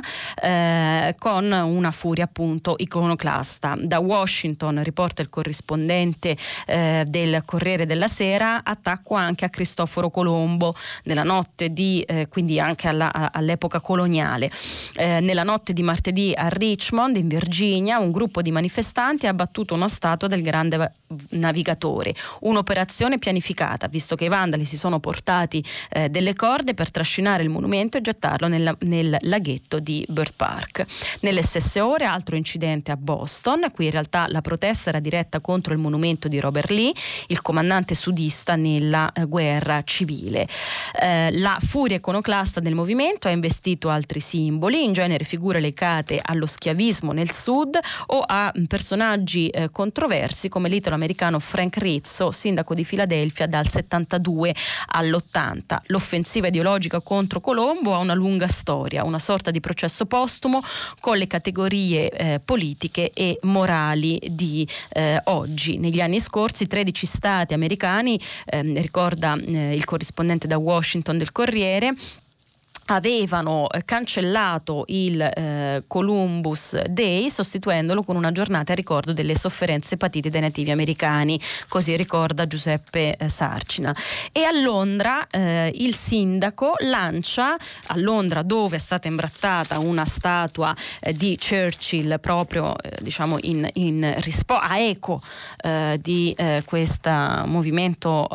con 1.18 1.52
una 1.52 1.92
furia 1.92 2.26
appunto 2.26 2.76
iconoclasta. 2.78 3.76
Da 3.80 4.00
Washington 4.00 4.82
riporta 4.84 5.22
il 5.22 5.30
corrispondente 5.30 6.36
del 6.66 7.42
Corriere 7.46 7.86
della 7.86 8.08
Sera 8.08 8.62
attacco 8.64 9.16
anche 9.16 9.46
a 9.46 9.50
Cristoforo 9.50 10.10
Colombo 10.10 10.76
nella 11.04 11.24
notte 11.24 11.72
di, 11.72 12.02
eh, 12.02 12.28
quindi 12.28 12.60
anche 12.64 12.88
alla, 12.88 13.32
all'epoca 13.32 13.80
coloniale. 13.80 14.52
Eh, 14.96 15.20
nella 15.20 15.44
notte 15.44 15.74
di 15.74 15.84
martedì 15.84 16.34
a 16.36 16.48
Richmond, 16.48 17.18
in 17.18 17.28
Virginia, 17.28 18.00
un 18.00 18.12
gruppo 18.12 18.42
di 18.42 18.52
manifestanti 18.52 19.28
ha 19.28 19.30
abbattuto 19.30 19.74
una 19.74 19.88
statua 19.88 20.28
del 20.28 20.42
grande 20.42 20.94
navigatore. 21.30 22.14
Un'operazione 22.42 23.20
pianificata, 23.20 23.88
visto 23.88 24.16
che 24.16 24.26
i 24.26 24.30
vandali 24.30 24.66
si 24.66 24.78
sono 24.78 25.00
portati 25.00 25.64
eh, 25.90 26.10
delle 26.10 26.34
corde 26.34 26.74
per 26.74 26.92
trascinare 26.92 27.44
il 27.44 27.50
monumento 27.50 27.98
e 27.98 28.02
gettarlo 28.02 28.48
nel, 28.48 28.76
nel 28.82 29.18
laghetto 29.22 29.80
di 29.80 30.06
Bird 30.08 30.34
Park. 30.36 30.86
Nelle 31.22 31.42
stesse 31.42 31.80
ore, 31.80 32.06
altro 32.06 32.36
incidente 32.36 32.92
a 32.92 32.98
Boston. 32.98 33.70
Qui 33.72 33.86
in 33.86 33.92
realtà 33.92 34.28
la 34.30 34.42
protesta 34.42 34.90
era 34.90 35.00
diretta 35.00 35.40
contro 35.40 35.74
il 35.74 35.80
monumento 35.80 36.28
di 36.28 36.40
Robert 36.40 36.70
Lee, 36.70 36.94
il 37.28 37.42
comandante 37.42 37.96
sudista 37.96 38.56
nella 38.56 39.12
eh, 39.12 39.26
guerra 39.26 39.82
civile. 39.84 40.48
Eh, 41.00 41.32
la 41.40 41.58
furia 41.60 41.96
iconoclasta 42.54 42.60
del 42.60 42.76
movimento 42.76 43.28
ha 43.28 43.32
investito 43.32 43.90
altri 43.90 44.20
simboli, 44.20 44.84
in 44.84 44.94
genere 44.94 45.24
figure 45.24 45.60
legate 45.60 46.20
allo 46.22 46.46
schiavismo 46.46 47.12
nel 47.12 47.32
sud 47.32 47.78
o 48.08 48.24
a 48.26 48.52
personaggi 48.68 49.48
eh, 49.48 49.70
controversi 49.72 50.50
come 50.50 50.70
l'italo-americano 50.70 51.40
Frank 51.40 51.78
Rizzo, 51.78 52.32
sindaco 52.32 52.74
di 52.74 52.84
Filadelfia 52.84 53.48
dal 53.48 53.68
72 53.68 54.54
all'80. 54.88 55.78
L'offensiva 55.88 56.48
ideologica 56.48 57.02
contro 57.02 57.40
Colombo 57.40 57.96
ha 57.96 57.98
una 57.98 58.14
lunga 58.14 58.48
storia, 58.48 59.04
una 59.04 59.20
sorta 59.20 59.50
di 59.50 59.60
processo 59.60 60.06
postumo 60.06 60.62
con 61.00 61.18
le 61.18 61.28
categorie 61.28 62.10
eh, 62.10 62.42
politiche 62.44 63.12
e 63.14 63.40
morali 63.44 64.20
di 64.30 64.68
eh, 64.92 65.20
oggi. 65.26 65.78
Negli 65.78 66.02
anni 66.02 66.20
scorsi 66.20 66.68
13 66.68 67.06
stati 67.06 67.54
americani, 67.54 68.20
ehm, 68.46 68.82
ricorda 68.82 69.36
eh, 69.36 69.74
il 69.74 69.86
corrispondente 69.86 70.48
da 70.48 70.58
Washington 70.58 71.18
del 71.18 71.32
Corriere, 71.32 71.94
avevano 72.88 73.70
eh, 73.70 73.86
cancellato 73.86 74.84
il 74.88 75.22
eh, 75.22 75.84
Columbus 75.88 76.82
Day 76.84 77.30
sostituendolo 77.30 78.04
con 78.04 78.16
una 78.16 78.32
giornata 78.32 78.74
a 78.74 78.76
ricordo 78.76 79.14
delle 79.14 79.36
sofferenze 79.38 79.98
patite 79.98 80.30
dai 80.30 80.42
nativi 80.42 80.72
americani, 80.72 81.40
così 81.70 81.96
ricorda 81.96 82.46
Giuseppe 82.46 83.16
eh, 83.16 83.30
Sarcina. 83.30 83.96
E 84.32 84.44
a 84.44 84.52
Londra 84.52 85.28
eh, 85.30 85.72
il 85.76 85.96
sindaco 85.96 86.76
lancia, 86.80 87.56
a 87.56 87.98
Londra 87.98 88.42
dove 88.42 88.76
è 88.76 88.80
stata 88.80 89.08
imbrattata 89.08 89.80
una 89.80 90.06
statua 90.06 90.76
eh, 91.00 91.14
di 91.14 91.38
Churchill 91.38 92.20
proprio 92.20 92.78
eh, 92.78 92.98
diciamo 93.02 93.38
in, 93.42 93.68
in 93.74 94.14
rispo- 94.20 94.56
a 94.56 94.78
eco 94.80 95.22
di 96.00 96.36
questo 96.66 97.10
movimento 97.46 98.28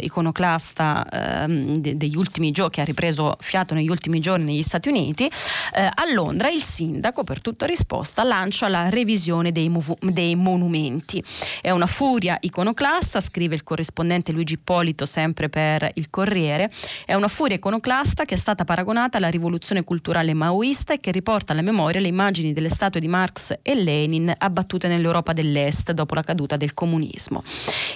iconoclasta 0.00 1.44
ehm, 1.44 1.76
de- 1.76 1.96
degli 1.96 2.16
ultimi 2.16 2.50
giorni 2.52 2.80
ha 2.80 2.84
ripreso 2.84 3.36
fiato 3.40 3.74
negli 3.74 3.89
ultimi 3.90 4.20
giorni 4.20 4.44
negli 4.44 4.62
Stati 4.62 4.88
Uniti, 4.88 5.24
eh, 5.24 5.82
a 5.82 6.12
Londra 6.12 6.48
il 6.48 6.62
sindaco, 6.62 7.24
per 7.24 7.40
tutta 7.40 7.66
risposta, 7.66 8.22
lancia 8.22 8.68
la 8.68 8.88
revisione 8.88 9.52
dei, 9.52 9.68
mov- 9.68 9.98
dei 10.00 10.34
monumenti. 10.34 11.22
È 11.60 11.70
una 11.70 11.86
furia 11.86 12.36
iconoclasta, 12.40 13.20
scrive 13.20 13.54
il 13.54 13.62
corrispondente 13.62 14.32
Luigi 14.32 14.54
Ippolito 14.54 15.06
sempre 15.06 15.48
per 15.48 15.90
il 15.94 16.08
Corriere, 16.10 16.70
è 17.04 17.14
una 17.14 17.28
furia 17.28 17.56
iconoclasta 17.56 18.24
che 18.24 18.34
è 18.34 18.38
stata 18.38 18.64
paragonata 18.64 19.18
alla 19.18 19.28
rivoluzione 19.28 19.84
culturale 19.84 20.34
maoista 20.34 20.92
e 20.92 20.98
che 20.98 21.10
riporta 21.10 21.52
alla 21.52 21.62
memoria 21.62 22.00
le 22.00 22.08
immagini 22.08 22.52
delle 22.52 22.68
statue 22.68 23.00
di 23.00 23.08
Marx 23.08 23.58
e 23.62 23.74
Lenin 23.74 24.32
abbattute 24.36 24.88
nell'Europa 24.88 25.32
dell'Est 25.32 25.92
dopo 25.92 26.14
la 26.14 26.22
caduta 26.22 26.56
del 26.56 26.74
comunismo. 26.74 27.42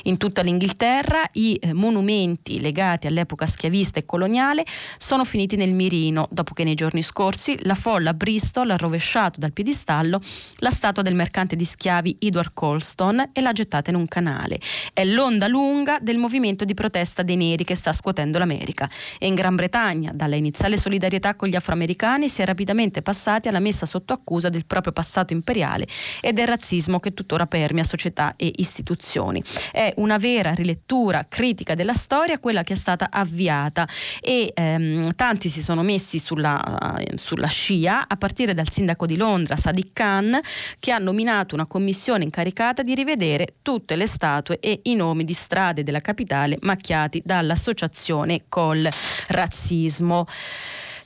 In 0.05 0.16
tutta 0.16 0.42
l'Inghilterra 0.42 1.22
i 1.32 1.57
eh, 1.61 1.72
monumenti 1.72 2.61
legati 2.61 3.07
all'epoca 3.07 3.47
schiavista 3.47 3.99
e 3.99 4.05
coloniale 4.05 4.64
sono 4.99 5.24
finiti 5.24 5.57
nel 5.57 5.72
mirino 5.85 6.26
dopo 6.30 6.55
che 6.55 6.64
nei 6.64 6.74
giorni 6.74 7.03
scorsi 7.03 7.57
la 7.62 7.74
folla 7.74 8.11
a 8.11 8.14
Bristol 8.14 8.70
ha 8.70 8.76
rovesciato 8.76 9.39
dal 9.39 9.53
piedistallo 9.53 10.20
la 10.59 10.70
statua 10.70 11.03
del 11.03 11.14
mercante 11.14 11.57
di 11.57 11.64
schiavi 11.64 12.16
Edward 12.20 12.53
Colston 12.55 13.30
e 13.32 13.41
l'ha 13.41 13.53
gettata 13.53 13.91
in 13.91 13.97
un 13.97 14.09
canale. 14.09 14.59
È 14.93 15.05
l'onda 15.05 15.47
lunga 15.47 15.99
del 16.01 16.16
movimento 16.16 16.64
di 16.64 16.74
protesta 16.74 17.22
dei 17.22 17.37
neri 17.37 17.64
che 17.64 17.74
sta 17.74 17.93
scuotendo 17.93 18.39
l'America 18.39 18.89
e 19.18 19.26
in 19.26 19.35
Gran 19.35 19.57
Bretagna, 19.57 20.12
dalla 20.14 20.37
iniziale 20.37 20.76
solidarietà 20.78 21.35
con 21.35 21.49
gli 21.49 21.57
afroamericani, 21.57 22.28
si 22.28 22.43
è 22.43 22.45
rapidamente 22.45 23.03
passati 23.03 23.49
alla 23.49 23.61
messa 23.61 23.87
sotto 23.87 24.12
accusa 24.12 24.49
del 24.49 24.64
proprio 24.66 24.93
passato 24.93 25.32
imperiale 25.32 25.87
e 26.20 26.32
del 26.32 26.47
razzismo 26.47 27.01
che 27.01 27.12
tuttora 27.12 27.47
permea 27.47 27.85
società 27.85 28.35
e 28.37 28.51
istituzioni. 28.57 29.43
È 29.70 29.93
una 29.97 30.16
vera 30.16 30.55
rilettura 30.55 31.26
critica 31.28 31.74
della 31.74 31.93
storia 31.93 32.39
quella 32.39 32.62
che 32.62 32.72
è 32.72 32.76
stata 32.76 33.09
avviata 33.11 33.87
e 34.20 34.51
ehm, 34.55 35.14
tanti 35.14 35.49
si 35.49 35.62
sono 35.62 35.74
sono 35.75 35.83
messi 35.83 36.20
sulla, 36.20 37.01
sulla 37.16 37.49
scia 37.49 38.07
a 38.07 38.16
partire 38.16 38.55
dal 38.55 38.70
sindaco 38.70 39.07
di 39.07 39.16
Londra, 39.16 39.57
Sadiq 39.57 39.91
Khan, 39.93 40.39
che 40.79 40.93
ha 40.93 40.99
nominato 40.99 41.57
una 41.57 41.66
commissione 41.66 42.22
incaricata 42.22 42.83
di 42.83 42.95
rivedere 42.95 43.55
tutte 43.61 43.97
le 43.97 44.07
statue 44.07 44.61
e 44.61 44.81
i 44.85 44.95
nomi 44.95 45.25
di 45.25 45.33
strade 45.33 45.83
della 45.83 46.01
capitale 46.01 46.59
macchiati 46.61 47.20
dall'associazione 47.25 48.45
col 48.49 48.89
razzismo. 49.29 50.27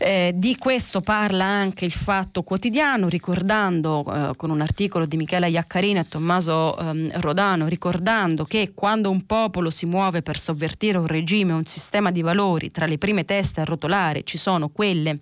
Eh, 0.00 0.30
di 0.32 0.54
questo 0.56 1.00
parla 1.00 1.44
anche 1.44 1.84
il 1.84 1.90
Fatto 1.90 2.44
Quotidiano, 2.44 3.08
ricordando 3.08 4.04
eh, 4.06 4.36
con 4.36 4.50
un 4.50 4.60
articolo 4.60 5.06
di 5.06 5.16
Michela 5.16 5.46
Iaccarino 5.46 5.98
e 5.98 6.08
Tommaso 6.08 6.78
ehm, 6.78 7.20
Rodano, 7.20 7.66
ricordando 7.66 8.44
che 8.44 8.70
quando 8.74 9.10
un 9.10 9.26
popolo 9.26 9.70
si 9.70 9.86
muove 9.86 10.22
per 10.22 10.38
sovvertire 10.38 10.98
un 10.98 11.08
regime, 11.08 11.52
un 11.52 11.66
sistema 11.66 12.12
di 12.12 12.22
valori, 12.22 12.70
tra 12.70 12.86
le 12.86 12.96
prime 12.96 13.24
teste 13.24 13.60
a 13.60 13.64
rotolare 13.64 14.22
ci 14.22 14.38
sono 14.38 14.68
quelle 14.68 15.18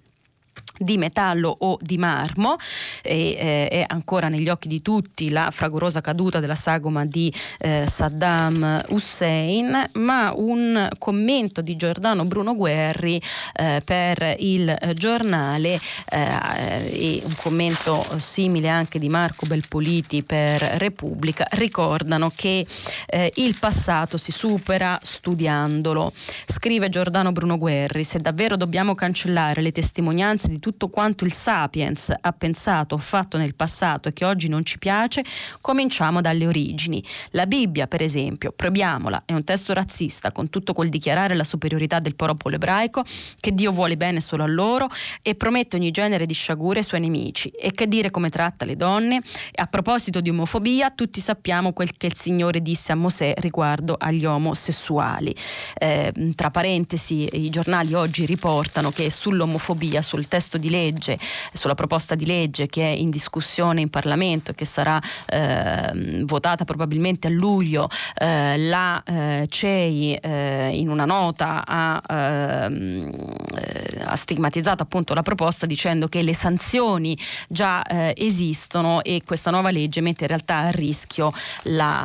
di 0.78 0.98
metallo 0.98 1.54
o 1.58 1.78
di 1.80 1.98
marmo 1.98 2.56
e, 3.02 3.36
eh, 3.38 3.68
è 3.68 3.84
ancora 3.86 4.28
negli 4.28 4.48
occhi 4.48 4.68
di 4.68 4.82
tutti 4.82 5.30
la 5.30 5.50
fragorosa 5.50 6.00
caduta 6.00 6.40
della 6.40 6.54
sagoma 6.54 7.04
di 7.04 7.32
eh, 7.58 7.84
Saddam 7.88 8.84
Hussein 8.88 9.90
ma 9.94 10.32
un 10.34 10.88
commento 10.98 11.60
di 11.60 11.76
Giordano 11.76 12.24
Bruno 12.24 12.54
Guerri 12.54 13.20
eh, 13.54 13.82
per 13.84 14.36
il 14.38 14.76
giornale 14.94 15.78
eh, 16.08 16.90
e 16.90 17.22
un 17.24 17.34
commento 17.36 18.04
simile 18.18 18.68
anche 18.68 18.98
di 18.98 19.08
Marco 19.08 19.46
Belpoliti 19.46 20.22
per 20.22 20.60
Repubblica 20.60 21.46
ricordano 21.52 22.30
che 22.34 22.66
eh, 23.06 23.32
il 23.36 23.56
passato 23.58 24.16
si 24.16 24.32
supera 24.32 24.98
studiandolo. 25.00 26.12
Scrive 26.46 26.88
Giordano 26.88 27.32
Bruno 27.32 27.58
Guerri 27.58 28.04
se 28.04 28.20
davvero 28.20 28.56
dobbiamo 28.56 28.94
cancellare 28.94 29.62
le 29.62 29.72
testimonianze 29.72 30.48
di 30.48 30.58
tutto 30.66 30.88
quanto 30.88 31.24
il 31.24 31.32
Sapiens 31.32 32.12
ha 32.20 32.32
pensato, 32.32 32.98
fatto 32.98 33.36
nel 33.36 33.54
passato 33.54 34.08
e 34.08 34.12
che 34.12 34.24
oggi 34.24 34.48
non 34.48 34.64
ci 34.64 34.78
piace, 34.78 35.22
cominciamo 35.60 36.20
dalle 36.20 36.44
origini. 36.44 37.00
La 37.30 37.46
Bibbia, 37.46 37.86
per 37.86 38.02
esempio, 38.02 38.50
proviamola, 38.50 39.22
è 39.26 39.32
un 39.32 39.44
testo 39.44 39.72
razzista 39.72 40.32
con 40.32 40.50
tutto 40.50 40.72
quel 40.72 40.88
dichiarare 40.88 41.36
la 41.36 41.44
superiorità 41.44 42.00
del 42.00 42.16
popolo 42.16 42.56
ebraico, 42.56 43.04
che 43.38 43.54
Dio 43.54 43.70
vuole 43.70 43.96
bene 43.96 44.18
solo 44.20 44.42
a 44.42 44.48
loro 44.48 44.88
e 45.22 45.36
promette 45.36 45.76
ogni 45.76 45.92
genere 45.92 46.26
di 46.26 46.34
sciagure 46.34 46.78
ai 46.78 46.84
suoi 46.84 46.98
nemici. 46.98 47.46
E 47.50 47.70
che 47.70 47.86
dire 47.86 48.10
come 48.10 48.28
tratta 48.28 48.64
le 48.64 48.74
donne? 48.74 49.20
A 49.54 49.66
proposito 49.68 50.20
di 50.20 50.30
omofobia, 50.30 50.90
tutti 50.90 51.20
sappiamo 51.20 51.72
quel 51.72 51.96
che 51.96 52.06
il 52.08 52.16
Signore 52.16 52.60
disse 52.60 52.90
a 52.90 52.96
Mosè 52.96 53.34
riguardo 53.36 53.94
agli 53.96 54.24
omosessuali. 54.24 55.32
Eh, 55.78 56.32
tra 56.34 56.50
parentesi, 56.50 57.28
i 57.44 57.50
giornali 57.50 57.94
oggi 57.94 58.26
riportano 58.26 58.90
che 58.90 59.12
sull'omofobia, 59.12 60.02
sul 60.02 60.26
testo 60.26 60.54
testo 60.56 60.58
di 60.58 60.70
legge, 60.70 61.18
sulla 61.52 61.74
proposta 61.74 62.14
di 62.14 62.26
legge 62.26 62.66
che 62.66 62.82
è 62.82 62.88
in 62.88 63.10
discussione 63.10 63.80
in 63.80 63.90
Parlamento 63.90 64.50
e 64.50 64.54
che 64.54 64.64
sarà 64.64 65.00
eh, 65.26 66.22
votata 66.24 66.64
probabilmente 66.64 67.28
a 67.28 67.30
luglio, 67.30 67.88
eh, 68.14 68.56
la 68.58 69.02
eh, 69.04 69.46
CEI 69.48 70.14
eh, 70.14 70.70
in 70.72 70.88
una 70.88 71.04
nota 71.04 71.62
ha, 71.64 72.02
ehm, 72.08 73.14
eh, 73.54 74.02
ha, 74.04 74.16
stigmatizzato 74.16 74.82
appunto 74.82 75.14
la 75.14 75.22
proposta 75.22 75.66
dicendo 75.66 76.08
che 76.08 76.22
le 76.22 76.34
sanzioni 76.34 77.16
già 77.48 77.82
eh, 77.82 78.14
esistono 78.16 79.02
e 79.02 79.22
questa 79.24 79.50
nuova 79.50 79.70
legge 79.70 80.00
mette 80.00 80.22
in 80.22 80.28
realtà 80.28 80.58
a 80.58 80.70
rischio 80.70 81.32
la 81.64 82.04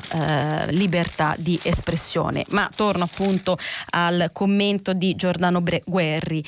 libertà 0.70 1.36
di 1.38 1.60
espressione. 1.64 2.44
Ma 2.50 2.70
torno 2.74 3.04
appunto 3.04 3.58
al 3.92 4.30
commento 4.34 4.94
di 4.94 5.16
Giordano 5.16 5.64
Guerri. 5.86 6.44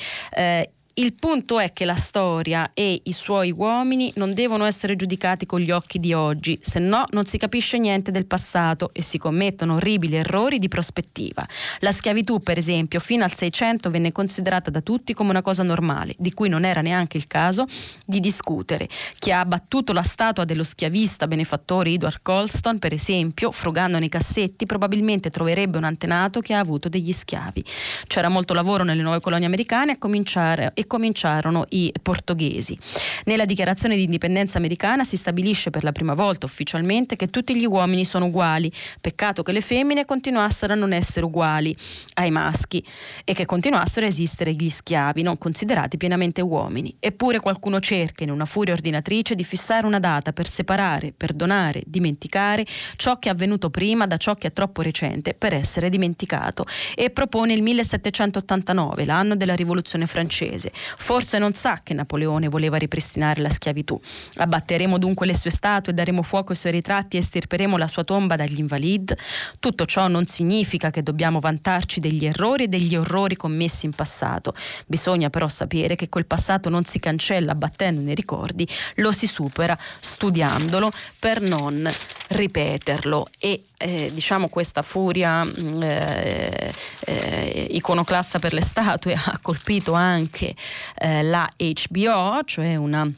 Il 0.96 1.12
punto 1.14 1.58
è 1.58 1.72
che 1.72 1.84
la 1.84 1.96
storia 1.96 2.70
e 2.72 3.00
i 3.02 3.12
suoi 3.12 3.50
uomini 3.50 4.12
non 4.14 4.32
devono 4.32 4.64
essere 4.64 4.94
giudicati 4.94 5.44
con 5.44 5.58
gli 5.58 5.72
occhi 5.72 5.98
di 5.98 6.12
oggi, 6.12 6.56
se 6.60 6.78
no 6.78 7.04
non 7.10 7.24
si 7.24 7.36
capisce 7.36 7.78
niente 7.78 8.12
del 8.12 8.26
passato 8.26 8.90
e 8.92 9.02
si 9.02 9.18
commettono 9.18 9.74
orribili 9.74 10.14
errori 10.14 10.60
di 10.60 10.68
prospettiva. 10.68 11.44
La 11.80 11.90
schiavitù, 11.90 12.38
per 12.38 12.58
esempio, 12.58 13.00
fino 13.00 13.24
al 13.24 13.34
600 13.34 13.90
venne 13.90 14.12
considerata 14.12 14.70
da 14.70 14.82
tutti 14.82 15.14
come 15.14 15.30
una 15.30 15.42
cosa 15.42 15.64
normale, 15.64 16.14
di 16.16 16.32
cui 16.32 16.48
non 16.48 16.64
era 16.64 16.80
neanche 16.80 17.16
il 17.16 17.26
caso 17.26 17.66
di 18.04 18.20
discutere. 18.20 18.88
Chi 19.18 19.32
ha 19.32 19.40
abbattuto 19.40 19.92
la 19.92 20.04
statua 20.04 20.44
dello 20.44 20.62
schiavista 20.62 21.26
benefattore 21.26 21.90
Edward 21.90 22.20
Colston, 22.22 22.78
per 22.78 22.92
esempio, 22.92 23.50
frugando 23.50 23.98
nei 23.98 24.08
cassetti, 24.08 24.64
probabilmente 24.64 25.30
troverebbe 25.30 25.76
un 25.76 25.84
antenato 25.84 26.38
che 26.40 26.54
ha 26.54 26.60
avuto 26.60 26.88
degli 26.88 27.12
schiavi. 27.12 27.64
C'era 28.06 28.28
molto 28.28 28.54
lavoro 28.54 28.84
nelle 28.84 29.02
nuove 29.02 29.18
colonie 29.18 29.46
americane 29.46 29.92
a 29.92 29.98
cominciare 29.98 30.72
cominciarono 30.86 31.64
i 31.70 31.92
portoghesi. 32.00 32.78
Nella 33.24 33.44
dichiarazione 33.44 33.96
di 33.96 34.02
indipendenza 34.02 34.58
americana 34.58 35.04
si 35.04 35.16
stabilisce 35.16 35.70
per 35.70 35.84
la 35.84 35.92
prima 35.92 36.14
volta 36.14 36.46
ufficialmente 36.46 37.16
che 37.16 37.28
tutti 37.28 37.56
gli 37.56 37.64
uomini 37.64 38.04
sono 38.04 38.26
uguali, 38.26 38.70
peccato 39.00 39.42
che 39.42 39.52
le 39.52 39.60
femmine 39.60 40.04
continuassero 40.04 40.72
a 40.72 40.76
non 40.76 40.92
essere 40.92 41.26
uguali 41.26 41.74
ai 42.14 42.30
maschi 42.30 42.84
e 43.24 43.32
che 43.32 43.46
continuassero 43.46 44.06
a 44.06 44.08
esistere 44.08 44.52
gli 44.52 44.68
schiavi 44.68 45.22
non 45.22 45.38
considerati 45.38 45.96
pienamente 45.96 46.40
uomini. 46.40 46.94
Eppure 47.00 47.40
qualcuno 47.40 47.80
cerca 47.80 48.24
in 48.24 48.30
una 48.30 48.44
furia 48.44 48.74
ordinatrice 48.74 49.34
di 49.34 49.44
fissare 49.44 49.86
una 49.86 49.98
data 49.98 50.32
per 50.32 50.48
separare, 50.48 51.12
perdonare, 51.16 51.82
dimenticare 51.86 52.66
ciò 52.96 53.18
che 53.18 53.28
è 53.28 53.32
avvenuto 53.32 53.70
prima 53.70 54.06
da 54.06 54.16
ciò 54.16 54.34
che 54.34 54.48
è 54.48 54.52
troppo 54.52 54.82
recente 54.82 55.34
per 55.34 55.54
essere 55.54 55.88
dimenticato 55.88 56.66
e 56.94 57.10
propone 57.10 57.52
il 57.52 57.62
1789, 57.62 59.04
l'anno 59.04 59.36
della 59.36 59.54
rivoluzione 59.54 60.06
francese, 60.06 60.72
Forse 60.74 61.38
non 61.38 61.54
sa 61.54 61.80
che 61.82 61.94
Napoleone 61.94 62.48
voleva 62.48 62.76
ripristinare 62.76 63.40
la 63.40 63.50
schiavitù. 63.50 64.00
Abbatteremo 64.36 64.98
dunque 64.98 65.26
le 65.26 65.36
sue 65.36 65.50
statue, 65.50 65.94
daremo 65.94 66.22
fuoco 66.22 66.52
ai 66.52 66.58
suoi 66.58 66.72
ritratti 66.72 67.16
e 67.16 67.20
estirperemo 67.20 67.76
la 67.76 67.88
sua 67.88 68.04
tomba 68.04 68.36
dagli 68.36 68.58
invalid. 68.58 69.14
Tutto 69.58 69.84
ciò 69.86 70.08
non 70.08 70.26
significa 70.26 70.90
che 70.90 71.02
dobbiamo 71.02 71.40
vantarci 71.40 72.00
degli 72.00 72.26
errori 72.26 72.64
e 72.64 72.68
degli 72.68 72.96
orrori 72.96 73.36
commessi 73.36 73.86
in 73.86 73.92
passato. 73.92 74.54
Bisogna 74.86 75.30
però 75.30 75.48
sapere 75.48 75.96
che 75.96 76.08
quel 76.08 76.26
passato 76.26 76.68
non 76.68 76.84
si 76.84 76.98
cancella 76.98 77.52
abbattendo 77.52 78.00
nei 78.00 78.14
ricordi, 78.14 78.66
lo 78.96 79.12
si 79.12 79.26
supera 79.26 79.76
studiandolo 80.00 80.90
per 81.18 81.40
non 81.40 81.90
ripeterlo 82.28 83.28
e 83.38 83.62
eh, 83.76 84.10
diciamo 84.12 84.48
questa 84.48 84.82
furia 84.82 85.44
mm, 85.44 85.82
eh, 85.82 86.72
eh, 87.00 87.66
iconoclasta 87.70 88.38
per 88.38 88.52
le 88.52 88.62
statue 88.62 89.12
ha 89.18 89.38
colpito 89.42 89.92
anche 89.92 90.54
eh, 90.98 91.22
la 91.22 91.48
HBO, 91.56 92.40
cioè 92.44 92.76
una 92.76 93.10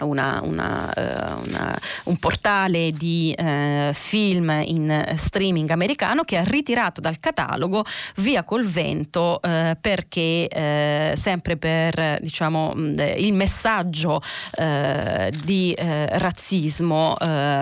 una, 0.00 0.40
una, 0.42 0.92
uh, 0.94 1.48
una, 1.48 1.78
un 2.04 2.16
portale 2.16 2.90
di 2.92 3.34
uh, 3.36 3.92
film 3.92 4.62
in 4.64 5.14
streaming 5.16 5.70
americano 5.70 6.24
che 6.24 6.36
ha 6.36 6.44
ritirato 6.44 7.00
dal 7.00 7.18
catalogo 7.20 7.84
Via 8.16 8.42
col 8.44 8.64
vento 8.64 9.40
uh, 9.42 9.76
perché 9.80 10.46
sempre 11.14 11.56
per 11.56 12.18
diciamo, 12.20 12.72
il 12.74 13.32
messaggio 13.32 14.22
di 15.44 15.74
razzismo 15.78 17.16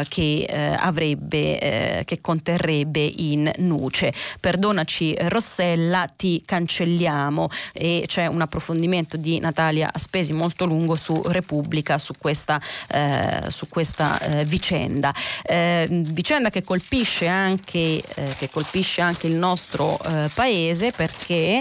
che 0.09 0.77
avrebbe 0.79 2.03
che 2.05 2.21
conterrebbe 2.21 3.01
in 3.01 3.51
nuce. 3.59 4.13
Perdonaci 4.41 5.17
Rossella, 5.19 6.11
ti 6.15 6.43
cancelliamo 6.45 7.49
e 7.73 8.05
c'è 8.07 8.27
un 8.27 8.41
approfondimento 8.41 9.17
di 9.17 9.39
Natalia 9.39 9.91
Aspesi 9.93 10.33
molto 10.33 10.65
lungo 10.65 10.97
su 10.97 11.21
Repubblica 11.27 11.99
su 11.99 12.15
questa, 12.27 12.61
eh, 12.89 13.45
su 13.51 13.69
questa 13.69 14.19
eh, 14.19 14.45
vicenda. 14.45 15.15
Eh, 15.45 15.87
vicenda 15.89 16.51
che 16.51 16.65
colpisce 16.65 17.29
anche, 17.29 18.03
che 18.39 18.51
colpisce 18.51 19.01
anche 19.01 19.29
il 19.29 19.37
nostro 19.37 19.99
paese 20.35 20.91
perché 20.91 21.61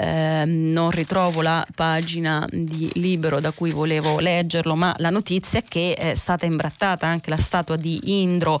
ehm, 0.00 0.70
non 0.72 0.90
ritrovo 0.90 1.42
la 1.42 1.66
pagina 1.74 2.46
di 2.50 2.90
Libero 2.94 3.40
da 3.40 3.52
cui 3.52 3.70
volevo 3.70 4.18
leggerlo, 4.18 4.74
ma 4.74 4.94
la 4.98 5.10
notizia 5.10 5.60
è 5.60 5.64
che 5.66 5.94
è 5.94 6.14
stata 6.14 6.46
imbrattata 6.46 7.06
anche 7.06 7.30
la 7.30 7.36
statua 7.36 7.76
di 7.76 8.22
Indro 8.22 8.58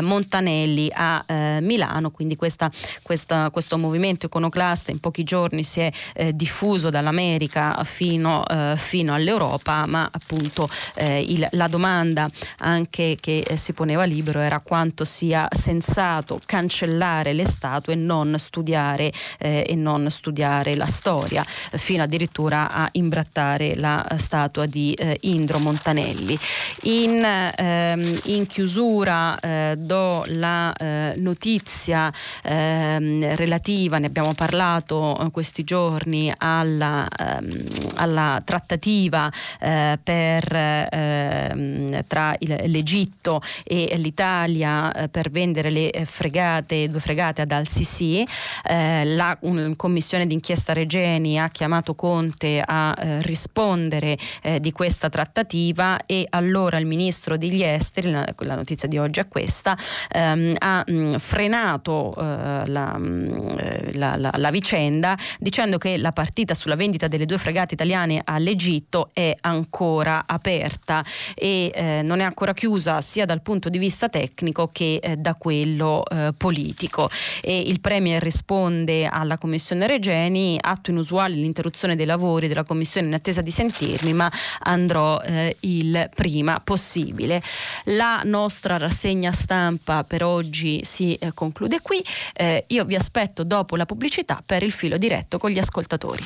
Montanelli 0.00 0.90
a 0.92 1.24
Milano, 1.60 2.10
quindi 2.10 2.36
questa, 2.36 2.70
questa, 3.02 3.50
questo 3.50 3.78
movimento 3.78 4.26
iconoclasta 4.26 4.90
in 4.90 4.98
pochi 4.98 5.22
giorni 5.22 5.62
si 5.64 5.80
è 5.80 6.32
diffuso 6.32 6.90
dall'America 6.90 7.82
fino, 7.84 8.42
fino 8.76 9.14
all'Europa, 9.14 9.86
ma 9.86 10.08
appunto 10.10 10.68
eh, 10.94 11.20
il, 11.20 11.46
la 11.52 11.68
domanda 11.68 12.28
anche 12.58 13.16
che 13.20 13.44
eh, 13.46 13.56
si 13.56 13.72
poneva 13.72 14.04
libero 14.04 14.40
era 14.40 14.60
quanto 14.60 15.04
sia 15.04 15.48
sensato 15.50 16.40
cancellare 16.44 17.32
le 17.32 17.44
statue 17.44 17.94
e 17.94 17.96
non 17.96 18.34
studiare, 18.38 19.12
eh, 19.38 19.64
e 19.66 19.74
non 19.74 20.10
studiare 20.10 20.76
la 20.80 20.86
storia, 20.86 21.44
fino 21.44 22.02
addirittura 22.02 22.70
a 22.70 22.88
imbrattare 22.92 23.76
la 23.76 24.02
statua 24.16 24.64
di 24.64 24.94
eh, 24.94 25.18
Indro 25.22 25.58
Montanelli. 25.58 26.38
In, 26.82 27.22
ehm, 27.22 28.20
in 28.24 28.46
chiusura 28.46 29.38
eh, 29.38 29.74
do 29.76 30.24
la 30.28 30.72
eh, 30.72 31.12
notizia 31.16 32.10
ehm, 32.42 33.36
relativa, 33.36 33.98
ne 33.98 34.06
abbiamo 34.06 34.32
parlato 34.32 35.18
questi 35.30 35.64
giorni, 35.64 36.32
alla, 36.38 37.06
ehm, 37.06 37.64
alla 37.96 38.40
trattativa 38.44 39.30
per 39.58 40.54
ehm, 40.54 42.04
tra 42.06 42.34
il, 42.38 42.62
l'Egitto 42.66 43.42
e 43.64 43.92
l'Italia 43.96 44.92
eh, 44.92 45.08
per 45.08 45.30
vendere 45.30 45.70
le 45.70 46.02
fregate, 46.04 46.88
due 46.88 47.00
fregate 47.00 47.42
ad 47.42 47.52
Al-Sisi. 47.52 48.24
Eh, 48.64 49.04
la 49.04 49.36
un, 49.40 49.74
commissione 49.76 50.26
d'inchiesta 50.26 50.59
Regeni 50.68 51.38
ha 51.40 51.48
chiamato 51.48 51.94
Conte 51.94 52.62
a 52.64 52.94
eh, 52.96 53.22
rispondere 53.22 54.16
eh, 54.42 54.60
di 54.60 54.72
questa 54.72 55.08
trattativa 55.08 55.98
e 56.06 56.26
allora 56.30 56.78
il 56.78 56.86
ministro 56.86 57.36
degli 57.36 57.62
esteri, 57.62 58.10
la, 58.10 58.26
la 58.38 58.54
notizia 58.54 58.88
di 58.88 58.98
oggi 58.98 59.20
è 59.20 59.28
questa, 59.28 59.76
ehm, 60.10 60.54
ha 60.58 60.84
mh, 60.86 60.92
mm, 60.92 61.14
frenato 61.14 62.12
eh, 62.16 62.66
la, 62.66 62.98
mh, 62.98 63.04
mm, 63.06 63.58
eh, 63.58 63.92
la, 63.94 64.30
la, 64.36 64.50
vicenda 64.50 65.16
dicendo 65.38 65.78
che 65.78 65.96
la 65.96 66.12
partita 66.12 66.54
sulla 66.54 66.74
vendita 66.74 67.08
delle 67.08 67.26
due 67.26 67.38
fregate 67.38 67.74
italiane 67.74 68.20
all'Egitto 68.24 69.10
è 69.12 69.32
ancora 69.40 70.24
aperta 70.26 71.04
e 71.34 71.70
eh, 71.74 72.02
non 72.02 72.20
è 72.20 72.24
ancora 72.24 72.52
chiusa 72.52 73.00
sia 73.00 73.26
dal 73.26 73.42
punto 73.42 73.68
di 73.68 73.78
vista 73.78 74.08
tecnico 74.08 74.68
che 74.72 74.98
eh, 75.00 75.16
da 75.16 75.34
quello 75.34 76.02
politico. 76.36 77.08
E 77.40 77.60
il 77.60 77.80
Premier 77.80 78.22
risponde 78.22 79.06
alla 79.06 79.38
Commissione 79.38 79.86
Regeni, 79.86 80.49
atto 80.60 80.90
inusuale 80.90 81.34
l'interruzione 81.34 81.96
dei 81.96 82.06
lavori 82.06 82.48
della 82.48 82.64
Commissione 82.64 83.08
in 83.08 83.14
attesa 83.14 83.40
di 83.40 83.50
sentirmi, 83.50 84.12
ma 84.12 84.30
andrò 84.60 85.20
eh, 85.20 85.56
il 85.60 86.08
prima 86.14 86.60
possibile. 86.62 87.42
La 87.84 88.22
nostra 88.24 88.76
rassegna 88.76 89.32
stampa 89.32 90.04
per 90.04 90.24
oggi 90.24 90.80
si 90.84 91.14
eh, 91.14 91.32
conclude 91.34 91.80
qui. 91.80 92.04
Eh, 92.34 92.64
io 92.68 92.84
vi 92.84 92.94
aspetto 92.94 93.44
dopo 93.44 93.76
la 93.76 93.86
pubblicità 93.86 94.42
per 94.44 94.62
il 94.62 94.72
filo 94.72 94.96
diretto 94.96 95.38
con 95.38 95.50
gli 95.50 95.58
ascoltatori. 95.58 96.22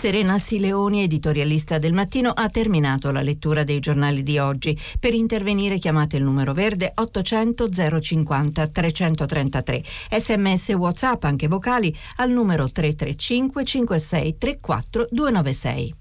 Serena 0.00 0.38
Sileoni, 0.38 1.02
editorialista 1.02 1.76
del 1.76 1.92
mattino, 1.92 2.30
ha 2.30 2.48
terminato 2.48 3.10
la 3.10 3.20
lettura 3.20 3.64
dei 3.64 3.80
giornali 3.80 4.22
di 4.22 4.38
oggi. 4.38 4.74
Per 4.98 5.12
intervenire 5.12 5.78
chiamate 5.78 6.16
il 6.16 6.22
numero 6.22 6.54
verde 6.54 6.92
800 6.94 7.68
050 8.00 8.66
333. 8.68 9.82
Sms 10.16 10.68
WhatsApp 10.70 11.24
anche 11.24 11.48
vocali 11.48 11.94
al 12.16 12.30
numero 12.30 12.70
335 12.70 13.64
56 13.64 14.38
34 14.38 15.08
296. 15.10 15.99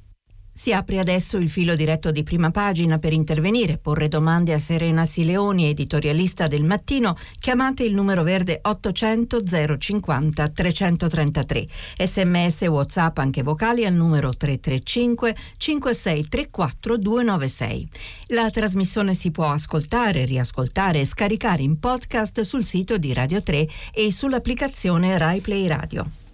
Si 0.60 0.74
apre 0.74 1.00
adesso 1.00 1.38
il 1.38 1.50
filo 1.50 1.74
diretto 1.74 2.12
di 2.12 2.22
prima 2.24 2.52
pagina 2.52 3.00
per 3.00 3.14
intervenire, 3.14 3.78
porre 3.78 4.10
domande 4.10 4.52
a 4.52 4.60
Serena 4.60 5.06
Sileoni, 5.06 5.70
editorialista 5.70 6.48
del 6.48 6.66
mattino. 6.66 7.16
Chiamate 7.40 7.86
il 7.86 7.94
numero 7.94 8.24
verde 8.24 8.60
800 8.62 9.42
050 9.78 10.48
333. 10.50 11.66
Sms 11.98 12.62
WhatsApp 12.64 13.20
anche 13.20 13.42
vocali 13.42 13.86
al 13.86 13.94
numero 13.94 14.36
335 14.36 15.34
5634 15.56 16.98
296. 16.98 17.90
La 18.28 18.50
trasmissione 18.50 19.14
si 19.14 19.32
può 19.32 19.50
ascoltare, 19.50 20.26
riascoltare 20.26 21.00
e 21.00 21.06
scaricare 21.06 21.62
in 21.62 21.80
podcast 21.80 22.42
sul 22.42 22.66
sito 22.66 22.98
di 22.98 23.14
Radio 23.14 23.42
3 23.42 23.66
e 23.94 24.12
sull'applicazione 24.12 25.18
Rai 25.18 25.40
Play 25.40 25.68
Radio. 25.68 26.29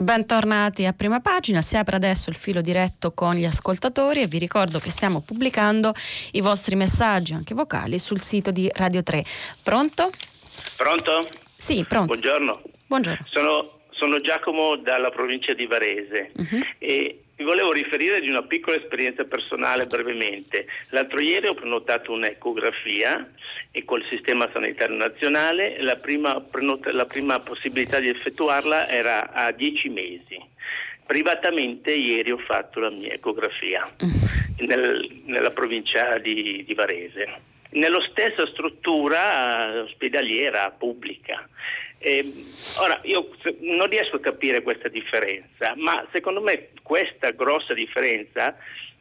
Bentornati 0.00 0.86
a 0.86 0.94
prima 0.94 1.20
pagina, 1.20 1.60
si 1.60 1.76
apre 1.76 1.94
adesso 1.94 2.30
il 2.30 2.36
filo 2.36 2.62
diretto 2.62 3.12
con 3.12 3.34
gli 3.34 3.44
ascoltatori 3.44 4.22
e 4.22 4.28
vi 4.28 4.38
ricordo 4.38 4.78
che 4.78 4.90
stiamo 4.90 5.20
pubblicando 5.20 5.92
i 6.32 6.40
vostri 6.40 6.74
messaggi 6.74 7.34
anche 7.34 7.52
vocali 7.52 7.98
sul 7.98 8.18
sito 8.18 8.50
di 8.50 8.66
Radio 8.76 9.02
3. 9.02 9.22
Pronto? 9.62 10.10
Pronto? 10.78 11.28
Sì, 11.54 11.84
pronto. 11.86 12.06
Buongiorno. 12.14 12.62
Buongiorno. 12.86 13.26
Sono, 13.28 13.80
sono 13.90 14.22
Giacomo 14.22 14.76
dalla 14.76 15.10
provincia 15.10 15.52
di 15.52 15.66
Varese 15.66 16.32
uh-huh. 16.34 16.60
e 16.78 17.24
vi 17.40 17.46
volevo 17.46 17.72
riferire 17.72 18.20
di 18.20 18.28
una 18.28 18.42
piccola 18.42 18.76
esperienza 18.76 19.24
personale 19.24 19.86
brevemente. 19.86 20.66
L'altro 20.90 21.20
ieri 21.20 21.46
ho 21.46 21.54
prenotato 21.54 22.12
un'ecografia 22.12 23.26
e 23.70 23.82
col 23.86 24.04
sistema 24.10 24.46
sanitario 24.52 24.94
nazionale 24.94 25.80
la 25.80 25.96
prima, 25.96 26.38
prenota- 26.38 26.92
la 26.92 27.06
prima 27.06 27.38
possibilità 27.38 27.98
di 27.98 28.10
effettuarla 28.10 28.86
era 28.88 29.32
a 29.32 29.52
10 29.52 29.88
mesi. 29.88 30.38
Privatamente 31.06 31.94
ieri 31.94 32.30
ho 32.30 32.36
fatto 32.36 32.78
la 32.78 32.90
mia 32.90 33.14
ecografia 33.14 33.88
uh-huh. 34.00 34.66
nel, 34.66 35.22
nella 35.24 35.50
provincia 35.50 36.18
di, 36.18 36.62
di 36.66 36.74
Varese 36.74 37.48
nello 37.70 38.00
stessa 38.00 38.46
struttura 38.48 39.82
ospedaliera 39.82 40.74
pubblica. 40.76 41.48
Eh, 42.02 42.32
ora, 42.78 42.98
io 43.02 43.28
non 43.60 43.86
riesco 43.86 44.16
a 44.16 44.20
capire 44.20 44.62
questa 44.62 44.88
differenza, 44.88 45.74
ma 45.76 46.02
secondo 46.12 46.40
me 46.40 46.68
questa 46.82 47.30
grossa 47.32 47.74
differenza 47.74 48.56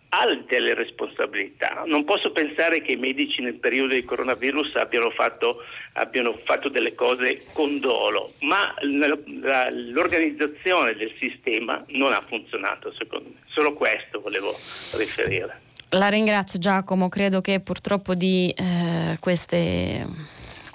ha 0.09 0.25
delle 0.47 0.73
responsabilità. 0.73 1.83
Non 1.85 2.03
posso 2.03 2.31
pensare 2.31 2.81
che 2.81 2.91
i 2.93 2.97
medici 2.97 3.41
nel 3.41 3.53
periodo 3.53 3.93
del 3.93 4.03
coronavirus 4.03 4.75
abbiano 4.75 5.11
fatto, 5.11 5.63
abbiano 5.93 6.35
fatto 6.43 6.67
delle 6.67 6.93
cose 6.93 7.41
con 7.53 7.79
dolo, 7.79 8.29
ma 8.41 8.73
l'organizzazione 8.81 10.93
del 10.95 11.13
sistema 11.17 11.81
non 11.89 12.11
ha 12.11 12.21
funzionato, 12.27 12.91
secondo 12.97 13.29
me. 13.29 13.35
Solo 13.45 13.73
questo 13.73 14.19
volevo 14.19 14.51
riferire. 14.51 15.61
La 15.91 16.09
ringrazio 16.09 16.59
Giacomo, 16.59 17.07
credo 17.07 17.39
che 17.39 17.61
purtroppo 17.61 18.13
di 18.13 18.53
eh, 18.55 19.15
queste 19.19 20.05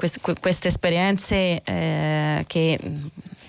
queste, 0.04 0.34
queste 0.40 0.68
esperienze 0.68 1.62
eh, 1.64 2.44
che 2.46 2.78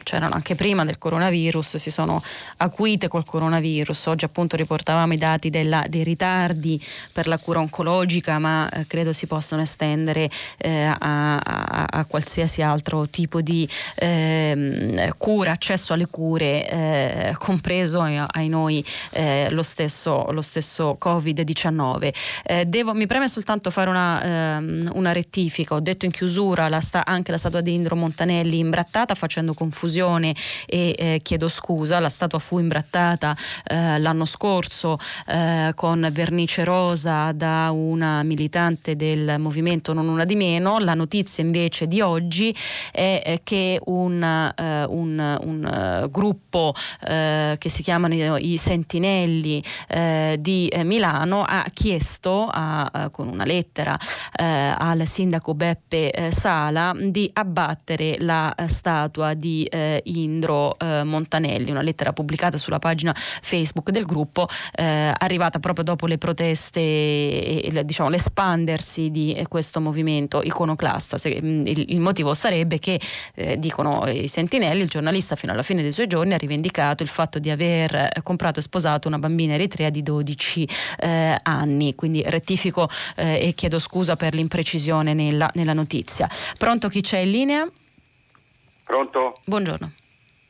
c'erano 0.06 0.36
anche 0.36 0.54
prima 0.54 0.86
del 0.86 1.00
coronavirus, 1.00 1.78
si 1.78 1.90
sono 1.90 2.22
acuite 2.58 3.08
col 3.08 3.26
coronavirus. 3.26 4.06
Oggi 4.06 4.24
appunto 4.24 4.56
riportavamo 4.56 5.12
i 5.14 5.18
dati 5.18 5.50
della, 5.50 5.84
dei 5.90 6.04
ritardi 6.04 6.82
per 7.12 7.28
la 7.28 7.40
cura 7.40 7.60
oncologica, 7.60 8.38
ma 8.38 8.70
eh, 8.70 8.86
credo 8.86 9.12
si 9.12 9.26
possono 9.26 9.64
estendere 9.64 10.30
eh, 10.58 10.84
a, 10.84 11.38
a, 11.38 11.88
a, 11.90 12.06
qualsiasi 12.06 12.62
altro 12.62 13.08
tipo 13.08 13.42
di 13.42 13.68
eh, 13.96 15.12
cura, 15.18 15.52
accesso 15.52 15.94
alle 15.94 16.08
cure, 16.08 16.70
eh, 16.70 17.36
compreso 17.40 18.02
ai 18.02 18.48
noi 18.48 18.86
eh, 19.12 19.48
lo 19.50 19.64
stesso, 19.64 20.28
lo, 20.30 20.44
stesso, 20.44 20.98
Covid-19. 21.02 22.14
Eh, 22.44 22.66
devo, 22.66 22.94
mi 22.94 23.08
preme 23.08 23.28
soltanto 23.28 23.72
fare 23.72 23.90
una, 23.90 24.58
ehm, 24.58 24.92
una 24.94 25.12
rettifica, 25.12 25.74
ho 25.74 25.80
detto 25.80 26.06
in 26.06 26.12
chiusura 26.12 26.70
la 26.70 26.80
sta, 26.80 27.04
anche 27.06 27.32
la 27.32 27.38
statua 27.38 27.62
di 27.62 27.74
Indro 27.74 27.96
Montanelli 27.96 28.60
imbrattata 28.60 29.16
facendo 29.16 29.56
confusione 29.56 29.94
confusione 29.96 30.36
e 30.66 30.96
eh, 30.98 31.20
chiedo 31.24 31.48
scusa, 31.48 32.00
la 32.00 32.10
statua 32.10 32.40
fu 32.40 32.60
imbrattata 32.60 33.36
eh, 33.66 34.00
l'anno 34.00 34.26
scorso 34.26 34.98
eh, 35.28 35.72
con 35.76 36.08
vernice 36.12 36.64
rosa 36.64 37.32
da 37.32 37.72
una 37.72 38.24
militante 38.24 38.96
del 38.96 39.36
movimento 39.40 39.94
Non 39.94 40.08
Una 40.08 40.26
di 40.26 40.36
Meno, 40.36 40.80
la 40.80 40.94
notizia 40.94 41.44
invece 41.44 41.88
di 41.88 42.02
oggi 42.02 42.56
è 42.92 43.22
eh, 43.26 43.40
che 43.44 43.80
un, 43.86 44.22
eh, 44.24 44.84
un, 44.84 45.38
un 45.42 45.66
eh, 45.66 46.10
gruppo 46.10 46.74
che 47.06 47.70
si 47.70 47.84
chiamano 47.84 48.38
i 48.38 48.58
Sentinelli 48.58 49.64
di 50.40 50.72
Milano 50.84 51.44
ha 51.44 51.66
chiesto 51.72 52.50
a, 52.52 53.10
con 53.12 53.28
una 53.28 53.46
lettera 53.46 53.98
al 54.32 55.06
sindaco 55.06 55.54
Beppe 55.54 56.30
Sala 56.32 56.94
di 56.98 57.30
abbattere 57.34 58.18
la 58.20 58.54
statua 58.66 59.34
di 59.36 59.66
eh, 59.66 59.85
Indro 60.04 60.78
eh, 60.80 61.04
Montanelli, 61.04 61.72
una 61.72 61.82
lettera 61.82 62.14
pubblicata 62.14 62.58
sulla 62.58 62.80
pagina 62.80 63.14
Facebook 63.16 63.92
del 63.92 64.06
gruppo, 64.06 64.48
eh, 64.74 65.12
arrivata 65.18 65.60
proprio 65.60 65.84
dopo 65.84 66.06
le 66.06 66.18
proteste 66.18 66.80
e 66.80 67.84
diciamo, 67.86 68.10
l'espandersi 68.10 69.12
di 69.12 69.44
questo 69.48 69.82
movimento 69.82 70.42
iconoclasta. 70.42 71.18
Se, 71.18 71.40
mm, 71.42 71.66
il, 71.68 71.86
il, 71.90 72.00
motivo 72.00 72.34
sarebbe 72.34 72.80
che, 72.80 73.00
eh, 73.36 73.58
dicono 73.60 74.08
i 74.08 74.28
sentinelli, 74.28 74.82
il 74.82 74.90
giornalista 74.90 75.36
fino 75.36 75.52
alla 75.52 75.64
fine 75.64 75.82
dei 75.82 75.92
suoi 75.92 76.08
giorni 76.08 76.34
ha 76.34 76.38
rivendicato 76.38 77.04
il 77.04 77.10
fatto 77.10 77.40
di 77.40 77.50
aver 77.50 78.10
comprato 78.24 78.60
e 78.60 78.64
sposato 78.64 79.08
una 79.08 79.20
bambina 79.20 79.54
eritrea 79.54 79.90
di 79.90 80.04
12 80.04 80.68
eh, 81.00 81.38
anni, 81.42 81.96
quindi 81.96 82.24
rettifico 82.26 82.90
eh, 83.16 83.48
e 83.48 83.54
chiedo 83.54 83.80
scusa 83.80 84.16
per 84.16 84.34
l'imprecisione 84.34 85.14
nella, 85.14 85.50
nella 85.54 85.74
notizia. 85.74 86.30
Pronto 86.58 86.90
chi 86.90 87.02
c'è 87.02 87.20
in 87.20 87.30
linea? 87.32 87.70
Pronto? 88.86 89.40
Buongiorno. 89.46 89.92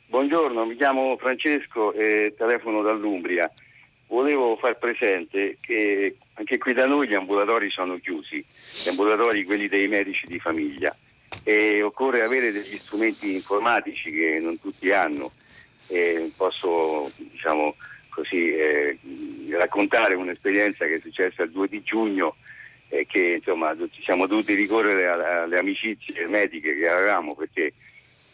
Buongiorno, 0.08 0.66
mi 0.66 0.76
chiamo 0.76 1.16
Francesco 1.18 1.94
e 1.94 2.34
telefono 2.38 2.82
dall'Umbria. 2.82 3.50
Volevo 4.08 4.58
far 4.58 4.78
presente 4.78 5.56
che 5.62 6.18
anche 6.34 6.58
qui 6.58 6.74
da 6.74 6.86
noi 6.86 7.08
gli 7.08 7.14
ambulatori 7.14 7.70
sono 7.70 7.98
chiusi, 7.98 8.44
gli 8.84 8.90
ambulatori 8.90 9.46
quelli 9.46 9.70
dei 9.70 9.88
medici 9.88 10.28
di 10.28 10.38
famiglia 10.38 10.94
e 11.44 11.82
occorre 11.82 12.24
avere 12.24 12.52
degli 12.52 12.76
strumenti 12.78 13.34
informatici 13.34 14.12
che 14.12 14.40
non 14.42 14.60
tutti 14.60 14.92
hanno. 14.92 15.32
E 15.88 16.30
posso 16.36 17.10
diciamo 17.16 17.76
così, 18.10 18.54
eh, 18.54 18.98
raccontare 19.52 20.16
un'esperienza 20.16 20.86
che 20.86 20.96
è 20.96 21.00
successa 21.00 21.44
il 21.44 21.52
2 21.52 21.68
di 21.70 21.82
giugno 21.84 22.36
e 22.90 23.06
che 23.08 23.36
insomma 23.38 23.74
ci 23.92 24.04
siamo 24.04 24.28
dovuti 24.28 24.54
ricorrere 24.54 25.08
alle 25.08 25.58
amicizie 25.58 26.28
mediche 26.28 26.76
che 26.76 26.88
avevamo 26.88 27.34
perché 27.34 27.74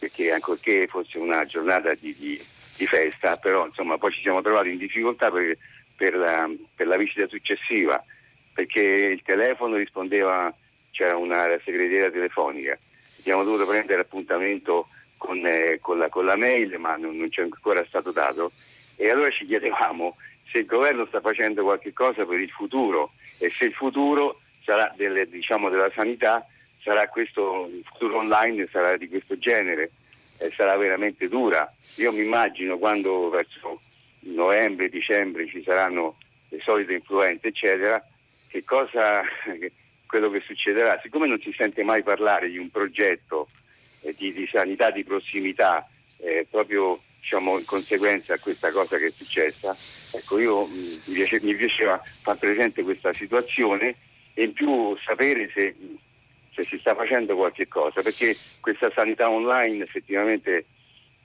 perché 0.02 0.32
ancorché 0.32 0.88
fosse 0.88 1.16
una 1.18 1.44
giornata 1.44 1.94
di, 1.94 2.12
di, 2.18 2.36
di 2.76 2.86
festa, 2.86 3.36
però 3.36 3.66
insomma, 3.66 3.98
poi 3.98 4.10
ci 4.10 4.20
siamo 4.20 4.42
trovati 4.42 4.70
in 4.70 4.76
difficoltà 4.76 5.30
per, 5.30 5.56
per, 5.94 6.16
la, 6.16 6.50
per, 6.74 6.88
la, 6.88 6.96
visita 6.96 7.28
successiva, 7.28 8.04
perché 8.52 8.80
il 8.80 9.22
telefono 9.22 9.76
rispondeva, 9.76 10.52
c'era 10.90 11.16
una 11.16 11.46
segreteria 11.64 12.10
telefonica, 12.10 12.76
abbiamo 13.20 13.44
dovuto 13.44 13.64
prendere 13.64 14.00
appuntamento 14.00 14.88
con, 15.16 15.46
eh, 15.46 15.78
con, 15.80 15.98
la, 15.98 16.08
con 16.08 16.24
la, 16.24 16.36
mail, 16.36 16.76
ma 16.80 16.96
non, 16.96 17.16
non 17.16 17.30
ci 17.30 17.38
è 17.38 17.44
ancora 17.44 17.84
stato 17.86 18.10
dato, 18.10 18.50
e 18.96 19.08
allora 19.08 19.30
ci 19.30 19.44
chiedevamo 19.44 20.16
se 20.50 20.58
il 20.58 20.66
governo 20.66 21.06
sta 21.06 21.20
facendo 21.20 21.62
qualche 21.62 21.92
cosa 21.92 22.24
per 22.24 22.40
il 22.40 22.50
futuro 22.50 23.12
e 23.38 23.52
se 23.56 23.66
il 23.66 23.72
futuro 23.72 24.40
sarà 24.64 24.92
delle, 24.96 25.28
diciamo, 25.28 25.68
della 25.68 25.92
sanità 25.94 26.44
sarà 26.82 27.08
questo, 27.08 27.68
il 27.72 27.84
futuro 27.84 28.18
online 28.18 28.68
sarà 28.70 28.96
di 28.96 29.08
questo 29.08 29.38
genere 29.38 29.90
e 30.38 30.50
sarà 30.54 30.76
veramente 30.76 31.28
dura. 31.28 31.70
Io 31.96 32.12
mi 32.12 32.24
immagino 32.24 32.78
quando 32.78 33.28
verso 33.30 33.80
novembre, 34.20 34.88
dicembre 34.88 35.46
ci 35.46 35.62
saranno 35.64 36.16
le 36.48 36.60
solite 36.60 36.92
influenze, 36.94 37.48
eccetera, 37.48 38.04
che 38.48 38.64
cosa, 38.64 39.22
quello 40.06 40.30
che 40.30 40.42
succederà. 40.44 40.98
Siccome 41.02 41.26
non 41.26 41.40
si 41.40 41.52
sente 41.56 41.82
mai 41.82 42.02
parlare 42.02 42.50
di 42.50 42.58
un 42.58 42.70
progetto 42.70 43.48
eh, 44.02 44.14
di, 44.16 44.32
di, 44.32 44.48
sanità 44.50 44.90
di 44.90 45.04
prossimità, 45.04 45.88
eh, 46.18 46.46
proprio 46.50 46.98
diciamo, 47.20 47.58
in 47.58 47.64
conseguenza 47.64 48.34
a 48.34 48.38
questa 48.38 48.70
cosa 48.72 48.98
che 48.98 49.06
è 49.06 49.10
successa, 49.10 49.74
ecco 50.12 50.38
io 50.40 50.66
mm, 50.66 50.72
mi, 51.06 51.14
piace, 51.14 51.40
mi 51.42 51.54
piaceva 51.54 51.98
far 51.98 52.36
presente 52.36 52.82
questa 52.82 53.12
situazione 53.12 53.94
e 54.34 54.44
in 54.44 54.52
più 54.52 54.96
sapere 54.98 55.50
se 55.54 55.74
se 56.54 56.62
si 56.62 56.78
sta 56.78 56.94
facendo 56.94 57.34
qualche 57.34 57.68
cosa, 57.68 58.02
perché 58.02 58.36
questa 58.60 58.90
sanità 58.94 59.30
online 59.30 59.82
effettivamente, 59.82 60.66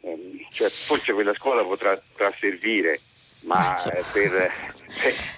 ehm, 0.01 0.47
cioè 0.51 0.69
forse 0.69 1.13
quella 1.13 1.33
scuola 1.33 1.63
potrà, 1.63 1.99
potrà 2.11 2.31
servire, 2.31 2.99
ma 3.43 3.73
per, 3.83 4.51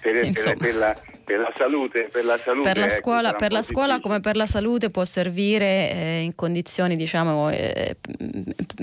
per, 0.01 0.31
per, 0.31 0.57
per 0.57 0.75
la 0.75 1.09
per 1.30 1.38
la 1.38 1.53
salute, 1.55 2.09
per 2.11 2.25
la, 2.25 2.39
salute, 2.39 2.67
per 2.67 2.77
la 2.80 2.86
ecco, 2.88 2.95
scuola, 2.95 3.34
per 3.34 3.51
la 3.51 3.61
scuola 3.61 3.99
come 3.99 4.19
per 4.19 4.36
la 4.36 4.47
salute 4.47 4.89
può 4.89 5.05
servire 5.05 5.91
eh, 5.91 6.21
in 6.21 6.34
condizioni 6.34 6.95
diciamo 6.95 7.51
eh, 7.51 7.97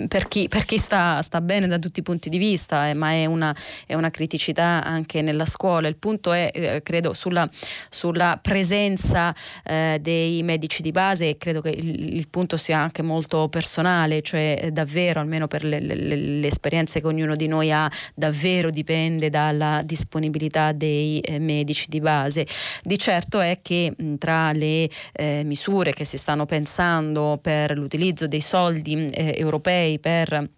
per 0.07 0.29
chi, 0.29 0.47
per 0.47 0.65
chi 0.65 0.79
sta, 0.79 1.21
sta, 1.23 1.41
bene 1.41 1.67
da 1.67 1.81
tutti 1.81 1.99
i 1.99 2.03
punti 2.05 2.29
di 2.29 2.39
vista 2.39 2.89
eh, 2.89 2.95
ma 2.95 3.11
è 3.11 3.27
una, 3.27 3.53
è 3.85 3.95
una, 3.95 4.11
criticità 4.11 4.85
anche 4.85 5.23
nella 5.23 5.45
scuola. 5.45 5.89
Il 5.89 5.97
punto 5.97 6.33
è 6.33 6.51
eh, 6.55 6.83
credo 6.85 7.13
sulla, 7.15 7.49
sulla 7.91 8.39
presenza 8.41 9.35
eh, 9.65 9.99
dei 10.01 10.41
medici 10.45 10.83
di 10.83 10.93
base 10.93 11.31
e 11.31 11.39
credo 11.39 11.61
che 11.61 11.71
il, 11.71 12.15
il, 12.15 12.29
punto 12.29 12.57
sia 12.57 12.79
anche 12.79 13.03
molto 13.03 13.49
personale 13.49 14.23
cioè 14.23 14.61
eh, 14.63 14.71
davvero 14.71 15.19
almeno 15.19 15.49
per 15.49 15.65
le, 15.65 15.81
le, 15.81 15.97
le, 15.97 16.47
esperienze 16.47 17.01
che 17.01 17.07
ognuno 17.09 17.35
di 17.35 17.49
noi 17.49 17.73
ha 17.73 17.91
davvero 18.15 18.71
dipende 18.71 19.31
dalla 19.31 19.83
disponibilità 19.85 20.71
dei 20.71 21.21
medici 21.41 21.87
di 21.89 22.01
base 22.01 22.36
base. 22.37 22.47
Di 22.83 22.99
certo 22.99 23.41
è 23.41 23.59
che 23.63 23.95
tra 24.19 24.53
le 24.53 24.89
eh, 25.13 25.43
misure 25.45 25.93
che 25.93 26.05
si 26.05 26.19
stanno 26.19 26.45
pensando 26.45 27.39
per 27.41 27.77
l'utilizzo 27.77 28.27
dei 28.27 28.43
soldi 28.43 29.11
eh, 29.11 29.35
europei 29.37 29.99
per 29.99 30.51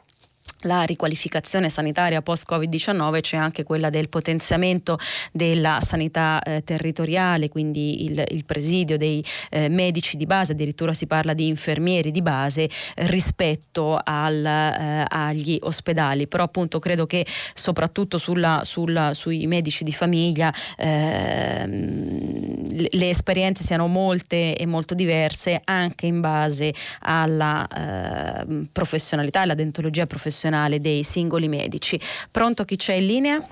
la 0.63 0.83
riqualificazione 0.83 1.69
sanitaria 1.69 2.21
post-Covid-19 2.21 3.21
c'è 3.21 3.37
anche 3.37 3.63
quella 3.63 3.91
del 3.91 4.09
potenziamento 4.09 4.99
della 5.31 5.79
sanità 5.81 6.43
eh, 6.43 6.63
territoriale, 6.65 7.49
quindi 7.49 8.07
il, 8.07 8.25
il 8.31 8.45
presidio 8.45 8.97
dei 8.97 9.25
eh, 9.51 9.69
medici 9.69 10.17
di 10.17 10.27
base, 10.27 10.53
addirittura 10.53 10.93
si 10.93 11.07
parla 11.07 11.33
di 11.33 11.47
infermieri 11.47 12.11
di 12.11 12.23
base 12.23 12.65
eh, 12.65 12.71
rispetto 13.07 14.01
al, 14.03 14.45
eh, 14.45 15.05
agli 15.09 15.59
ospedali, 15.61 16.27
però 16.27 16.43
appunto 16.43 16.81
credo 16.81 17.07
che 17.07 17.25
soprattutto 17.55 18.19
sulla, 18.19 18.63
sulla, 18.65 19.15
sui 19.15 19.47
medici 19.47 19.85
di 19.85 19.93
famiglia 19.93 20.53
ehm, 20.77 22.73
le, 22.73 22.89
le 22.91 23.09
esperienze 23.09 23.63
siano 23.63 23.87
molte 23.87 24.57
e 24.57 24.67
molto 24.67 24.95
diverse 24.95 25.61
anche 25.65 26.07
in 26.07 26.21
base 26.21 26.75
alla 27.01 27.65
ehm, 27.69 28.69
professionalità, 28.73 29.43
alla 29.43 29.55
dentologia 29.55 30.07
professionale 30.07 30.47
professionale 30.49 30.81
dei 30.81 31.05
singoli 31.05 31.49
medici. 31.49 32.01
Pronto 32.31 32.65
chi 32.65 32.77
c'è 32.77 32.95
in 32.95 33.07
linea? 33.07 33.49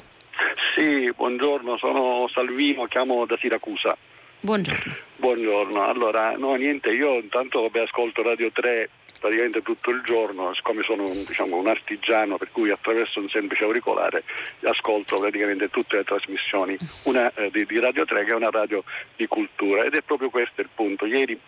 Sì, 0.74 1.10
buongiorno, 1.14 1.76
sono 1.76 2.28
Salvino, 2.32 2.86
chiamo 2.86 3.24
da 3.26 3.36
Siracusa. 3.38 3.94
Buongiorno. 4.40 4.94
Buongiorno, 5.16 5.88
allora 5.88 6.36
no 6.36 6.54
niente, 6.54 6.90
io 6.90 7.14
intanto 7.14 7.62
vabbè, 7.62 7.80
ascolto 7.80 8.22
Radio 8.22 8.50
3 8.52 8.90
praticamente 9.18 9.62
tutto 9.62 9.90
il 9.90 10.02
giorno, 10.04 10.52
siccome 10.54 10.82
sono 10.82 11.08
diciamo, 11.08 11.56
un 11.56 11.68
artigiano 11.68 12.36
per 12.36 12.50
cui 12.52 12.70
attraverso 12.70 13.18
un 13.18 13.30
semplice 13.30 13.64
auricolare 13.64 14.24
ascolto 14.64 15.16
praticamente 15.16 15.70
tutte 15.70 15.96
le 15.96 16.04
trasmissioni, 16.04 16.76
una 17.04 17.32
eh, 17.34 17.50
di, 17.50 17.64
di 17.64 17.80
Radio 17.80 18.04
3 18.04 18.24
che 18.24 18.32
è 18.32 18.34
una 18.34 18.50
radio 18.50 18.84
di 19.16 19.26
cultura 19.26 19.84
ed 19.84 19.94
è 19.94 20.02
proprio 20.02 20.28
questo 20.28 20.60
il 20.60 20.68
punto. 20.72 21.06
Ieri 21.06 21.40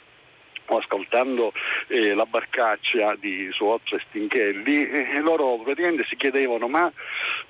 ascoltando 0.77 1.53
eh, 1.89 2.15
la 2.15 2.27
barcaccia 2.27 3.17
di 3.19 3.49
Suozzo 3.53 3.97
e 3.97 4.01
Stinchelli 4.09 4.89
e 4.89 5.21
loro 5.21 5.57
praticamente 5.63 6.05
si 6.09 6.17
chiedevano 6.17 6.69
ma, 6.69 6.91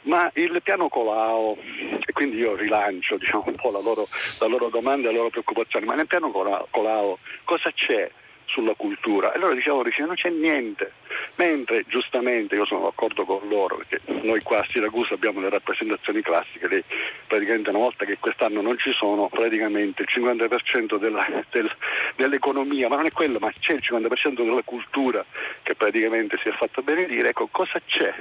ma, 0.03 0.31
il 0.35 0.61
piano 0.63 0.89
Colau 0.89 1.59
e 2.07 2.13
quindi 2.13 2.39
io 2.39 2.55
rilancio 2.55 3.17
diciamo, 3.17 3.45
un 3.47 3.55
po' 3.55 3.71
la 3.71 3.81
loro, 3.81 4.07
la 4.41 4.47
loro 4.47 4.69
domanda 4.69 5.09
e 5.09 5.13
la 5.13 5.19
loro 5.19 5.31
preoccupazione 5.31 5.87
ma 5.87 5.95
nel 5.95 6.07
piano 6.07 6.31
Colau 6.31 7.19
cosa 7.45 7.71
c'è? 7.73 8.11
Sulla 8.49 8.75
cultura. 8.75 9.33
Loro 9.37 9.55
dicevano, 9.55 9.85
dice, 9.85 10.03
non 10.03 10.15
c'è 10.15 10.31
niente. 10.31 10.93
Mentre 11.37 11.85
giustamente 11.87 12.57
io 12.57 12.65
sono 12.65 12.85
d'accordo 12.85 13.25
con 13.25 13.49
loro, 13.49 13.77
perché 13.77 14.01
noi 14.23 14.41
qua 14.43 14.59
a 14.59 14.67
Siracusa 14.67 15.15
abbiamo 15.15 15.41
le 15.41 15.49
rappresentazioni 15.49 16.21
classiche, 16.21 16.67
lei, 16.67 16.83
praticamente 17.27 17.71
una 17.71 17.79
volta 17.79 18.05
che 18.05 18.19
quest'anno 18.19 18.61
non 18.61 18.77
ci 18.79 18.93
sono, 18.93 19.29
praticamente 19.29 20.03
il 20.03 20.09
50% 20.11 20.99
della, 20.99 21.27
del, 21.51 21.71
dell'economia, 22.17 22.89
ma 22.89 22.97
non 22.97 23.07
è 23.07 23.13
quello, 23.13 23.39
ma 23.39 23.51
c'è 23.53 23.75
il 23.75 23.83
50% 23.83 24.45
della 24.45 24.63
cultura 24.65 25.25
che 25.63 25.75
praticamente 25.75 26.39
si 26.43 26.49
è 26.49 26.53
fatta 26.53 26.83
benedire, 26.83 27.29
ecco 27.29 27.49
cosa 27.51 27.81
c'è? 27.85 28.13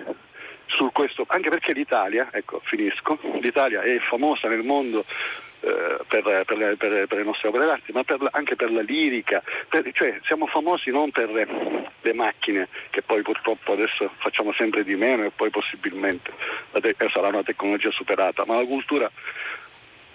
Su 0.70 0.90
questo, 0.92 1.24
anche 1.28 1.50
perché 1.50 1.72
l'Italia, 1.72 2.28
ecco 2.32 2.60
finisco, 2.66 3.18
l'Italia 3.40 3.82
è 3.82 3.98
famosa 4.00 4.50
nel 4.50 4.64
mondo 4.64 5.06
eh, 5.60 5.98
per, 6.08 6.24
per, 6.24 6.76
per, 6.76 7.08
per, 7.08 7.18
le 7.18 7.24
nostre 7.24 7.48
opere 7.48 7.66
d'arte, 7.66 7.92
ma 7.92 8.04
anche 8.32 8.56
per 8.56 8.72
la 8.72 8.82
lirica, 8.82 9.42
cioè 9.94 10.20
siamo 10.24 10.46
famosi 10.46 10.92
non 10.92 11.10
per 11.12 11.30
le, 11.32 11.48
le, 12.02 12.14
macchine 12.14 12.68
che 12.90 13.02
poi 13.02 13.22
purtroppo 13.22 13.74
adesso 13.74 14.12
facciamo 14.18 14.54
sempre 14.54 14.84
di 14.84 14.96
meno 14.96 15.24
e 15.24 15.32
poi 15.36 15.50
possibilmente 15.50 16.32
te- 16.72 16.96
sarà 17.12 17.30
una 17.30 17.44
tecnologia 17.44 17.92
superata, 17.92 18.44
ma 18.46 18.56
la 18.56 18.66
cultura 18.66 19.10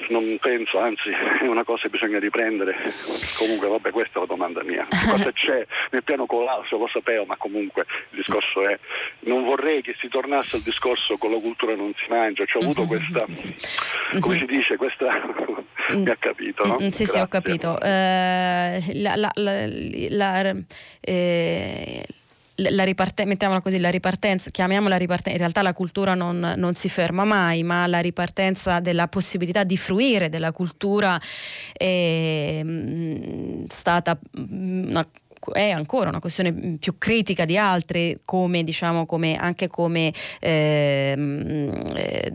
non 0.08 0.38
penso, 0.40 0.78
anzi 0.78 1.10
è 1.10 1.46
una 1.46 1.64
cosa 1.64 1.82
che 1.82 1.90
bisogna 1.90 2.18
riprendere. 2.18 2.74
Comunque 3.36 3.68
vabbè 3.68 3.90
questa 3.90 4.18
è 4.18 4.20
la 4.20 4.26
domanda 4.26 4.62
mia. 4.62 4.86
Cosa 4.88 5.30
c'è 5.32 5.66
nel 5.90 6.02
piano 6.02 6.26
Colasso 6.26 6.76
lo 6.76 6.88
sapevo, 6.88 7.24
ma 7.24 7.36
comunque 7.36 7.86
il 8.10 8.18
discorso 8.18 8.66
è 8.66 8.78
non 9.20 9.44
vorrei 9.44 9.82
che 9.82 9.94
si 9.98 10.08
tornasse 10.08 10.56
al 10.56 10.62
discorso 10.62 11.16
con 11.16 11.30
la 11.30 11.38
cultura 11.38 11.74
non 11.74 11.92
si 11.96 12.08
mangia, 12.08 12.44
cioè 12.44 12.62
ho 12.62 12.64
avuto 12.64 12.86
questa, 12.86 13.26
come 14.20 14.38
si 14.38 14.46
dice, 14.46 14.76
questa 14.76 15.10
mi 15.94 16.08
ha 16.08 16.16
capito, 16.16 16.66
no? 16.66 16.78
Sì, 16.78 16.86
Grazie. 16.86 17.06
sì, 17.06 17.18
ho 17.18 17.28
capito. 17.28 17.80
Eh, 17.80 18.80
la, 18.94 19.14
la, 19.16 19.30
la, 19.34 20.54
eh, 21.00 22.06
la 22.56 22.84
ripartenza, 22.84 23.30
mettiamola 23.30 23.60
così, 23.60 23.78
la 23.78 23.90
ripartenza, 23.90 24.50
chiamiamola 24.50 24.96
ripartenza, 24.96 25.32
in 25.32 25.38
realtà 25.38 25.62
la 25.62 25.72
cultura 25.72 26.14
non, 26.14 26.54
non, 26.56 26.74
si 26.74 26.88
ferma 26.88 27.24
mai, 27.24 27.62
ma 27.62 27.86
la 27.86 28.00
ripartenza 28.00 28.80
della 28.80 29.08
possibilità 29.08 29.64
di 29.64 29.76
fruire 29.76 30.28
della 30.28 30.52
cultura 30.52 31.20
è 31.72 32.60
mh, 32.62 32.70
mm, 32.70 33.64
stata 33.68 34.18
mm, 34.38 34.88
una 34.90 35.06
è 35.50 35.70
ancora 35.70 36.10
una 36.10 36.20
questione 36.20 36.76
più 36.78 36.98
critica 36.98 37.44
di 37.44 37.56
altre, 37.56 38.20
come, 38.24 38.62
diciamo, 38.62 39.06
come, 39.06 39.36
anche 39.36 39.68
come 39.68 40.12
eh, 40.40 41.14
eh, 41.94 42.30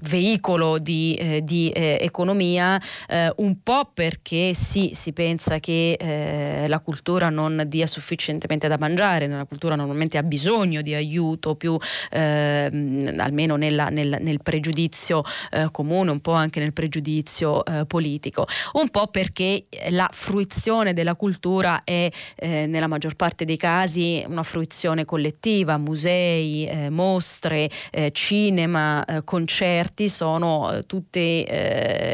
veicolo 0.00 0.78
di, 0.78 1.14
eh, 1.14 1.44
di 1.44 1.70
eh, 1.70 1.98
economia, 2.00 2.80
eh, 3.08 3.32
un 3.36 3.62
po' 3.62 3.90
perché 3.92 4.54
sì, 4.54 4.92
si 4.94 5.12
pensa 5.12 5.58
che 5.58 5.92
eh, 5.92 6.68
la 6.68 6.80
cultura 6.80 7.28
non 7.28 7.64
dia 7.66 7.86
sufficientemente 7.86 8.68
da 8.68 8.78
mangiare, 8.78 9.26
la 9.26 9.44
cultura 9.44 9.74
normalmente 9.74 10.18
ha 10.18 10.22
bisogno 10.22 10.80
di 10.80 10.94
aiuto, 10.94 11.54
più 11.56 11.76
ehm, 12.10 13.14
almeno 13.18 13.56
nella, 13.56 13.88
nel, 13.88 14.18
nel, 14.20 14.40
pregiudizio 14.42 15.22
comune, 15.70 16.10
un 16.10 16.20
po' 16.20 16.32
anche 16.32 16.60
nel 16.60 16.72
pregiudizio 16.72 17.62
politico, 17.86 18.46
un 18.72 18.88
po' 18.88 19.06
perché 19.08 19.66
la 19.90 20.08
fruizione 20.10 20.92
della 20.92 21.14
cultura 21.14 21.82
è 21.84 22.10
eh, 22.36 22.66
nella 22.66 22.86
maggior 22.86 23.14
parte 23.14 23.44
dei 23.44 23.56
casi 23.56 24.24
una 24.26 24.42
fruizione 24.42 25.04
collettiva, 25.04 25.76
musei, 25.76 26.66
eh, 26.66 26.90
mostre, 26.90 27.70
eh, 27.90 28.10
cinema, 28.12 29.04
eh, 29.04 29.24
concerti 29.24 30.08
sono 30.08 30.72
eh, 30.72 30.82
tutti 30.84 31.46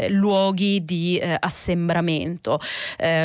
luoghi 0.09 0.85
di 0.85 1.21
assembramento. 1.41 2.61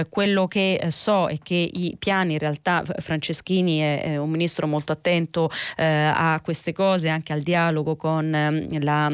quello 0.10 0.48
che 0.48 0.88
so 0.90 1.28
è 1.28 1.38
che 1.42 1.56
i 1.56 1.96
piani 1.98 2.34
in 2.34 2.40
realtà 2.40 2.84
Franceschini 2.98 3.80
è, 3.80 4.02
è 4.04 4.18
un 4.18 4.30
ministro 4.30 4.68
molto 4.68 4.92
attento 4.92 5.50
a 5.78 6.40
queste 6.44 6.74
cose, 6.74 7.10
anche 7.10 7.34
al 7.34 7.42
dialogo 7.42 7.96
con 7.96 8.34
ehm, 8.34 8.82
la 8.84 9.12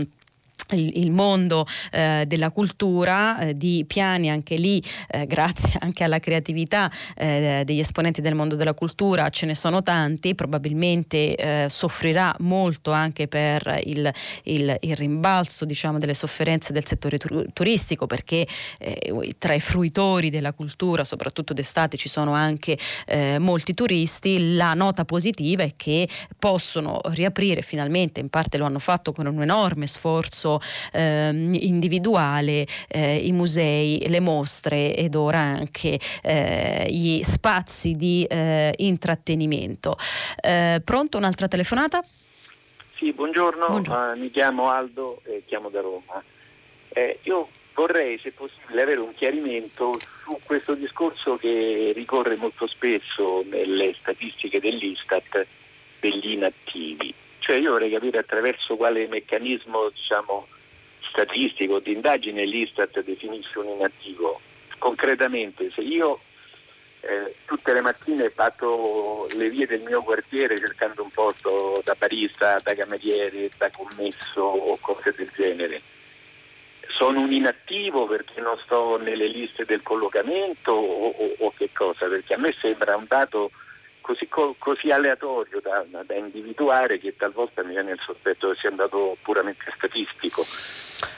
il, 0.76 1.12
mondo 1.12 1.66
eh, 1.92 2.26
della 2.28 2.52
cultura, 2.52 3.40
eh, 3.40 3.58
di 3.58 3.86
piani 3.88 4.30
anche 4.30 4.56
lì, 4.56 4.82
eh, 5.10 5.26
grazie 5.26 5.78
anche 5.82 6.04
alla 6.04 6.20
creatività 6.20 6.92
eh, 7.16 7.64
degli 7.66 7.80
esponenti 7.80 8.22
del 8.22 8.36
mondo 8.36 8.56
della 8.56 8.74
cultura, 8.74 9.30
ce 9.30 9.46
ne 9.46 9.56
sono 9.56 9.82
tanti, 9.82 10.36
probabilmente 10.36 11.36
eh, 11.36 11.66
soffrirà 11.70 12.36
molto 12.40 12.92
anche 12.92 13.28
per 13.28 13.82
il, 13.86 14.12
il, 14.44 14.78
il 14.82 14.96
rimbalzo 14.96 15.66
diciamo, 15.66 15.98
delle 16.00 16.14
sofferenze 16.14 16.74
del 16.74 16.86
settore 16.86 17.18
turistico, 17.18 18.06
perché 18.06 18.48
eh, 18.80 19.36
tra 19.38 19.54
i 19.54 19.60
fruitori 19.60 20.30
della 20.30 20.54
cultura, 20.54 21.04
soprattutto 21.04 21.54
d'estate, 21.54 21.98
ci 21.98 22.10
sono 22.10 22.34
anche 22.34 22.78
molti 23.40 23.74
turisti. 23.74 24.56
La 24.56 24.74
nota 24.74 25.06
positiva 25.06 25.64
è 25.64 25.74
che 25.76 26.08
possono 26.38 27.00
riaprire 27.06 27.62
finalmente, 27.62 28.20
in 28.20 28.30
parte 28.30 28.58
lo 28.58 28.66
hanno 28.66 28.80
fatto 28.80 29.12
con 29.12 29.26
un 29.26 29.42
enorme 29.42 29.88
sforzo 29.88 30.49
eh, 30.92 31.30
individuale 31.30 32.66
eh, 32.88 33.18
i 33.18 33.32
musei, 33.32 34.08
le 34.08 34.20
mostre 34.20 34.96
ed 34.96 35.16
ora 35.16 35.40
anche 35.40 36.00
eh, 36.24 36.88
gli 36.90 37.22
spazi 37.24 37.96
di 37.96 38.26
eh, 38.30 38.74
intrattenimento. 38.78 39.98
Eh, 40.42 40.82
pronto 40.84 41.18
un'altra 41.18 41.48
telefonata? 41.48 42.04
Sì, 42.96 43.14
buongiorno, 43.14 43.68
buongiorno. 43.68 44.16
Mi 44.16 44.30
chiamo 44.32 44.70
Aldo 44.70 45.22
e 45.24 45.44
chiamo 45.46 45.70
da 45.70 45.82
Roma. 45.82 46.22
Eh, 46.90 47.20
io 47.24 47.48
vorrei, 47.74 48.20
se 48.20 48.32
possibile, 48.32 48.82
avere 48.82 49.00
un 49.00 49.14
chiarimento 49.14 49.98
su 49.98 50.38
questo 50.44 50.74
discorso 50.74 51.38
che 51.38 51.94
ricorre 51.96 52.36
molto 52.36 52.68
spesso 52.68 53.44
nelle 53.50 53.96
statistiche 53.98 54.60
dell'Istat 54.60 55.46
degli 56.00 56.32
inattivi. 56.32 57.14
Cioè 57.50 57.58
io 57.58 57.72
vorrei 57.72 57.90
capire 57.90 58.20
attraverso 58.20 58.76
quale 58.76 59.08
meccanismo 59.08 59.90
diciamo, 59.90 60.46
statistico 61.00 61.80
di 61.80 61.94
indagine 61.94 62.46
l'Istat 62.46 63.02
definisce 63.02 63.58
un 63.58 63.70
inattivo. 63.70 64.40
Concretamente 64.78 65.72
se 65.72 65.82
io 65.82 66.20
eh, 67.00 67.34
tutte 67.46 67.74
le 67.74 67.82
mattine 67.82 68.30
batto 68.30 69.28
le 69.36 69.50
vie 69.50 69.66
del 69.66 69.82
mio 69.82 70.04
quartiere 70.04 70.60
cercando 70.60 71.02
un 71.02 71.10
posto 71.10 71.82
da 71.84 71.96
barista, 71.98 72.58
da 72.62 72.76
cameriere, 72.76 73.50
da 73.58 73.72
commesso 73.72 74.44
o 74.44 74.78
cose 74.80 75.12
del 75.18 75.32
genere. 75.36 75.82
Sono 76.88 77.22
un 77.22 77.34
inattivo 77.34 78.06
perché 78.06 78.42
non 78.42 78.60
sto 78.64 78.98
nelle 78.98 79.26
liste 79.26 79.66
del 79.66 79.82
collocamento 79.82 80.72
o, 80.72 81.08
o, 81.18 81.36
o 81.40 81.54
che 81.58 81.72
cosa? 81.74 82.06
Perché 82.06 82.36
a 82.36 82.38
me 82.38 82.54
sembra 82.62 82.96
un 82.96 83.06
dato 83.08 83.50
così, 84.10 84.56
così 84.58 84.90
aleatorio 84.90 85.62
da, 85.62 85.86
da, 86.04 86.16
individuare 86.16 86.98
che 86.98 87.16
talvolta 87.16 87.64
mi 87.64 87.74
viene 87.74 87.92
il 87.92 88.00
sospetto 88.02 88.50
che 88.50 88.58
sia 88.60 88.70
un 88.70 88.78
dato 88.78 89.16
puramente 89.22 89.72
statistico. 89.76 90.44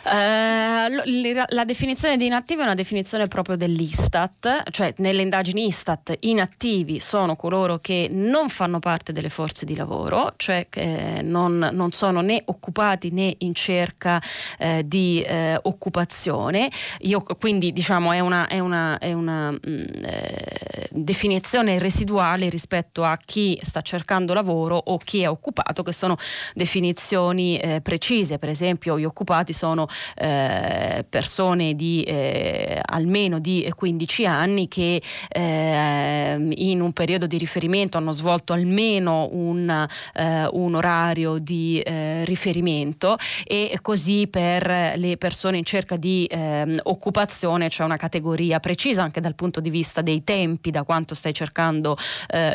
Eh, 0.03 1.45
la 1.49 1.63
definizione 1.63 2.17
di 2.17 2.25
inattivo 2.25 2.61
è 2.61 2.65
una 2.65 2.73
definizione 2.73 3.27
proprio 3.27 3.55
dell'Istat, 3.55 4.69
cioè 4.71 4.93
nelle 4.97 5.21
indagini 5.21 5.67
Istat 5.67 6.15
inattivi 6.21 6.99
sono 6.99 7.35
coloro 7.35 7.77
che 7.77 8.07
non 8.11 8.49
fanno 8.49 8.79
parte 8.79 9.11
delle 9.11 9.29
forze 9.29 9.65
di 9.65 9.75
lavoro, 9.75 10.33
cioè 10.37 10.67
che 10.69 11.21
non, 11.23 11.69
non 11.71 11.91
sono 11.91 12.21
né 12.21 12.41
occupati 12.45 13.11
né 13.11 13.35
in 13.39 13.53
cerca 13.53 14.21
eh, 14.57 14.83
di 14.85 15.21
eh, 15.21 15.59
occupazione. 15.61 16.69
Io, 17.01 17.21
quindi 17.39 17.71
diciamo 17.71 18.11
è 18.11 18.19
una, 18.19 18.47
è 18.47 18.59
una, 18.59 18.97
è 18.97 19.13
una 19.13 19.51
mh, 19.51 19.57
mm, 19.67 19.85
eh, 20.03 20.87
definizione 20.91 21.79
residuale 21.79 22.49
rispetto 22.49 23.03
a 23.03 23.17
chi 23.23 23.59
sta 23.61 23.81
cercando 23.81 24.33
lavoro 24.33 24.75
o 24.77 24.97
chi 24.97 25.21
è 25.21 25.29
occupato, 25.29 25.83
che 25.83 25.93
sono 25.93 26.17
definizioni 26.53 27.57
eh, 27.57 27.81
precise. 27.81 28.39
Per 28.39 28.49
esempio 28.49 28.97
gli 28.97 29.05
occupati 29.05 29.53
sono 29.53 29.70
eh, 30.15 31.05
persone 31.07 31.75
di 31.75 32.03
eh, 32.03 32.79
almeno 32.83 33.39
di 33.39 33.71
15 33.73 34.25
anni 34.25 34.67
che 34.67 35.01
eh, 35.29 36.53
in 36.55 36.81
un 36.81 36.93
periodo 36.93 37.27
di 37.27 37.37
riferimento 37.37 37.97
hanno 37.97 38.11
svolto 38.11 38.53
almeno 38.53 39.29
un, 39.31 39.87
eh, 40.13 40.47
un 40.51 40.75
orario 40.75 41.37
di 41.37 41.79
eh, 41.79 42.25
riferimento 42.25 43.17
e 43.43 43.77
così 43.81 44.27
per 44.27 44.93
le 44.95 45.17
persone 45.17 45.57
in 45.57 45.63
cerca 45.63 45.95
di 45.95 46.27
ehm, 46.29 46.79
occupazione 46.83 47.69
c'è 47.69 47.83
una 47.83 47.97
categoria 47.97 48.59
precisa 48.59 49.03
anche 49.03 49.21
dal 49.21 49.35
punto 49.35 49.59
di 49.59 49.69
vista 49.69 50.01
dei 50.01 50.23
tempi 50.23 50.71
da 50.71 50.83
quanto 50.83 51.15
stai 51.15 51.33
cercando 51.33 51.97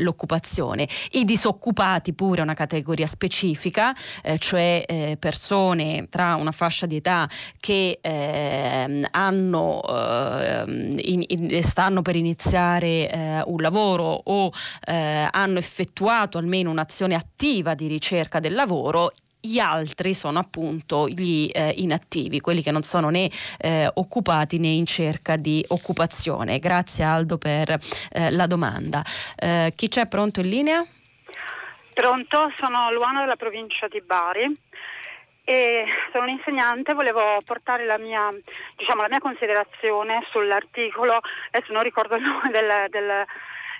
l'occupazione. 0.00 0.88
I 1.12 1.24
disoccupati 1.24 2.12
pure 2.12 2.40
una 2.40 2.54
categoria 2.54 3.06
specifica, 3.06 3.94
cioè 4.38 5.16
persone 5.18 6.06
tra 6.08 6.34
una 6.34 6.52
fascia 6.52 6.86
di 6.86 6.96
età 6.96 7.05
che 7.60 7.98
eh, 8.00 9.08
hanno, 9.10 9.82
eh, 9.88 10.64
in, 10.66 11.24
in, 11.26 11.62
stanno 11.62 12.02
per 12.02 12.16
iniziare 12.16 13.10
eh, 13.10 13.42
un 13.44 13.60
lavoro 13.60 14.20
o 14.24 14.50
eh, 14.86 15.28
hanno 15.30 15.58
effettuato 15.58 16.38
almeno 16.38 16.70
un'azione 16.70 17.14
attiva 17.14 17.74
di 17.74 17.86
ricerca 17.86 18.40
del 18.40 18.54
lavoro 18.54 19.10
gli 19.46 19.58
altri 19.58 20.12
sono 20.12 20.38
appunto 20.38 21.08
gli 21.08 21.48
eh, 21.52 21.72
inattivi, 21.76 22.40
quelli 22.40 22.62
che 22.62 22.72
non 22.72 22.82
sono 22.82 23.10
né 23.10 23.30
eh, 23.58 23.88
occupati 23.94 24.58
né 24.58 24.68
in 24.68 24.86
cerca 24.86 25.36
di 25.36 25.64
occupazione. 25.68 26.58
Grazie 26.58 27.04
Aldo 27.04 27.38
per 27.38 27.78
eh, 28.10 28.30
la 28.32 28.46
domanda. 28.46 29.04
Eh, 29.36 29.72
chi 29.76 29.88
c'è 29.88 30.06
pronto 30.06 30.40
in 30.40 30.48
linea? 30.48 30.84
Pronto, 31.94 32.52
sono 32.56 32.92
Luana 32.92 33.20
della 33.20 33.36
provincia 33.36 33.88
di 33.88 34.02
Bari 34.02 34.54
e 35.48 35.84
sono 36.10 36.24
un'insegnante, 36.24 36.92
volevo 36.92 37.36
portare 37.44 37.84
la 37.84 37.98
mia, 37.98 38.28
diciamo, 38.74 39.02
la 39.02 39.08
mia 39.08 39.20
considerazione 39.20 40.26
sull'articolo, 40.30 41.20
adesso 41.52 41.72
non 41.72 41.84
ricordo 41.84 42.16
il 42.16 42.22
nome 42.22 42.50
del, 42.50 42.86
del, 42.88 43.24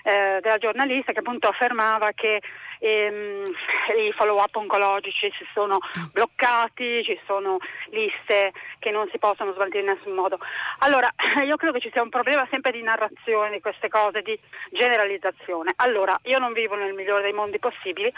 eh, 0.03 0.39
della 0.39 0.57
giornalista 0.57 1.11
che 1.11 1.19
appunto 1.19 1.49
affermava 1.49 2.11
che 2.15 2.41
ehm, 2.79 3.51
i 3.97 4.13
follow 4.13 4.39
up 4.39 4.55
oncologici 4.55 5.29
si 5.37 5.45
sono 5.53 5.79
bloccati, 6.13 7.03
ci 7.03 7.19
sono 7.25 7.57
liste 7.89 8.53
che 8.79 8.89
non 8.89 9.09
si 9.11 9.17
possono 9.17 9.51
smaltire 9.51 9.81
in 9.81 9.89
nessun 9.89 10.13
modo. 10.13 10.39
Allora, 10.79 11.13
io 11.43 11.57
credo 11.57 11.73
che 11.73 11.81
ci 11.81 11.91
sia 11.91 12.01
un 12.01 12.09
problema 12.09 12.47
sempre 12.49 12.71
di 12.71 12.81
narrazione 12.81 13.51
di 13.51 13.59
queste 13.59 13.89
cose, 13.89 14.21
di 14.21 14.39
generalizzazione. 14.71 15.73
Allora, 15.75 16.17
io 16.23 16.39
non 16.39 16.53
vivo 16.53 16.75
nel 16.75 16.93
migliore 16.93 17.23
dei 17.23 17.33
mondi 17.33 17.59
possibili 17.59 18.13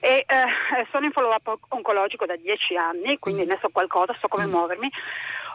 e 0.00 0.24
eh, 0.26 0.86
sono 0.90 1.06
in 1.06 1.12
follow 1.12 1.32
up 1.32 1.58
oncologico 1.68 2.26
da 2.26 2.36
dieci 2.36 2.76
anni, 2.76 3.18
quindi 3.18 3.44
mm. 3.44 3.48
ne 3.48 3.58
so 3.60 3.68
qualcosa, 3.70 4.14
so 4.20 4.28
come 4.28 4.46
mm. 4.46 4.50
muovermi. 4.50 4.90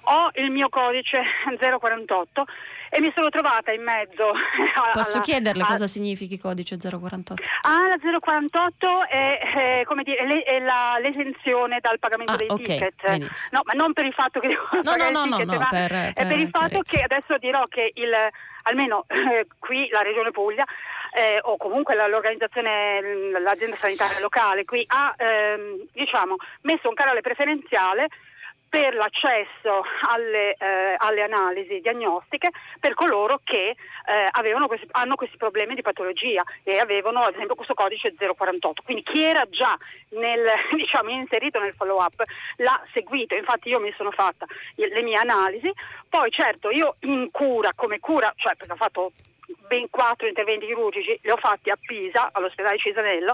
Ho 0.03 0.31
il 0.35 0.49
mio 0.49 0.67
codice 0.69 1.21
048 1.59 2.45
e 2.89 2.99
mi 2.99 3.11
sono 3.15 3.29
trovata 3.29 3.71
in 3.71 3.83
mezzo. 3.83 4.33
Posso 4.93 5.17
alla, 5.17 5.23
chiederle 5.23 5.61
a... 5.61 5.65
cosa 5.65 5.85
significhi 5.87 6.39
codice 6.39 6.77
048? 6.77 7.35
Ah, 7.61 7.87
la 7.87 7.97
048 8.19 9.07
è, 9.07 9.39
è, 9.39 9.83
come 9.85 10.03
dire, 10.03 10.25
è, 10.25 10.43
è 10.43 10.59
la, 10.59 10.97
l'esenzione 10.99 11.79
dal 11.79 11.99
pagamento 11.99 12.33
ah, 12.33 12.37
dei 12.37 12.47
okay, 12.49 12.65
ticket. 12.65 13.01
Benissimo. 13.05 13.57
No, 13.57 13.61
ma 13.63 13.73
non 13.73 13.93
per 13.93 14.05
il 14.05 14.13
fatto 14.13 14.39
che 14.39 14.47
devo 14.47 14.67
no, 14.71 14.95
no, 14.95 15.09
no, 15.09 15.37
ticket, 15.37 15.45
no, 15.45 15.53
no, 15.53 15.67
per, 15.69 15.87
per, 15.87 16.13
è 16.13 16.27
per 16.27 16.39
il 16.39 16.49
fatto 16.51 16.79
che 16.81 17.01
adesso 17.01 17.37
dirò 17.37 17.65
che 17.67 17.91
il, 17.93 18.11
almeno 18.63 19.05
eh, 19.07 19.47
qui 19.59 19.87
la 19.89 20.01
Regione 20.01 20.31
Puglia 20.31 20.65
eh, 21.13 21.39
o 21.41 21.57
comunque 21.57 21.95
l'organizzazione, 21.95 23.31
l'azienda 23.39 23.75
sanitaria 23.75 24.19
locale 24.19 24.65
qui 24.65 24.83
ha 24.87 25.13
ehm, 25.17 25.87
diciamo, 25.91 26.35
messo 26.61 26.87
un 26.87 26.95
canale 26.95 27.21
preferenziale 27.21 28.07
per 28.71 28.95
l'accesso 28.95 29.83
alle, 30.07 30.53
eh, 30.53 30.95
alle, 30.97 31.23
analisi 31.23 31.81
diagnostiche 31.81 32.51
per 32.79 32.93
coloro 32.93 33.41
che 33.43 33.75
eh, 34.05 34.65
questi, 34.65 34.87
hanno 34.91 35.15
questi 35.15 35.35
problemi 35.35 35.75
di 35.75 35.81
patologia 35.81 36.41
e 36.63 36.77
avevano 36.77 37.19
ad 37.19 37.33
esempio 37.33 37.55
questo 37.55 37.73
codice 37.73 38.15
048. 38.15 38.81
Quindi 38.81 39.03
chi 39.03 39.23
era 39.23 39.43
già 39.49 39.77
nel, 40.11 40.47
diciamo, 40.73 41.09
inserito 41.09 41.59
nel 41.59 41.73
follow 41.73 42.01
up 42.01 42.23
l'ha 42.57 42.81
seguito, 42.93 43.35
infatti 43.35 43.67
io 43.67 43.81
mi 43.81 43.93
sono 43.97 44.11
fatta 44.11 44.45
le 44.75 45.01
mie 45.01 45.17
analisi, 45.17 45.69
poi 46.07 46.31
certo 46.31 46.69
io 46.69 46.95
in 47.01 47.29
cura, 47.29 47.71
come 47.75 47.99
cura, 47.99 48.31
cioè 48.37 48.55
perché 48.55 48.71
ho 48.71 48.77
fatto 48.77 49.11
ben 49.67 49.89
quattro 49.89 50.27
interventi 50.27 50.65
chirurgici, 50.65 51.19
li 51.21 51.29
ho 51.29 51.37
fatti 51.37 51.69
a 51.69 51.77
Pisa, 51.79 52.29
all'ospedale 52.31 52.77
Cisanello, 52.77 53.33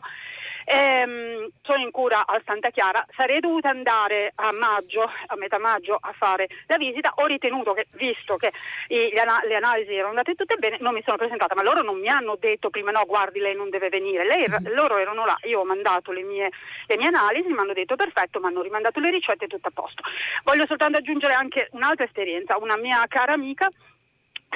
ehm, 0.70 1.49
sono 1.61 1.82
in 1.82 1.91
cura 1.91 2.26
al 2.26 2.41
Santa 2.45 2.70
Chiara, 2.72 3.05
sarei 3.15 3.39
dovuta 3.39 3.70
andare 3.70 4.34
a 4.36 4.51
maggio, 4.51 5.03
a 5.03 5.36
metà 5.38 5.57
maggio 5.57 5.97
a 5.99 6.13
fare 6.18 6.47
la 6.68 6.78
visita, 6.78 7.13
ho 7.15 7.26
ritenuto 7.26 7.74
che, 7.74 7.88
visto 7.93 8.36
che 8.36 8.51
i, 8.89 9.09
le, 9.13 9.22
ana- 9.22 9.41
le, 9.45 9.55
analisi 9.55 9.93
erano 9.93 10.09
andate 10.09 10.36
tutte 10.36 10.57
bene, 10.57 10.78
non 10.82 10.93
mi 10.93 11.01
sono 11.05 11.18
presentata, 11.18 11.55
ma 11.55 11.63
loro 11.63 11.82
non 11.82 11.99
mi 11.99 12.09
hanno 12.09 12.36
detto 12.38 12.70
prima 12.70 12.91
no, 12.91 13.03
guardi 13.05 13.39
lei 13.39 13.55
non 13.55 13.70
deve 13.70 13.88
venire, 13.88 14.26
lei, 14.26 14.45
mm-hmm. 14.47 14.74
loro 14.74 14.97
erano 14.97 15.26
là, 15.26 15.38
io 15.43 15.61
ho 15.61 15.65
mandato 15.65 16.11
le 16.11 16.24
mie, 16.24 16.49
le 16.86 16.97
mie 16.97 17.07
analisi, 17.07 17.47
mi 17.47 17.59
hanno 17.59 17.74
detto 17.74 17.95
perfetto, 17.95 18.39
mi 18.39 18.47
hanno 18.47 18.61
rimandato 18.61 18.99
le 18.99 19.09
ricette, 19.09 19.47
tutto 19.47 19.70
a 19.70 19.72
posto. 19.74 20.03
Voglio 20.43 20.65
soltanto 20.65 20.97
aggiungere 20.97 21.34
anche 21.34 21.70
un'altra 21.72 22.03
esperienza, 22.03 22.57
una 22.57 22.76
mia 22.76 23.03
cara 23.07 23.34
amica 23.34 23.70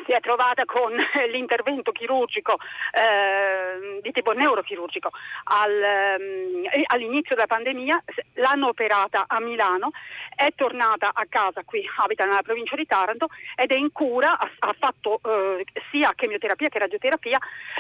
si 0.06 0.12
è 0.12 0.20
trovata 0.20 0.66
con 0.66 0.94
l'intervento 1.32 1.92
chirurgico 1.92 2.58
eh, 2.92 4.00
di 4.02 4.12
tipo 4.12 4.32
neurochirurgico 4.32 5.12
al, 5.46 5.82
eh, 5.82 6.84
all'inizio 6.88 7.36
della 7.36 7.48
pandemia, 7.48 8.02
l'hanno 8.36 8.68
operata 8.68 9.26
a 9.28 9.40
Milano, 9.40 9.92
è 10.36 10.50
tornata 10.56 11.12
a 11.14 11.26
casa 11.28 11.64
qui, 11.64 11.84
abita 11.98 12.26
nella 12.26 12.42
provincia 12.42 12.76
di 12.76 12.86
Taranto 12.86 13.28
ed 13.56 13.72
è 13.72 13.76
in 13.76 13.92
cura, 13.92 14.38
ha, 14.38 14.50
ha 14.60 14.76
fatto 14.78 15.20
eh, 15.24 15.66
sia 15.92 16.14
chemioterapia 16.16 16.70
che 16.70 16.80
radioterapia 16.80 17.38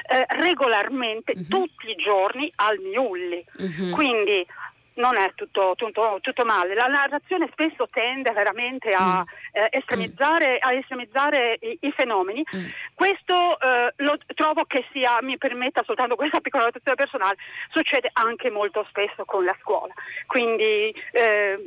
eh, 0.07 0.25
regolarmente 0.41 1.33
uh-huh. 1.35 1.47
tutti 1.47 1.89
i 1.89 1.95
giorni 1.95 2.51
al 2.55 2.79
Miulli. 2.79 3.43
Uh-huh. 3.57 3.91
Quindi 3.91 4.45
non 4.95 5.17
è 5.17 5.31
tutto, 5.35 5.73
tutto, 5.75 6.17
tutto, 6.21 6.43
male. 6.43 6.73
La 6.73 6.87
narrazione 6.87 7.49
spesso 7.51 7.87
tende 7.91 8.31
veramente 8.31 8.89
a, 8.89 9.19
mm. 9.19 9.53
eh, 9.53 9.67
estremizzare, 9.71 10.57
a 10.59 10.73
estremizzare 10.73 11.57
i, 11.61 11.77
i, 11.81 11.91
fenomeni. 11.91 12.43
Mm. 12.55 12.65
Questo 12.93 13.59
eh, 13.59 13.93
lo 13.97 14.17
trovo 14.35 14.65
che 14.65 14.85
sia, 14.91 15.19
mi 15.21 15.37
permetta 15.37 15.83
soltanto 15.85 16.15
questa 16.15 16.41
piccola 16.41 16.65
notazione 16.65 16.97
personale, 16.97 17.37
succede 17.69 18.09
anche 18.13 18.49
molto 18.49 18.85
spesso 18.89 19.23
con 19.25 19.45
la 19.45 19.55
scuola. 19.61 19.93
Quindi 20.25 20.93
eh, 21.11 21.59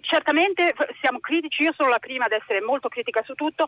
certamente 0.00 0.74
siamo 1.00 1.20
critici, 1.20 1.62
io 1.62 1.72
sono 1.76 1.88
la 1.88 1.98
prima 1.98 2.24
ad 2.24 2.32
essere 2.32 2.60
molto 2.60 2.88
critica 2.88 3.22
su 3.22 3.34
tutto, 3.34 3.66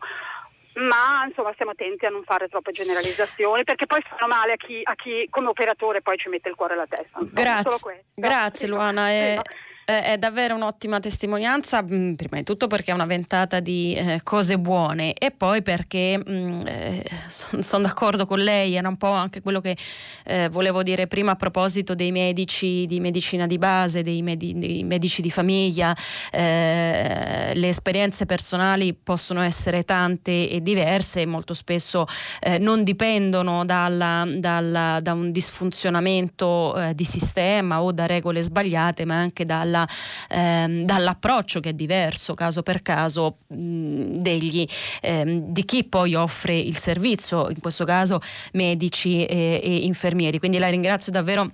ma 0.75 1.25
insomma 1.27 1.53
stiamo 1.53 1.71
attenti 1.71 2.05
a 2.05 2.09
non 2.09 2.23
fare 2.23 2.47
troppe 2.47 2.71
generalizzazioni 2.71 3.63
perché 3.63 3.85
poi 3.85 4.01
fanno 4.01 4.33
male 4.33 4.53
a 4.53 4.55
chi, 4.57 4.81
a 4.83 4.95
chi 4.95 5.27
come 5.29 5.47
operatore 5.47 6.01
poi 6.01 6.17
ci 6.17 6.29
mette 6.29 6.49
il 6.49 6.55
cuore 6.55 6.73
alla 6.73 6.87
testa. 6.87 7.19
Grazie, 7.21 8.03
grazie 8.13 8.67
Luana. 8.67 9.09
È, 9.09 9.39
è, 9.85 10.17
davvero 10.17 10.55
un'ottima 10.55 10.99
testimonianza, 10.99 11.83
mm, 11.83 12.15
prima 12.15 12.37
di 12.37 12.43
tutto 12.43 12.65
perché 12.65 12.89
è 12.89 12.93
una 12.93 13.05
ventata 13.05 13.59
di 13.59 13.93
eh, 13.93 14.21
cose 14.23 14.57
buone 14.57 15.13
e 15.13 15.29
poi 15.29 15.61
perché 15.61 16.17
mm, 16.17 16.61
eh, 16.65 17.05
sono 17.29 17.61
son 17.61 17.83
d'accordo 17.83 18.25
con 18.25 18.39
lei, 18.39 18.73
era 18.73 18.87
un 18.87 18.97
po' 18.97 19.11
anche 19.11 19.41
quello 19.41 19.61
che 19.61 19.77
eh, 20.23 20.49
volevo 20.49 20.81
dire 20.81 21.05
prima 21.05 21.31
a 21.31 21.35
proposito 21.35 21.93
dei 21.93 22.11
medici 22.11 22.87
di 22.87 22.99
medicina 22.99 23.45
di 23.45 23.59
base, 23.59 24.01
dei, 24.01 24.23
medi, 24.23 24.57
dei 24.57 24.83
medici 24.83 25.21
di 25.21 25.29
famiglia, 25.29 25.95
eh, 26.31 27.51
le 27.53 27.67
esperienze 27.67 28.25
personali 28.25 28.93
possono 28.95 29.41
essere 29.41 29.83
tante 29.83 30.49
e 30.49 30.61
diverse 30.61 31.21
e 31.21 31.25
molto 31.27 31.53
spesso 31.53 32.07
eh, 32.39 32.57
non 32.57 32.83
dipendono 32.83 33.65
dalla, 33.65 34.27
dalla, 34.35 34.99
da 34.99 35.13
un 35.13 35.31
disfunzionamento 35.31 36.75
eh, 36.75 36.95
di 36.95 37.03
sistema 37.03 37.83
o 37.83 37.91
da 37.91 38.07
regole 38.07 38.41
sbagliate, 38.41 39.05
ma 39.05 39.15
anche 39.15 39.45
dalla 39.45 39.74
dalla, 39.75 39.87
ehm, 40.29 40.83
dall'approccio 40.83 41.59
che 41.59 41.69
è 41.69 41.73
diverso 41.73 42.33
caso 42.33 42.63
per 42.63 42.81
caso 42.81 43.37
mh, 43.47 44.19
degli, 44.19 44.65
ehm, 45.01 45.51
di 45.51 45.65
chi 45.65 45.83
poi 45.83 46.15
offre 46.15 46.57
il 46.57 46.77
servizio, 46.77 47.49
in 47.49 47.59
questo 47.59 47.83
caso 47.83 48.21
medici 48.53 49.25
e, 49.25 49.59
e 49.61 49.75
infermieri. 49.77 50.39
Quindi 50.39 50.57
la 50.57 50.69
ringrazio 50.69 51.11
davvero 51.11 51.51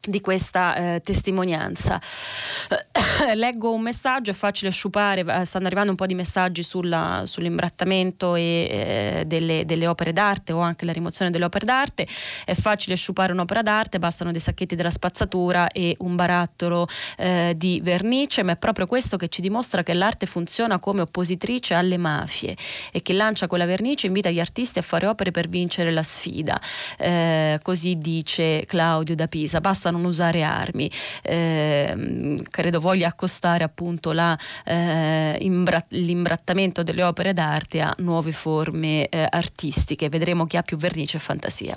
di 0.00 0.20
questa 0.20 0.74
eh, 0.74 1.00
testimonianza. 1.02 2.00
Leggo 3.34 3.72
un 3.72 3.82
messaggio, 3.82 4.30
è 4.30 4.34
facile 4.34 4.70
sciupare, 4.70 5.20
eh, 5.20 5.44
stanno 5.44 5.66
arrivando 5.66 5.90
un 5.90 5.96
po' 5.96 6.06
di 6.06 6.14
messaggi 6.14 6.62
sulla, 6.62 7.22
sull'imbrattamento 7.24 8.34
e, 8.34 8.42
eh, 8.42 9.24
delle, 9.26 9.64
delle, 9.64 9.86
opere 9.86 10.12
d'arte 10.12 10.52
o 10.52 10.60
anche 10.60 10.84
la 10.84 10.92
rimozione 10.92 11.30
delle 11.30 11.44
opere 11.44 11.66
d'arte. 11.66 12.06
È 12.44 12.54
facile 12.54 12.96
sciupare 12.96 13.32
un'opera 13.32 13.62
d'arte, 13.62 13.98
bastano 13.98 14.30
dei 14.30 14.40
sacchetti 14.40 14.74
della 14.74 14.90
spazzatura 14.90 15.68
e 15.68 15.94
un 15.98 16.16
barattolo 16.16 16.86
eh, 17.16 17.54
di 17.56 17.80
vernice, 17.82 18.42
ma 18.42 18.52
è 18.52 18.56
proprio 18.56 18.86
questo 18.86 19.16
che 19.16 19.28
ci 19.28 19.40
dimostra 19.40 19.82
che 19.82 19.94
l'arte 19.94 20.26
funziona 20.26 20.78
come 20.78 21.02
oppositrice 21.02 21.74
alle 21.74 21.96
mafie 21.96 22.56
e 22.92 23.02
che 23.02 23.12
lancia 23.12 23.46
quella 23.46 23.66
vernice 23.66 24.06
e 24.06 24.08
invita 24.08 24.30
gli 24.30 24.40
artisti 24.40 24.78
a 24.78 24.82
fare 24.82 25.06
opere 25.06 25.30
per 25.30 25.48
vincere 25.48 25.90
la 25.90 26.02
sfida. 26.02 26.60
Eh, 26.96 27.58
così 27.62 27.96
dice 27.96 28.64
Claudio 28.66 29.14
da 29.14 29.26
Pisa. 29.26 29.60
Basta 29.60 29.87
non 29.90 30.04
usare 30.04 30.42
armi. 30.42 30.90
Eh, 31.22 32.36
credo 32.50 32.80
voglia 32.80 33.08
accostare 33.08 33.64
appunto 33.64 34.12
la, 34.12 34.38
eh, 34.64 35.36
imbra- 35.40 35.84
l'imbrattamento 35.90 36.82
delle 36.82 37.02
opere 37.02 37.32
d'arte 37.32 37.80
a 37.80 37.92
nuove 37.98 38.32
forme 38.32 39.08
eh, 39.08 39.26
artistiche. 39.28 40.08
Vedremo 40.08 40.46
chi 40.46 40.56
ha 40.56 40.62
più 40.62 40.76
vernice 40.76 41.16
e 41.16 41.20
fantasia. 41.20 41.76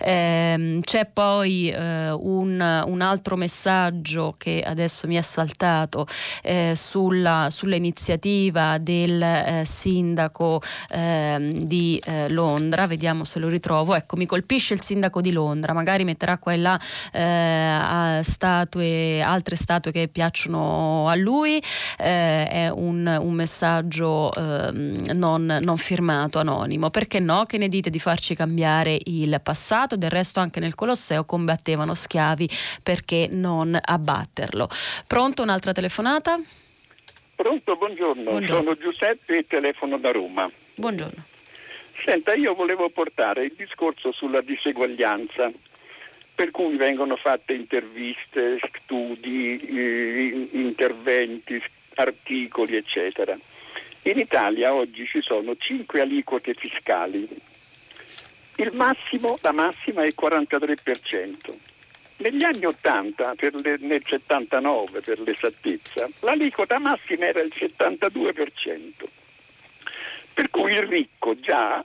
Ehm, 0.00 0.80
c'è 0.80 1.06
poi 1.06 1.70
eh, 1.70 2.10
un, 2.10 2.82
un, 2.86 3.00
altro 3.00 3.36
messaggio 3.36 4.34
che 4.38 4.62
adesso 4.64 5.06
mi 5.06 5.16
è 5.16 5.22
saltato 5.22 6.06
eh, 6.42 6.74
sulla, 6.76 7.48
sull'iniziativa 7.50 8.78
del 8.78 9.22
eh, 9.22 9.62
sindaco 9.64 10.60
ehm, 10.90 11.50
di 11.52 12.00
Londra. 12.28 12.86
Vediamo 12.86 13.24
se 13.24 13.38
lo 13.38 13.48
ritrovo. 13.48 13.94
Ecco, 13.94 14.16
mi 14.16 14.26
colpisce 14.26 14.74
il 14.74 14.82
sindaco 14.82 15.20
di 15.20 15.32
Londra, 15.32 15.72
magari 15.72 16.04
metterà 16.04 16.38
qua 16.38 16.52
e 16.52 16.56
là 16.56 16.80
eh, 17.32 18.22
statue, 18.22 19.22
altre 19.22 19.56
statue 19.56 19.92
che 19.92 20.08
piacciono 20.08 21.08
a 21.08 21.14
lui, 21.14 21.62
eh, 21.98 22.48
è 22.48 22.70
un, 22.72 23.18
un 23.20 23.32
messaggio 23.32 24.32
eh, 24.34 24.70
non, 25.14 25.58
non, 25.62 25.76
firmato, 25.76 26.38
anonimo. 26.38 26.90
Perché 26.90 27.20
no? 27.20 27.44
Che 27.44 27.58
ne 27.58 27.68
dite 27.68 27.90
di 27.90 27.98
farci 27.98 28.34
cambiare 28.34 28.98
il 29.04 29.40
passato? 29.42 29.96
Del 29.96 30.10
resto 30.10 30.40
anche 30.40 30.60
nel 30.60 30.74
Colosseo 30.74 31.24
combattevano 31.24 31.94
schiavi, 31.94 32.48
perché 32.82 33.28
non 33.30 33.78
abbatterlo? 33.80 34.68
Pronto, 35.06 35.42
un'altra 35.42 35.72
telefonata? 35.72 36.38
Pronto, 37.34 37.76
buongiorno. 37.76 38.22
buongiorno. 38.30 38.62
Sono 38.62 38.76
Giuseppe 38.76 39.38
e 39.38 39.46
telefono 39.46 39.98
da 39.98 40.10
Roma. 40.12 40.50
Buongiorno. 40.74 41.24
Senta, 42.04 42.34
io 42.34 42.54
volevo 42.54 42.88
portare 42.88 43.44
il 43.44 43.54
discorso 43.56 44.12
sulla 44.12 44.40
diseguaglianza 44.40 45.50
per 46.34 46.50
cui 46.50 46.76
vengono 46.76 47.16
fatte 47.16 47.52
interviste, 47.52 48.58
studi, 48.82 49.58
eh, 49.58 50.48
interventi, 50.52 51.62
articoli, 51.94 52.76
eccetera. 52.76 53.36
In 54.02 54.18
Italia 54.18 54.74
oggi 54.74 55.06
ci 55.06 55.20
sono 55.22 55.54
5 55.56 56.00
aliquote 56.00 56.54
fiscali. 56.54 57.28
Massimo, 58.72 59.38
la 59.42 59.52
massima 59.52 60.02
è 60.02 60.06
il 60.06 60.14
43%. 60.18 61.54
Negli 62.16 62.44
anni 62.44 62.64
80, 62.64 63.34
le, 63.38 63.76
nel 63.80 64.02
79 64.06 65.00
per 65.00 65.20
l'esattezza, 65.20 66.08
l'aliquota 66.20 66.78
massima 66.78 67.26
era 67.26 67.40
il 67.40 67.52
72%. 67.56 69.04
Per 70.34 70.50
cui 70.50 70.72
il 70.72 70.82
ricco 70.82 71.38
già 71.40 71.84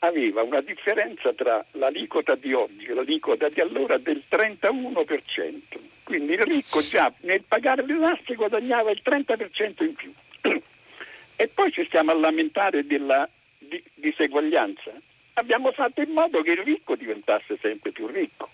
aveva 0.00 0.42
una 0.42 0.60
differenza 0.60 1.32
tra 1.34 1.64
l'aliquota 1.72 2.34
di 2.34 2.52
oggi 2.54 2.86
e 2.86 2.94
l'aliquota 2.94 3.48
di 3.48 3.60
allora 3.60 3.98
del 3.98 4.22
31%. 4.28 5.60
Quindi 6.02 6.32
il 6.32 6.42
ricco 6.42 6.80
già 6.80 7.12
nel 7.20 7.42
pagare 7.46 7.84
le 7.84 7.98
tasse 7.98 8.34
guadagnava 8.34 8.90
il 8.90 9.00
30% 9.04 9.84
in 9.84 9.94
più. 9.94 10.12
E 11.36 11.48
poi 11.48 11.70
ci 11.70 11.84
stiamo 11.86 12.10
a 12.10 12.14
lamentare 12.14 12.86
della 12.86 13.28
di- 13.58 13.82
diseguaglianza. 13.94 14.90
Abbiamo 15.34 15.70
fatto 15.72 16.00
in 16.00 16.10
modo 16.10 16.42
che 16.42 16.52
il 16.52 16.62
ricco 16.62 16.96
diventasse 16.96 17.56
sempre 17.60 17.92
più 17.92 18.06
ricco. 18.06 18.48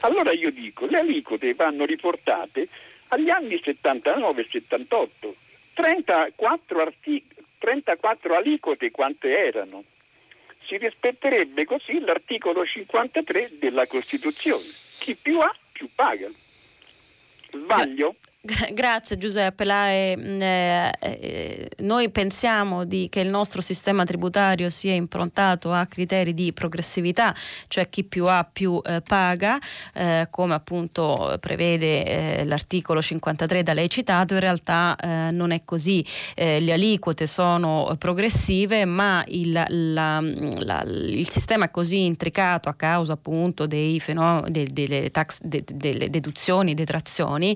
Allora 0.00 0.32
io 0.32 0.50
dico, 0.50 0.86
le 0.86 0.98
aliquote 0.98 1.52
vanno 1.54 1.84
riportate 1.84 2.68
agli 3.08 3.28
anni 3.30 3.60
79 3.62 4.46
78. 4.50 5.34
34, 5.74 6.78
artic- 6.80 7.34
34 7.58 8.34
aliquote 8.34 8.90
quante 8.90 9.36
erano? 9.36 9.84
Si 10.70 10.76
rispetterebbe 10.76 11.64
così 11.64 11.98
l'articolo 11.98 12.64
53 12.64 13.58
della 13.58 13.88
Costituzione. 13.88 14.62
Chi 15.00 15.16
più 15.16 15.40
ha, 15.40 15.52
più 15.72 15.88
paga. 15.92 16.28
Sbaglio? 17.50 18.14
Grazie 18.42 19.18
Giuseppe, 19.18 19.64
La, 19.66 19.90
eh, 19.90 20.90
eh, 20.98 21.68
noi 21.80 22.08
pensiamo 22.08 22.86
di, 22.86 23.08
che 23.10 23.20
il 23.20 23.28
nostro 23.28 23.60
sistema 23.60 24.04
tributario 24.04 24.70
sia 24.70 24.94
improntato 24.94 25.74
a 25.74 25.84
criteri 25.84 26.32
di 26.32 26.50
progressività, 26.54 27.34
cioè 27.68 27.90
chi 27.90 28.02
più 28.02 28.24
ha 28.24 28.48
più 28.50 28.80
eh, 28.82 29.02
paga, 29.02 29.58
eh, 29.92 30.28
come 30.30 30.54
appunto 30.54 31.36
prevede 31.38 32.38
eh, 32.38 32.44
l'articolo 32.46 33.02
53 33.02 33.62
da 33.62 33.74
lei 33.74 33.90
citato, 33.90 34.32
in 34.32 34.40
realtà 34.40 34.96
eh, 34.96 35.30
non 35.32 35.50
è 35.50 35.60
così, 35.62 36.02
le 36.34 36.72
aliquote 36.72 37.26
sono 37.26 37.94
progressive 37.98 38.86
ma 38.86 39.22
il, 39.28 39.52
la, 39.52 40.20
la, 40.22 40.82
il, 40.82 41.28
sistema 41.28 41.66
è 41.66 41.70
così 41.70 42.04
intricato 42.04 42.70
a 42.70 42.74
causa 42.74 43.12
appunto 43.12 43.66
fenomeni, 43.98 44.50
de, 44.50 44.66
delle, 44.72 45.10
tax, 45.10 45.40
de, 45.42 45.62
delle 45.66 46.08
deduzioni, 46.08 46.72
detrazioni, 46.72 47.54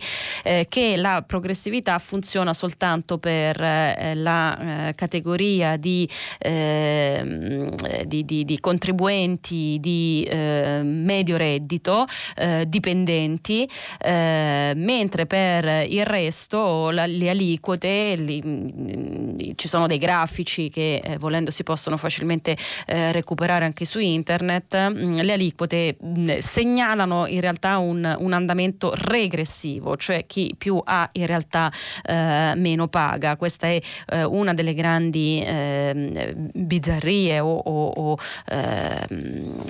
che 0.75 0.97
la 0.97 1.23
progressività 1.25 2.01
funziona 2.01 2.53
soltanto 2.53 3.19
per 3.19 3.61
eh, 3.61 4.13
la 4.17 4.89
eh, 4.89 4.95
categoria 4.97 5.77
di, 5.77 6.09
ehm, 6.39 8.03
di, 8.03 8.25
di, 8.25 8.45
di, 8.45 8.59
contribuenti 8.59 9.79
di 9.79 10.27
eh, 10.29 10.81
medio 10.83 11.37
reddito, 11.37 12.07
eh, 12.35 12.65
dipendenti, 12.67 13.71
eh, 14.01 14.73
mentre 14.75 15.27
per 15.27 15.87
il 15.89 16.05
resto 16.05 16.91
la, 16.91 17.07
le 17.07 17.31
aliquote, 17.31 18.17
li, 18.19 18.43
mm, 18.45 19.53
ci 19.55 19.69
sono 19.69 19.87
dei 19.87 19.99
grafici 19.99 20.71
che 20.71 21.19
volendo 21.21 21.53
si 21.53 21.63
possono 21.63 21.97
facilmente 21.97 22.57
recuperare 22.87 23.65
anche 23.65 23.85
su 23.85 24.01
internet, 24.01 24.91
mm, 24.91 25.21
le 25.21 25.33
aliquote 25.35 25.99
mm, 26.05 26.39
segnalano 26.39 27.29
in 27.29 27.41
realtà 27.41 27.79
un, 27.79 28.17
un 28.19 28.33
andamento 28.33 28.93
regressivo, 28.93 29.97
cioè 29.97 30.27
chi 30.27 30.53
più 30.64 30.64
ha 30.85 31.09
in 31.13 31.27
realtà 31.27 31.71
eh, 32.03 32.53
meno 32.57 32.89
paga. 32.89 33.37
Questa 33.37 33.67
è 33.67 33.81
eh, 34.09 34.25
una 34.25 34.55
delle 34.55 34.75
grandi 34.75 35.43
eh, 35.45 36.35
bizzarrie 36.55 37.41
o, 37.41 37.57
o, 37.57 37.87
o 37.89 38.19
ehm, 38.47 39.63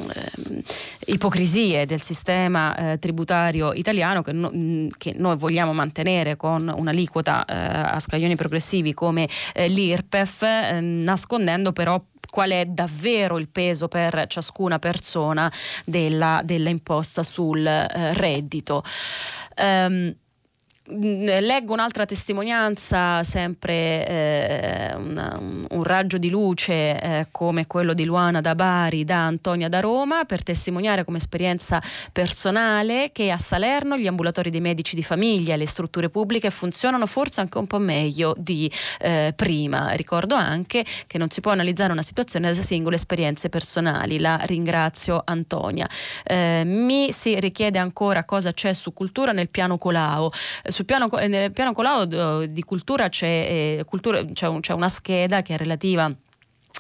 ipocrisie 1.07 1.87
del 1.87 2.01
sistema 2.01 2.75
eh, 2.77 2.99
tributario 2.99 3.73
italiano 3.73 4.23
che, 4.23 4.33
no, 4.33 4.51
che, 4.97 5.15
noi 5.17 5.37
vogliamo 5.37 5.73
mantenere 5.73 6.37
con 6.37 6.73
un'aliquota 6.75 7.45
eh, 7.45 7.55
a 7.55 8.01
scaglioni 8.01 8.37
progressivi 8.37 8.95
come 8.95 9.29
eh, 9.53 9.69
l'IRPEF, 9.69 10.79
nascondendo 10.81 11.73
però 11.73 12.03
qual 12.35 12.51
è 12.51 12.65
davvero 12.65 13.39
il 13.39 13.49
peso 13.49 13.87
per 13.87 14.25
ciascuna 14.27 14.81
persona 14.81 15.51
della, 15.85 16.41
della 16.45 16.69
imposta 16.69 17.23
sul 17.23 17.65
eh, 17.65 18.13
reddito. 18.15 18.83
Um, 19.57 20.13
leggo 20.87 21.73
un'altra 21.73 22.05
testimonianza, 22.05 23.23
sempre 23.23 24.07
eh, 24.07 24.95
una, 24.95 25.39
un, 25.41 25.83
raggio 25.83 26.19
di 26.19 26.29
luce 26.29 27.01
eh, 27.01 27.27
come 27.31 27.67
quello 27.67 27.95
di 27.95 28.05
Luana 28.05 28.43
da 28.43 28.55
Bari, 28.55 29.05
da 29.05 29.25
Antonia 29.25 29.69
da 29.71 29.81
Roma, 29.81 30.25
per 30.25 30.43
testimoniare 30.43 31.05
come 31.05 31.17
esperienza 31.17 31.83
personale 32.13 33.11
che 33.13 33.31
a 33.31 33.39
Salerno 33.39 33.97
gli 33.97 34.07
ambulatori 34.07 34.51
dei 34.51 34.61
medici 34.61 34.95
di 34.95 35.03
famiglia 35.03 35.55
e 35.55 35.57
le 35.57 35.67
strutture 35.67 36.11
pubbliche 36.11 36.51
funzionano 36.51 37.07
forse 37.07 37.41
anche 37.41 37.57
un 37.57 37.67
po' 37.67 37.79
meglio 37.79 38.35
di 38.37 38.71
eh, 39.01 39.33
prima. 39.35 39.91
Ricordo 39.93 40.35
anche 40.35 40.85
che 41.07 41.17
non 41.17 41.31
si 41.31 41.41
può 41.41 41.53
analizzare 41.53 41.93
una 41.93 42.03
situazione 42.03 42.53
da 42.53 42.61
singole 42.61 42.97
esperienze 42.97 43.49
personali. 43.49 44.19
La 44.19 44.39
ringrazio 44.45 45.23
Antonia. 45.25 45.89
Eh, 46.25 46.63
mi 46.67 47.11
si 47.13 47.41
richiede 47.41 47.79
ancora 47.79 48.25
cosa 48.25 48.53
c'è 48.53 48.75
su 48.75 48.93
cultura 48.93 49.33
nel 49.33 49.49
piano 49.49 49.79
Colao 49.79 50.31
sul 50.75 50.85
piano, 50.85 51.09
nel 51.29 51.53
piano 51.53 51.73
Colau 51.73 52.45
di 52.47 52.63
cultura 52.65 53.09
c'è, 53.09 53.79
eh, 53.79 53.85
cultura, 53.87 54.25
c'è, 54.25 54.49
un, 54.49 54.59
c'è 54.59 54.73
una 54.73 54.89
scheda 54.89 55.41
che 55.41 55.55
è 55.55 55.57
relativa 55.57 56.13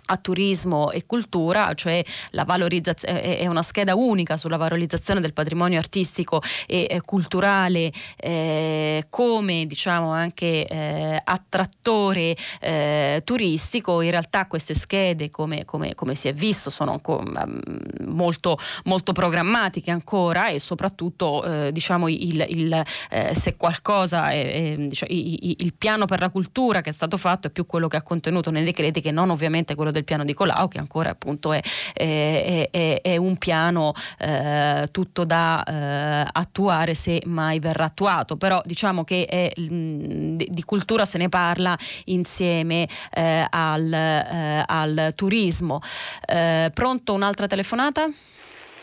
a 0.06 0.16
turismo 0.16 0.90
e 0.90 1.06
cultura, 1.06 1.72
cioè 1.74 2.04
la 2.30 2.44
valorizzazione 2.44 3.38
è 3.38 3.46
una 3.46 3.62
scheda 3.62 3.94
unica 3.94 4.36
sulla 4.36 4.56
valorizzazione 4.56 5.20
del 5.20 5.32
patrimonio 5.32 5.78
artistico 5.78 6.42
e, 6.66 6.86
e 6.88 7.00
culturale 7.02 7.92
eh, 8.16 9.06
come 9.08 9.66
diciamo 9.66 10.10
anche 10.10 10.66
eh, 10.66 11.20
attrattore 11.22 12.36
eh, 12.60 13.22
turistico. 13.24 14.00
In 14.00 14.10
realtà 14.10 14.46
queste 14.46 14.74
schede, 14.74 15.30
come, 15.30 15.64
come, 15.64 15.94
come 15.94 16.14
si 16.14 16.28
è 16.28 16.32
visto, 16.32 16.70
sono 16.70 17.00
mm, 17.10 18.08
molto, 18.08 18.58
molto 18.84 19.12
programmatiche 19.12 19.90
ancora 19.90 20.48
e 20.48 20.58
soprattutto 20.58 21.44
eh, 21.44 21.72
diciamo 21.72 22.08
il, 22.08 22.44
il 22.48 22.82
eh, 23.10 23.34
se 23.34 23.56
qualcosa 23.56 24.30
è, 24.30 24.74
è, 24.74 24.76
diciamo, 24.76 25.12
il, 25.12 25.54
il 25.58 25.74
piano 25.74 26.04
per 26.04 26.20
la 26.20 26.30
cultura 26.30 26.80
che 26.80 26.90
è 26.90 26.92
stato 26.92 27.16
fatto 27.16 27.48
è 27.48 27.50
più 27.50 27.66
quello 27.66 27.88
che 27.88 27.96
ha 27.96 28.02
contenuto 28.02 28.50
nei 28.50 28.64
decreti 28.64 29.00
che 29.00 29.10
non 29.10 29.30
ovviamente 29.30 29.74
quello 29.74 29.90
del 29.94 30.04
piano 30.04 30.24
di 30.24 30.34
Colau 30.34 30.68
che 30.68 30.78
ancora 30.78 31.10
appunto 31.10 31.52
è, 31.52 31.62
è, 31.94 32.68
è, 32.70 33.00
è 33.00 33.16
un 33.16 33.38
piano 33.38 33.94
eh, 34.18 34.88
tutto 34.90 35.24
da 35.24 35.64
eh, 35.64 36.28
attuare 36.30 36.94
se 36.94 37.22
mai 37.24 37.58
verrà 37.58 37.84
attuato, 37.84 38.36
però 38.36 38.60
diciamo 38.64 39.04
che 39.04 39.52
mh, 39.56 40.36
di, 40.36 40.46
di, 40.50 40.64
cultura 40.64 41.04
se 41.04 41.18
ne 41.18 41.28
parla 41.28 41.76
insieme 42.06 42.86
eh, 43.12 43.46
al, 43.48 43.92
eh, 43.92 44.64
al, 44.66 45.12
turismo. 45.14 45.80
Eh, 46.26 46.70
pronto 46.74 47.14
un'altra 47.14 47.46
telefonata? 47.46 48.08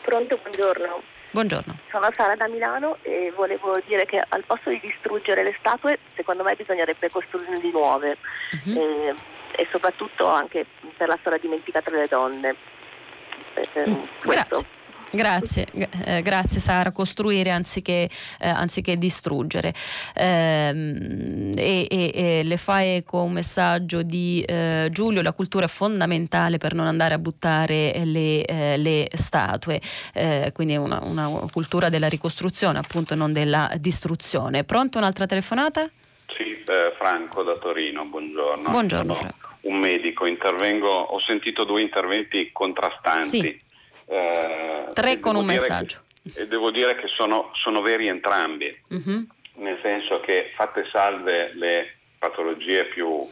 Pronto, 0.02 0.38
buongiorno. 0.42 1.02
Buongiorno. 1.32 1.78
Sono 1.90 2.08
Sara 2.14 2.36
da 2.36 2.46
Milano 2.46 2.98
e 3.00 3.32
volevo 3.34 3.80
dire 3.86 4.04
che 4.04 4.22
al 4.28 4.44
posto 4.44 4.68
di 4.68 4.78
distruggere 4.80 5.42
le 5.42 5.54
statue, 5.58 5.98
secondo 6.14 6.42
me 6.42 6.54
bisognerebbe 6.54 7.10
costruirne 7.10 7.58
di 7.58 7.70
nuove. 7.70 8.18
Uh-huh. 8.66 8.78
E, 8.78 9.14
e 9.56 9.68
soprattutto 9.70 10.28
anche 10.28 10.66
per 10.96 11.08
la 11.08 11.16
storia 11.20 11.38
dimenticata 11.38 11.90
delle 11.90 12.06
donne. 12.08 12.54
Eh, 13.54 13.90
mm, 13.90 14.02
grazie. 14.20 14.80
Grazie, 15.14 15.66
eh, 16.06 16.22
grazie 16.22 16.58
Sara, 16.58 16.90
costruire 16.90 17.50
anziché, 17.50 18.08
eh, 18.40 18.48
anziché 18.48 18.96
distruggere. 18.96 19.74
Eh, 20.14 21.50
e, 21.54 21.86
e, 21.90 22.40
le 22.42 22.56
fai 22.56 22.96
eco 22.96 23.22
un 23.22 23.32
messaggio 23.32 24.02
di 24.02 24.42
eh, 24.46 24.88
Giulio, 24.90 25.20
la 25.20 25.34
cultura 25.34 25.66
è 25.66 25.68
fondamentale 25.68 26.56
per 26.56 26.72
non 26.72 26.86
andare 26.86 27.12
a 27.12 27.18
buttare 27.18 28.04
le, 28.06 28.42
eh, 28.46 28.78
le 28.78 29.08
statue, 29.12 29.82
eh, 30.14 30.50
quindi 30.54 30.76
una, 30.76 30.98
una 31.02 31.28
cultura 31.52 31.90
della 31.90 32.08
ricostruzione 32.08 32.78
appunto, 32.78 33.14
non 33.14 33.34
della 33.34 33.70
distruzione. 33.78 34.64
Pronto 34.64 34.96
un'altra 34.96 35.26
telefonata? 35.26 35.90
Sì, 36.36 36.62
eh, 36.66 36.92
Franco 36.96 37.42
da 37.42 37.56
Torino, 37.56 38.04
buongiorno. 38.04 38.70
Buongiorno 38.70 39.14
Sono 39.14 39.28
Franco. 39.28 39.56
Un 39.62 39.78
medico, 39.78 40.26
intervengo, 40.26 40.88
ho 40.88 41.20
sentito 41.20 41.64
due 41.64 41.80
interventi 41.82 42.50
contrastanti. 42.52 43.26
Sì. 43.26 43.60
Eh, 44.06 44.86
Tre 44.92 45.18
con 45.20 45.36
un 45.36 45.44
messaggio. 45.44 46.00
Che, 46.22 46.42
e 46.42 46.46
devo 46.46 46.70
dire 46.70 46.94
che 46.96 47.08
sono, 47.08 47.50
sono 47.54 47.82
veri 47.82 48.08
entrambi, 48.08 48.76
uh-huh. 48.88 49.26
nel 49.56 49.78
senso 49.82 50.20
che 50.20 50.52
fatte 50.54 50.88
salve 50.90 51.52
le 51.54 51.96
patologie 52.18 52.84
più 52.84 53.28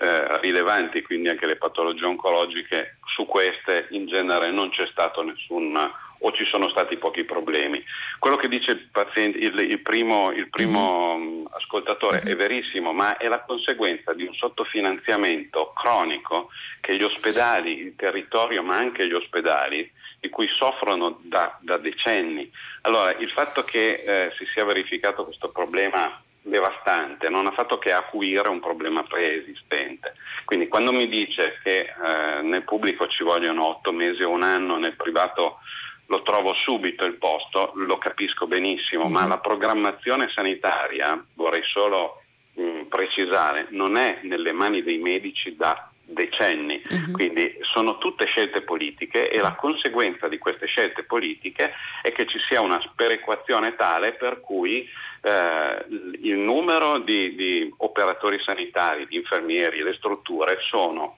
eh, 0.00 0.40
rilevanti, 0.40 1.02
quindi 1.02 1.28
anche 1.28 1.46
le 1.46 1.56
patologie 1.56 2.06
oncologiche, 2.06 2.96
su 3.06 3.26
queste 3.26 3.86
in 3.90 4.06
genere 4.06 4.50
non 4.50 4.70
c'è 4.70 4.88
stato 4.90 5.22
nessun 5.22 5.78
o 6.24 6.32
ci 6.32 6.44
sono 6.46 6.68
stati 6.68 6.96
pochi 6.96 7.24
problemi. 7.24 7.84
Quello 8.18 8.36
che 8.36 8.48
dice 8.48 8.70
il, 8.72 8.88
paziente, 8.90 9.38
il, 9.38 9.58
il 9.58 9.80
primo, 9.80 10.32
il 10.32 10.48
primo 10.48 11.14
uh-huh. 11.14 11.48
ascoltatore 11.52 12.22
uh-huh. 12.24 12.30
è 12.30 12.36
verissimo, 12.36 12.92
ma 12.92 13.18
è 13.18 13.28
la 13.28 13.40
conseguenza 13.40 14.14
di 14.14 14.24
un 14.24 14.34
sottofinanziamento 14.34 15.72
cronico 15.74 16.50
che 16.80 16.96
gli 16.96 17.02
ospedali, 17.02 17.78
il 17.78 17.94
territorio, 17.94 18.62
ma 18.62 18.76
anche 18.76 19.06
gli 19.06 19.12
ospedali, 19.12 19.90
di 20.18 20.30
cui 20.30 20.48
soffrono 20.48 21.18
da, 21.22 21.58
da 21.60 21.76
decenni. 21.76 22.50
Allora, 22.82 23.14
il 23.18 23.30
fatto 23.30 23.62
che 23.62 24.02
eh, 24.06 24.32
si 24.38 24.46
sia 24.46 24.64
verificato 24.64 25.24
questo 25.24 25.50
problema 25.50 26.22
devastante, 26.40 27.28
non 27.28 27.46
ha 27.46 27.52
fatto 27.52 27.78
che 27.78 27.92
acuire 27.92 28.48
un 28.48 28.60
problema 28.60 29.02
preesistente. 29.02 30.14
Quindi 30.44 30.68
quando 30.68 30.92
mi 30.92 31.08
dice 31.08 31.58
che 31.62 31.80
eh, 31.80 32.42
nel 32.42 32.62
pubblico 32.62 33.08
ci 33.08 33.22
vogliono 33.22 33.66
otto 33.66 33.92
mesi 33.92 34.22
o 34.22 34.30
un 34.30 34.42
anno, 34.42 34.76
nel 34.76 34.94
privato 34.94 35.58
lo 36.06 36.22
trovo 36.22 36.52
subito 36.54 37.04
il 37.04 37.14
posto, 37.14 37.72
lo 37.74 37.98
capisco 37.98 38.46
benissimo, 38.46 39.04
mm-hmm. 39.04 39.12
ma 39.12 39.26
la 39.26 39.38
programmazione 39.38 40.30
sanitaria, 40.34 41.22
vorrei 41.34 41.62
solo 41.64 42.22
mh, 42.54 42.62
mm, 42.62 42.80
precisare, 42.82 43.66
non 43.70 43.96
è 43.96 44.20
nelle 44.22 44.52
mani 44.52 44.82
dei 44.82 44.98
medici 44.98 45.56
da 45.56 45.88
decenni, 46.06 46.82
uh-huh. 46.86 47.12
quindi 47.12 47.58
sono 47.62 47.96
tutte 47.98 48.26
scelte 48.26 48.60
politiche 48.60 49.30
e 49.30 49.38
la 49.38 49.54
conseguenza 49.54 50.28
di 50.28 50.38
queste 50.38 50.66
scelte 50.66 51.02
politiche 51.02 51.72
è 52.02 52.12
che 52.12 52.26
ci 52.26 52.38
sia 52.46 52.60
una 52.60 52.80
sperequazione 52.80 53.74
tale 53.74 54.12
per 54.12 54.40
cui 54.40 54.86
eh, 55.22 55.84
il 56.20 56.36
numero 56.36 56.98
di, 56.98 57.34
di 57.34 57.74
operatori 57.78 58.38
sanitari, 58.40 59.06
di 59.06 59.16
infermieri, 59.16 59.82
le 59.82 59.94
strutture 59.94 60.58
sono 60.60 61.16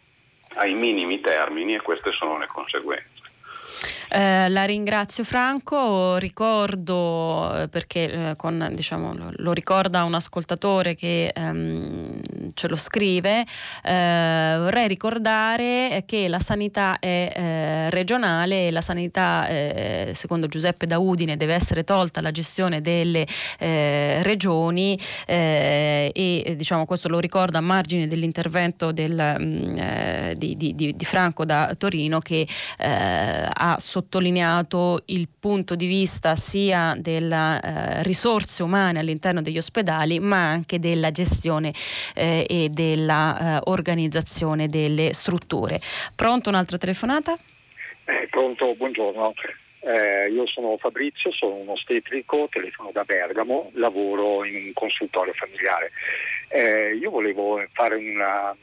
ai 0.54 0.74
minimi 0.74 1.20
termini 1.20 1.74
e 1.74 1.82
queste 1.82 2.12
sono 2.12 2.38
le 2.38 2.46
conseguenze. 2.46 3.14
Eh, 4.08 4.48
la 4.48 4.64
ringrazio 4.64 5.24
Franco, 5.24 6.16
ricordo 6.16 7.62
eh, 7.62 7.68
perché 7.68 8.30
eh, 8.30 8.36
con, 8.36 8.70
diciamo, 8.72 9.16
lo, 9.36 9.52
ricorda 9.52 10.04
un 10.04 10.14
ascoltatore 10.14 10.94
che 10.94 11.32
ehm, 11.34 12.20
ce 12.54 12.68
lo 12.68 12.76
scrive, 12.76 13.44
eh, 13.82 14.56
vorrei 14.58 14.86
ricordare 14.86 16.04
che 16.06 16.28
la 16.28 16.38
sanità 16.38 16.98
è 16.98 17.88
regionale 17.90 18.68
e 18.68 18.70
la 18.70 18.80
sanità 18.80 19.46
secondo 20.12 20.46
Giuseppe 20.46 20.86
da 20.86 20.98
Udine 20.98 21.36
deve 21.36 21.54
essere 21.54 21.84
tolta 21.84 22.20
la 22.20 22.30
gestione 22.30 22.80
delle 22.80 23.26
regioni 23.58 24.98
e 25.26 26.54
diciamo, 26.56 26.86
questo 26.86 27.08
lo 27.08 27.18
ricorda 27.18 27.58
a 27.58 27.60
margine 27.60 28.06
dell'intervento 28.06 28.92
del, 28.92 29.36
mm, 29.38 30.32
di, 30.32 30.56
di, 30.56 30.74
di, 30.74 31.04
Franco 31.04 31.44
da 31.44 31.74
Torino 31.76 32.20
che 32.20 32.46
ha 32.78 33.76
sottolineato 33.96 35.04
il 35.06 35.26
punto 35.40 35.74
di 35.74 35.86
vista 35.86 36.36
sia 36.36 36.94
delle 36.98 37.60
eh, 37.62 38.02
risorse 38.02 38.62
umane 38.62 38.98
all'interno 38.98 39.40
degli 39.40 39.56
ospedali, 39.56 40.18
ma 40.20 40.50
anche 40.50 40.78
della 40.78 41.10
gestione 41.10 41.72
eh, 42.14 42.44
e 42.46 42.68
dell'organizzazione 42.68 44.64
eh, 44.64 44.68
delle 44.68 45.14
strutture. 45.14 45.80
Pronto 46.14 46.50
un'altra 46.50 46.76
telefonata? 46.76 47.38
Eh, 48.04 48.26
pronto, 48.28 48.74
buongiorno. 48.74 49.32
Eh, 49.80 50.28
io 50.30 50.46
sono 50.46 50.76
Fabrizio, 50.76 51.32
sono 51.32 51.54
un 51.54 51.70
ostetrico, 51.70 52.48
telefono 52.50 52.90
da 52.92 53.04
Bergamo, 53.04 53.70
lavoro 53.74 54.44
in 54.44 54.56
un 54.56 54.72
consultorio 54.74 55.32
familiare. 55.32 55.90
Eh, 56.48 56.96
io 56.96 57.10
volevo 57.10 57.64
fare 57.72 57.96
una, 57.96 58.54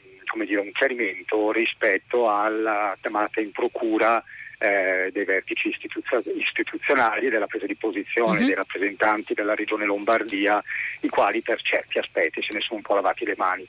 dire, 0.46 0.60
un 0.60 0.70
chiarimento 0.70 1.50
rispetto 1.50 2.30
alla 2.30 2.96
chiamata 3.00 3.40
in 3.40 3.50
procura 3.50 4.22
eh, 4.58 5.10
dei 5.12 5.24
vertici 5.24 5.68
istituzio- 5.68 6.22
istituzionali 6.36 7.26
e 7.26 7.30
della 7.30 7.46
presa 7.46 7.66
di 7.66 7.76
posizione 7.76 8.38
uh-huh. 8.38 8.46
dei 8.46 8.54
rappresentanti 8.54 9.34
della 9.34 9.54
regione 9.54 9.84
Lombardia, 9.84 10.62
i 11.00 11.08
quali 11.08 11.42
per 11.42 11.60
certi 11.62 11.98
aspetti 11.98 12.42
se 12.42 12.54
ne 12.54 12.60
sono 12.60 12.76
un 12.76 12.82
po' 12.82 12.94
lavati 12.94 13.24
le 13.24 13.34
mani. 13.36 13.66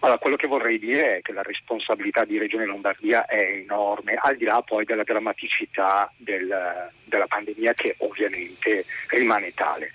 Allora, 0.00 0.18
quello 0.18 0.36
che 0.36 0.46
vorrei 0.46 0.78
dire 0.78 1.16
è 1.16 1.22
che 1.22 1.32
la 1.32 1.40
responsabilità 1.40 2.26
di 2.26 2.36
Regione 2.36 2.66
Lombardia 2.66 3.24
è 3.24 3.40
enorme, 3.40 4.18
al 4.20 4.36
di 4.36 4.44
là 4.44 4.60
poi 4.60 4.84
della 4.84 5.02
drammaticità 5.02 6.12
del, 6.14 6.90
della 7.04 7.26
pandemia 7.26 7.72
che 7.72 7.94
ovviamente 8.00 8.84
rimane 9.08 9.54
tale. 9.54 9.92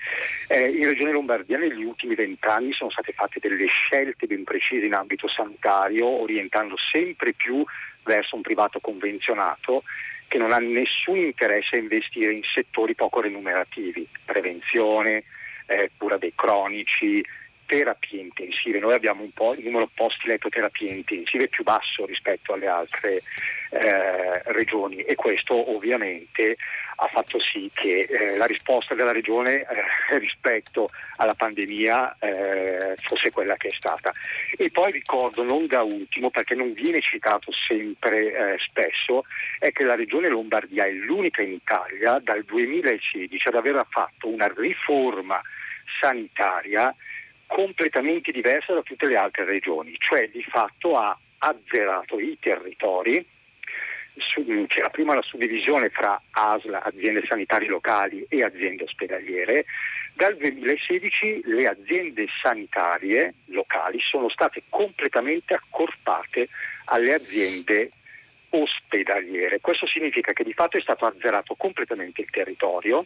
Eh, 0.48 0.68
in 0.68 0.86
Regione 0.88 1.12
Lombardia 1.12 1.60
negli 1.60 1.84
ultimi 1.84 2.16
vent'anni 2.16 2.74
sono 2.74 2.90
state 2.90 3.12
fatte 3.12 3.40
delle 3.40 3.68
scelte 3.68 4.26
ben 4.26 4.44
precise 4.46 4.88
in 4.88 4.96
ambito 4.96 5.28
sanitario, 5.28 6.08
orientando 6.08 6.76
sempre 6.76 7.34
più 7.34 7.64
verso 8.04 8.36
un 8.36 8.42
privato 8.42 8.80
convenzionato 8.80 9.84
che 10.30 10.38
non 10.38 10.54
ha 10.54 10.60
nessun 10.60 11.18
interesse 11.18 11.76
a 11.76 11.80
investire 11.80 12.32
in 12.32 12.44
settori 12.44 12.96
poco 12.96 13.20
remunerativi, 13.20 14.08
prevenzione, 14.24 15.24
eh, 15.66 15.92
cura 15.98 16.18
dei 16.18 16.32
cronici, 16.34 17.22
terapie 17.70 18.22
intensive. 18.22 18.80
Noi 18.80 18.96
abbiamo 18.96 19.22
un 19.22 19.32
po' 19.32 19.54
il 19.54 19.64
numero 19.64 19.88
posti 19.94 20.28
letto 20.28 20.50
terapie 20.50 20.92
intensive 20.92 21.48
più 21.50 21.64
basso 21.64 22.08
rispetto 22.08 22.54
alle 22.54 22.66
altre 22.66 23.22
eh, 23.70 24.42
regioni 24.46 25.02
e 25.02 25.14
questo 25.14 25.76
ovviamente 25.76 26.58
ha 26.96 27.08
fatto 27.12 27.40
sì 27.40 27.70
che 27.72 28.08
eh, 28.10 28.38
la 28.38 28.46
risposta 28.46 28.96
della 28.96 29.12
regione 29.12 29.62
eh, 29.62 30.18
rispetto 30.18 30.90
alla 31.18 31.36
pandemia 31.36 32.18
eh, 32.20 32.96
fosse 33.04 33.30
quella 33.30 33.56
che 33.56 33.68
è 33.68 33.74
stata. 33.78 34.12
E 34.58 34.72
poi 34.72 34.92
ricordo, 34.92 35.44
non 35.44 35.68
da 35.68 35.84
ultimo, 35.84 36.32
perché 36.32 36.56
non 36.56 36.74
viene 36.74 37.02
citato 37.02 37.52
sempre 37.52 38.24
eh, 38.24 38.58
spesso, 38.58 39.26
è 39.60 39.72
che 39.72 39.84
la 39.84 39.96
regione 39.96 40.28
Lombardia 40.28 40.86
è 40.86 40.92
l'unica 40.92 41.44
in 41.44 41.52
Italia 41.52 42.20
dal 42.20 42.44
2016 42.44 43.48
ad 43.48 43.56
aver 43.56 43.86
fatto 43.90 44.28
una 44.28 44.52
riforma 44.58 45.40
sanitaria 46.02 46.94
completamente 47.50 48.32
diversa 48.32 48.74
da 48.74 48.84
tutte 48.84 49.08
le 49.08 49.18
altre 49.18 49.44
regioni, 49.44 49.96
cioè 49.98 50.30
di 50.30 50.44
fatto 50.44 50.96
ha 50.96 51.18
azzerato 51.40 52.20
i 52.20 52.38
territori, 52.40 53.26
c'era 54.68 54.90
prima 54.90 55.16
la 55.16 55.22
suddivisione 55.24 55.90
fra 55.90 56.22
ASL, 56.30 56.78
aziende 56.80 57.26
sanitarie 57.28 57.68
locali 57.68 58.24
e 58.30 58.44
aziende 58.44 58.84
ospedaliere, 58.84 59.66
dal 60.14 60.38
2016 60.38 61.42
le 61.46 61.68
aziende 61.68 62.28
sanitarie 62.42 63.34
locali 63.46 64.00
sono 64.00 64.30
state 64.30 64.64
completamente 64.70 65.56
accorpate 65.56 66.50
alle 66.86 67.16
aziende 67.16 67.90
ospedaliere. 68.50 69.60
Questo 69.60 69.88
significa 69.88 70.34
che 70.34 70.44
di 70.44 70.54
fatto 70.54 70.78
è 70.78 70.82
stato 70.82 71.06
azzerato 71.06 71.56
completamente 71.56 72.22
il 72.22 72.30
territorio 72.30 73.06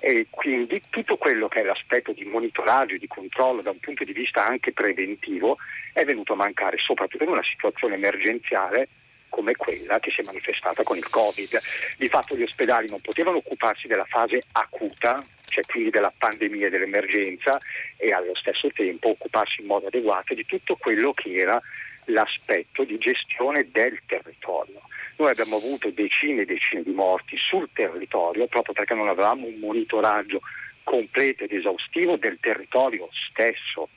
e 0.00 0.26
quindi 0.30 0.82
tutto 0.88 1.16
quello 1.16 1.48
che 1.48 1.60
è 1.60 1.64
l'aspetto 1.64 2.12
di 2.12 2.24
monitoraggio 2.24 2.96
di 2.96 3.06
controllo 3.06 3.62
da 3.62 3.70
un 3.70 3.78
punto 3.78 4.04
di 4.04 4.12
vista 4.12 4.46
anche 4.46 4.72
preventivo 4.72 5.58
è 5.92 6.04
venuto 6.04 6.32
a 6.32 6.36
mancare, 6.36 6.78
soprattutto 6.78 7.24
in 7.24 7.30
una 7.30 7.44
situazione 7.44 7.94
emergenziale 7.94 8.88
come 9.28 9.54
quella 9.54 9.98
che 10.00 10.10
si 10.10 10.20
è 10.20 10.24
manifestata 10.24 10.82
con 10.82 10.96
il 10.96 11.08
Covid. 11.08 11.58
Di 11.96 12.08
fatto 12.08 12.36
gli 12.36 12.42
ospedali 12.42 12.88
non 12.88 13.00
potevano 13.00 13.38
occuparsi 13.38 13.86
della 13.86 14.04
fase 14.04 14.42
acuta, 14.52 15.24
cioè 15.46 15.64
quindi 15.64 15.90
della 15.90 16.12
pandemia 16.16 16.66
e 16.66 16.70
dell'emergenza, 16.70 17.58
e 17.96 18.12
allo 18.12 18.34
stesso 18.34 18.70
tempo 18.72 19.10
occuparsi 19.10 19.62
in 19.62 19.66
modo 19.66 19.86
adeguato 19.86 20.34
di 20.34 20.44
tutto 20.44 20.76
quello 20.76 21.12
che 21.12 21.34
era 21.34 21.60
l'aspetto 22.06 22.84
di 22.84 22.98
gestione 22.98 23.68
del 23.70 24.00
territorio. 24.06 24.80
Noi 25.20 25.32
abbiamo 25.32 25.56
avuto 25.56 25.90
decine 25.90 26.40
e 26.40 26.46
decine 26.46 26.82
di 26.82 26.92
morti 26.92 27.36
sul 27.36 27.68
territorio 27.74 28.46
proprio 28.46 28.72
perché 28.72 28.94
non 28.94 29.06
avevamo 29.06 29.46
un 29.46 29.58
monitoraggio 29.58 30.40
completo 30.82 31.44
ed 31.44 31.52
esaustivo 31.52 32.16
del 32.16 32.38
territorio 32.40 33.06
stesso. 33.12 33.90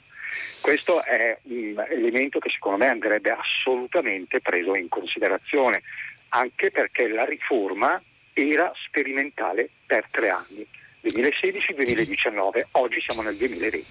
Questo 0.60 1.02
è 1.02 1.38
un 1.44 1.82
elemento 1.90 2.40
che 2.40 2.50
secondo 2.50 2.80
me 2.80 2.90
andrebbe 2.90 3.32
assolutamente 3.32 4.42
preso 4.42 4.76
in 4.76 4.90
considerazione, 4.90 5.84
anche 6.30 6.72
perché 6.72 7.08
la 7.08 7.24
riforma 7.24 8.02
era 8.34 8.74
sperimentale 8.86 9.70
per 9.86 10.06
tre 10.12 10.28
anni, 10.28 10.68
2016-2019, 11.04 12.62
oggi 12.72 13.02
siamo 13.06 13.22
nel 13.22 13.36
2020. 13.36 13.86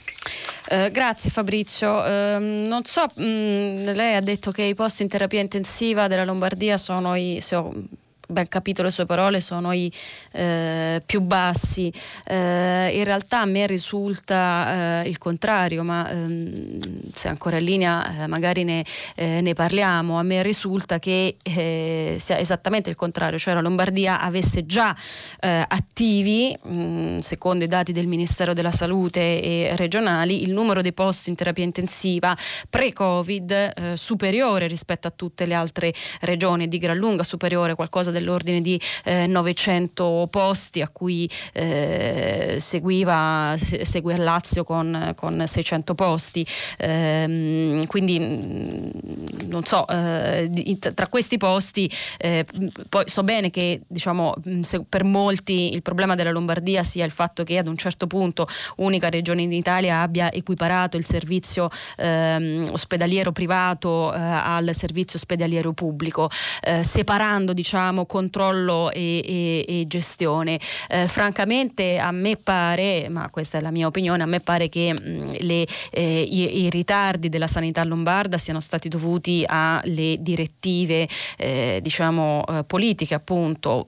Eh, 0.68 0.90
grazie 0.90 1.30
Fabrizio. 1.30 2.04
Eh, 2.04 2.38
non 2.38 2.84
so, 2.84 3.06
mh, 3.14 3.22
mm, 3.22 3.76
lei 3.90 4.14
ha 4.14 4.20
detto 4.20 4.50
che 4.50 4.62
i 4.62 4.74
posti 4.74 5.02
in 5.02 5.08
terapia 5.08 5.40
intensiva 5.40 6.06
della 6.06 6.24
Lombardia 6.24 6.76
sono 6.76 7.14
i, 7.16 7.38
se 7.40 7.56
ho 7.56 7.72
ben 8.28 8.48
capito 8.48 8.82
le 8.82 8.90
sue 8.90 9.06
parole, 9.06 9.40
sono 9.40 9.72
i 9.72 9.92
eh, 10.32 11.02
più 11.04 11.20
bassi. 11.20 11.92
Eh, 12.24 12.90
in 12.94 13.04
realtà 13.04 13.40
a 13.40 13.44
me 13.44 13.66
risulta 13.66 15.02
eh, 15.02 15.08
il 15.08 15.18
contrario, 15.18 15.82
ma 15.82 16.08
ehm, 16.10 17.10
se 17.12 17.28
ancora 17.28 17.58
in 17.58 17.64
linea 17.64 18.22
eh, 18.22 18.26
magari 18.26 18.64
ne, 18.64 18.84
eh, 19.16 19.40
ne, 19.40 19.52
parliamo. 19.54 20.18
A 20.18 20.22
me 20.22 20.42
risulta 20.42 20.98
che 20.98 21.36
eh, 21.42 22.16
sia 22.18 22.38
esattamente 22.38 22.90
il 22.90 22.96
contrario, 22.96 23.38
cioè 23.38 23.54
la 23.54 23.60
Lombardia 23.60 24.20
avesse 24.20 24.66
già 24.66 24.94
attivi, 25.40 26.56
mh, 26.62 26.74
mm, 26.74 27.18
secondo 27.18 27.64
i 27.64 27.66
dati 27.66 27.92
del 27.92 28.06
Ministero 28.06 28.52
della 28.52 28.70
Salute 28.70 29.42
e 29.42 29.72
regionali, 29.74 30.42
il 30.42 30.52
numero 30.52 30.80
dei 30.82 30.92
posti 30.92 31.30
in 31.30 31.36
terapia 31.36 31.64
intensiva 31.64 32.36
pre-Covid 32.68 33.94
superiore 33.94 34.66
rispetto 34.66 35.08
a 35.08 35.12
tutte 35.14 35.46
le 35.46 35.54
altre 35.54 35.92
regioni, 36.20 36.68
di 36.68 36.78
gran 36.78 36.96
lunga 36.96 37.22
superiore, 37.22 37.74
qualcosa 37.74 38.10
dell'ordine 38.12 38.60
di 38.60 38.80
eh, 39.04 39.26
900 39.26 40.28
posti 40.30 40.80
a 40.80 40.88
cui 40.88 41.28
eh, 41.52 42.56
seguiva, 42.58 43.54
se, 43.56 43.84
segue 43.84 44.14
il 44.14 44.22
Lazio 44.22 44.64
con, 44.64 45.12
con 45.16 45.42
600 45.46 45.94
posti. 45.94 46.46
Ehm, 46.78 47.86
quindi 47.86 48.18
mm, 48.20 49.50
non 49.50 49.64
so, 49.64 49.86
eh, 49.88 50.78
tra 50.94 51.08
questi 51.08 51.38
posti 51.38 51.90
eh, 52.18 52.44
poi 52.88 53.04
so 53.06 53.22
bene 53.22 53.50
che 53.50 53.80
diciamo, 53.86 54.34
mm, 54.48 54.62
per 54.88 55.04
molti 55.04 55.72
il 55.72 55.82
problema 55.82 56.14
della 56.14 56.30
Lombardia 56.30 56.82
sia 56.82 57.04
il 57.04 57.10
fatto 57.10 57.44
che 57.44 57.58
ad 57.58 57.66
un 57.66 57.76
certo 57.76 58.06
punto 58.06 58.46
unica 58.76 59.08
regione 59.08 59.42
in 59.42 59.52
Italia 59.52 60.00
abbia 60.00 60.30
equiparato 60.32 60.96
il 60.96 61.04
servizio 61.04 61.70
ehm, 61.96 62.68
ospedaliero 62.70 63.32
privato 63.32 64.12
eh, 64.12 64.18
al 64.18 64.70
servizio 64.72 65.18
ospedaliero 65.18 65.72
pubblico, 65.72 66.30
eh, 66.62 66.82
separando 66.82 67.52
diciamo, 67.52 68.01
controllo 68.06 68.90
e, 68.90 69.22
e, 69.24 69.80
e 69.80 69.86
gestione. 69.86 70.58
Eh, 70.88 71.06
francamente 71.06 71.98
a 71.98 72.12
me 72.12 72.36
pare, 72.36 73.08
ma 73.08 73.28
questa 73.30 73.58
è 73.58 73.60
la 73.60 73.70
mia 73.70 73.86
opinione, 73.86 74.22
a 74.22 74.26
me 74.26 74.40
pare 74.40 74.68
che 74.68 74.92
mh, 74.92 75.08
mm, 75.08 75.30
le, 75.40 75.66
eh, 75.90 76.20
i, 76.20 76.64
i, 76.64 76.70
ritardi 76.70 77.28
della 77.28 77.46
sanità 77.46 77.84
lombarda 77.84 78.38
siano 78.38 78.60
stati 78.60 78.88
dovuti 78.88 79.44
alle 79.46 80.16
direttive 80.20 81.08
eh, 81.36 81.80
diciamo 81.82 82.44
eh, 82.48 82.64
politiche 82.64 83.14
appunto, 83.14 83.86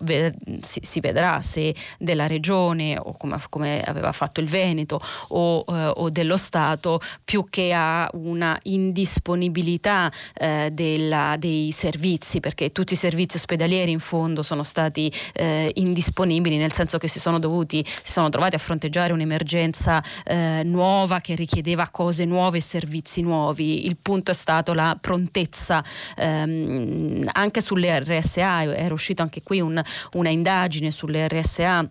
si, 0.60 0.80
si, 0.82 1.00
vedrà 1.00 1.40
se 1.40 1.74
della 1.98 2.26
regione 2.26 2.98
o 2.98 3.16
come, 3.16 3.38
come 3.48 3.80
aveva 3.82 4.12
fatto 4.12 4.40
il 4.40 4.48
Veneto 4.48 5.00
o, 5.28 5.64
eh, 5.68 5.92
o, 5.94 6.10
dello 6.10 6.36
Stato 6.36 7.00
più 7.24 7.46
che 7.48 7.72
a 7.72 8.08
una 8.14 8.58
indisponibilità 8.64 10.10
eh, 10.34 10.70
della, 10.72 11.36
dei 11.38 11.70
servizi 11.72 12.40
perché 12.40 12.70
tutti 12.70 12.94
i 12.94 12.96
servizi 12.96 13.36
ospedalieri 13.36 13.90
in 13.90 13.98
fondo 14.04 14.42
sono 14.42 14.62
stati 14.62 15.10
eh, 15.32 15.70
indisponibili, 15.74 16.56
nel 16.56 16.72
senso 16.72 16.98
che 16.98 17.08
si 17.08 17.18
sono 17.18 17.38
dovuti, 17.38 17.84
si 17.84 18.12
sono 18.12 18.28
trovati 18.28 18.54
a 18.54 18.58
fronteggiare 18.58 19.12
un'emergenza 19.12 20.02
eh, 20.24 20.62
nuova 20.64 21.20
che 21.20 21.34
richiedeva 21.34 21.88
cose 21.88 22.24
nuove 22.24 22.58
e 22.58 22.60
servizi 22.60 23.22
nuovi. 23.22 23.86
Il 23.86 23.96
punto 24.00 24.30
è 24.30 24.34
stato 24.34 24.74
la 24.74 24.96
prontezza 25.00 25.82
ehm, 26.16 27.28
anche 27.32 27.60
sulle 27.60 27.98
RSA, 28.00 28.62
era 28.76 28.92
uscito 28.94 29.22
anche 29.22 29.42
qui 29.42 29.60
un, 29.60 29.82
una 30.12 30.28
indagine 30.28 30.90
sulle 30.90 31.26
RSA 31.26 31.88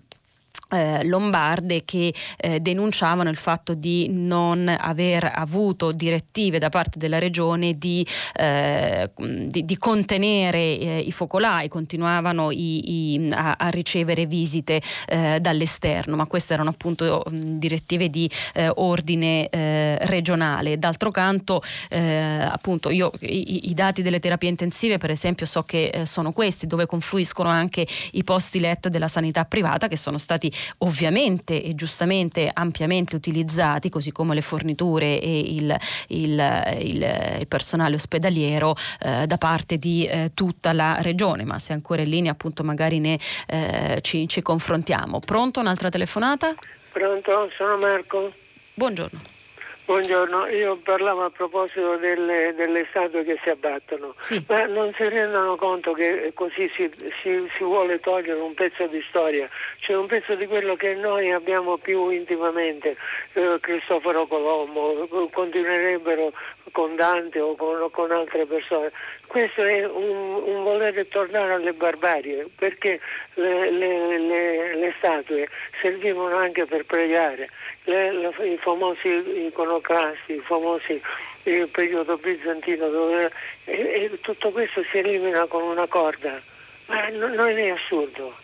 eh, 0.74 1.04
lombarde 1.04 1.86
che 1.86 2.14
eh, 2.38 2.60
denunciavano 2.60 3.30
il 3.30 3.36
fatto 3.36 3.76
di 3.76 4.10
non 4.12 4.68
aver 4.68 5.32
avuto 5.34 5.92
direttive 5.92 6.58
da 6.58 6.70
parte 6.70 6.98
della 6.98 7.20
regione 7.20 7.78
di, 7.78 8.06
eh, 8.36 9.12
di, 9.16 9.66
di 9.66 9.78
contenere 9.78 10.58
eh, 10.58 11.00
i 11.00 11.12
focolai, 11.12 11.68
continuavano 11.68 12.50
i, 12.50 13.14
i, 13.16 13.30
a, 13.32 13.56
a, 13.58 13.70
ricevere 13.70 14.26
visite 14.26 14.82
eh, 15.08 15.40
dall'esterno, 15.40 16.16
ma 16.16 16.26
queste 16.26 16.54
erano 16.54 16.72
appunto 16.72 17.24
mh, 17.30 17.36
direttive 17.58 18.10
di 18.10 18.30
eh, 18.54 18.72
ordine 18.74 19.48
regionale. 19.52 20.80
D'altro 20.80 21.12
canto, 21.12 21.62
appunto, 21.92 22.90
io 22.90 23.12
i, 23.20 23.70
i, 23.70 23.74
dati 23.74 24.02
delle 24.02 24.20
terapie 24.20 24.50
intensive, 24.50 24.98
per 24.98 25.12
esempio, 25.12 25.46
so 25.46 25.64
che 25.64 26.02
sono 26.06 26.32
questi, 26.32 26.68
dove 26.68 26.86
confluiscono 26.86 27.50
anche 27.50 27.86
i 28.12 28.24
posti 28.24 28.60
letto 28.60 28.90
della 28.90 29.08
sanità 29.08 29.46
privata 29.46 29.88
che 29.88 29.98
sono 29.98 30.18
stati 30.18 30.43
ovviamente 30.80 31.61
e 31.61 31.76
giustamente 31.76 32.49
ampiamente 32.52 33.15
utilizzati, 33.15 33.90
così 33.90 34.11
come 34.11 34.34
le 34.34 34.41
forniture 34.41 35.20
e 35.20 35.40
il, 35.40 35.76
il, 36.07 36.64
il, 36.80 37.38
il 37.40 37.48
personale 37.48 37.95
ospedaliero 37.95 38.76
eh, 38.99 39.26
da 39.28 39.38
parte 39.38 39.78
di 39.78 40.06
eh, 40.06 40.32
tutta 40.34 40.74
la 40.74 40.98
regione, 41.02 41.44
ma 41.44 41.60
se 41.60 41.74
ancora 41.74 42.02
in 42.02 42.10
linea 42.10 42.32
appunto 42.32 42.64
magari 42.64 42.99
ne 42.99 43.20
eh, 43.48 43.99
ci, 44.02 44.28
ci 44.28 44.41
confrontiamo. 44.41 45.20
Pronto 45.20 45.60
un'altra 45.60 45.90
telefonata? 45.90 46.56
Pronto, 46.91 47.49
sono 47.57 47.78
Marco. 47.78 48.32
Buongiorno. 48.74 49.20
Buongiorno, 49.86 50.48
io 50.48 50.78
parlavo 50.78 51.26
a 51.26 51.30
proposito 51.30 51.98
delle, 51.98 52.54
delle 52.56 52.86
statue 52.90 53.26
che 53.26 53.38
si 53.44 53.50
abbattono, 53.50 54.16
sì. 54.20 54.42
ma 54.48 54.66
non 54.66 54.94
si 54.96 55.04
rendono 55.10 55.58
conto 55.58 55.92
che 55.92 56.32
così 56.34 56.70
si, 56.74 56.90
si, 57.22 57.50
si, 57.58 57.64
vuole 57.66 58.00
togliere 58.00 58.40
un 58.40 58.54
pezzo 58.54 58.88
di 58.88 59.04
storia, 59.10 59.50
cioè 59.80 59.98
un 59.98 60.06
pezzo 60.06 60.36
di 60.36 60.48
quello 60.48 60.78
che 60.78 60.96
noi 60.96 61.34
abbiamo 61.34 61.76
più 61.76 62.08
intimamente, 62.12 62.96
eh, 63.34 63.58
Cristoforo 63.60 64.26
Colombo, 64.26 65.06
continuerebbero 65.30 66.32
con 66.72 66.96
Dante 66.96 67.42
o 67.42 67.56
con, 67.58 67.90
con 67.92 68.12
altre 68.12 68.46
persone. 68.46 68.90
Questo 69.34 69.64
è 69.64 69.84
un, 69.84 70.44
un, 70.46 70.64
voler 70.64 71.08
tornare 71.08 71.54
alle 71.54 71.74
barbarie, 71.74 72.46
perché 72.56 73.00
le, 73.34 73.72
le, 73.72 74.20
le, 74.20 74.76
le 74.76 74.94
statue 75.00 75.50
servivano 75.82 76.36
anche 76.36 76.68
per 76.68 76.86
pregare 76.86 77.50
i 77.86 78.58
famosi 78.60 79.08
iconoclasti, 79.48 80.34
i 80.34 80.44
famosi 80.46 81.02
il 81.46 81.68
periodo 81.68 82.16
bizantino 82.18 82.88
dove 82.90 83.32
e, 83.64 83.74
e 83.74 84.20
tutto 84.22 84.52
questo 84.52 84.84
si 84.92 85.00
elimina 85.00 85.48
con 85.48 85.64
una 85.64 85.88
corda. 85.88 86.40
Ma 86.86 87.10
non 87.10 87.40
è 87.40 87.70
assurdo. 87.70 88.36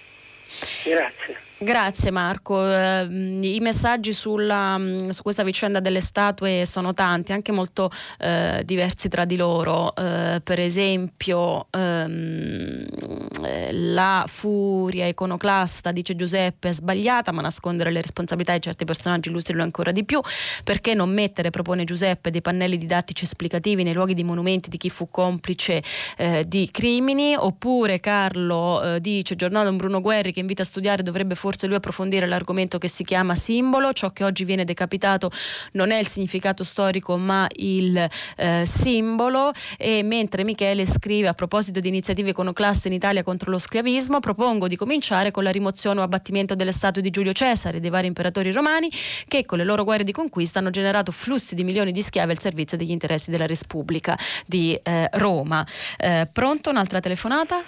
Grazie. 0.86 1.48
Grazie 1.61 2.10
Marco, 2.10 2.65
eh, 2.65 3.02
i 3.03 3.60
messaggi 3.60 4.14
sulla, 4.14 4.77
mm, 4.77 5.10
su 5.10 5.22
questa 5.23 5.44
vicenda 5.44 5.81
delle 5.81 5.99
statue 5.99 6.64
sono 6.65 6.94
tanti, 6.94 7.34
anche 7.34 7.52
molto 7.52 7.91
eh, 8.18 8.61
diversi 8.64 9.10
tra 9.10 9.26
di 9.26 9.36
loro, 9.36 9.94
eh, 9.94 10.40
per 10.41 10.57
esempio 10.61 11.68
ehm, 11.69 12.88
eh, 13.44 13.73
la 13.73 14.23
furia 14.26 15.07
iconoclasta, 15.07 15.91
dice 15.91 16.15
Giuseppe, 16.15 16.69
è 16.69 16.72
sbagliata 16.72 17.34
ma 17.34 17.41
nascondere 17.41 17.91
le 17.91 18.03
responsabilità 18.03 18.53
di 18.53 18.61
certi 18.61 18.86
personaggi 18.86 19.27
illustrilo 19.27 19.61
ancora 19.61 19.91
di 19.91 20.06
più, 20.06 20.22
perché 20.64 20.94
non 20.94 21.10
mettere, 21.10 21.49
propone 21.49 21.84
Giuseppe, 21.84 22.30
dei 22.31 22.41
pannelli 22.41 22.77
didattici 22.77 23.26
esplicativi 23.26 23.84
nei 23.84 23.94
luoghi 23.94 24.14
di 24.14 24.23
monumenti 24.23 24.69
di 24.69 24.77
chi 24.77 24.90
fu 24.90 25.10
complice 25.10 25.84
eh, 26.15 26.45
di 26.48 26.69
crimini, 26.72 27.36
oppure 27.36 27.99
Carlo 27.99 28.81
eh, 28.81 29.02
dice, 29.02 29.36
giornale 29.36 29.69
Bruno 29.73 29.99
Guerri 29.99 30.31
che 30.31 30.40
invita 30.40 30.61
a 30.61 30.65
studiare 30.65 31.03
dovrebbe 31.03 31.36
forse 31.36 31.48
forse 31.49 31.65
lui 31.65 31.77
approfondire 31.77 32.27
l'argomento 32.27 32.77
che 32.77 32.88
si 32.88 33.03
chiama 33.03 33.34
simbolo, 33.34 33.91
ciò 33.91 34.11
che 34.11 34.23
oggi 34.23 34.43
viene 34.43 34.65
decapitato 34.65 35.31
non 35.73 35.89
è 35.89 35.97
il 35.97 36.07
significato 36.07 36.63
storico 36.63 37.17
ma 37.17 37.47
il 37.55 38.07
eh, 38.38 38.63
simbolo 38.67 39.51
e 39.80 40.03
mentre 40.03 40.43
Michele 40.43 40.85
scrive 40.85 41.27
a 41.27 41.34
proposito 41.34 41.80
di 41.80 41.88
iniziative 41.88 42.30
iconoclaste 42.30 42.88
in 42.88 42.93
Italia 42.93 43.23
contro 43.23 43.49
lo 43.49 43.57
schiavismo, 43.57 44.19
propongo 44.19 44.67
di 44.67 44.76
cominciare 44.76 45.31
con 45.31 45.43
la 45.43 45.49
rimozione 45.49 46.01
o 46.01 46.03
abbattimento 46.03 46.53
delle 46.53 46.71
statue 46.71 47.01
di 47.01 47.09
Giulio 47.09 47.34
Cesare 47.34 47.77
e 47.77 47.80
dei 47.80 47.89
vari 47.89 48.05
imperatori 48.05 48.51
romani 48.51 48.91
che 49.27 49.43
con 49.45 49.57
le 49.57 49.63
loro 49.63 49.84
guerre 49.84 50.03
di 50.03 50.11
conquista 50.11 50.59
hanno 50.59 50.69
generato 50.69 51.11
flussi 51.11 51.55
di 51.55 51.63
milioni 51.63 51.91
di 51.91 52.03
schiavi 52.03 52.30
al 52.30 52.39
servizio 52.39 52.77
degli 52.77 52.91
interessi 52.91 53.31
della 53.31 53.47
Repubblica 53.47 54.15
di 54.45 54.80
eh, 54.84 55.09
Roma. 55.13 55.65
Eh, 55.97 56.30
pronto? 56.31 56.69
Un'altra 56.69 56.99
telefonata? 56.99 57.63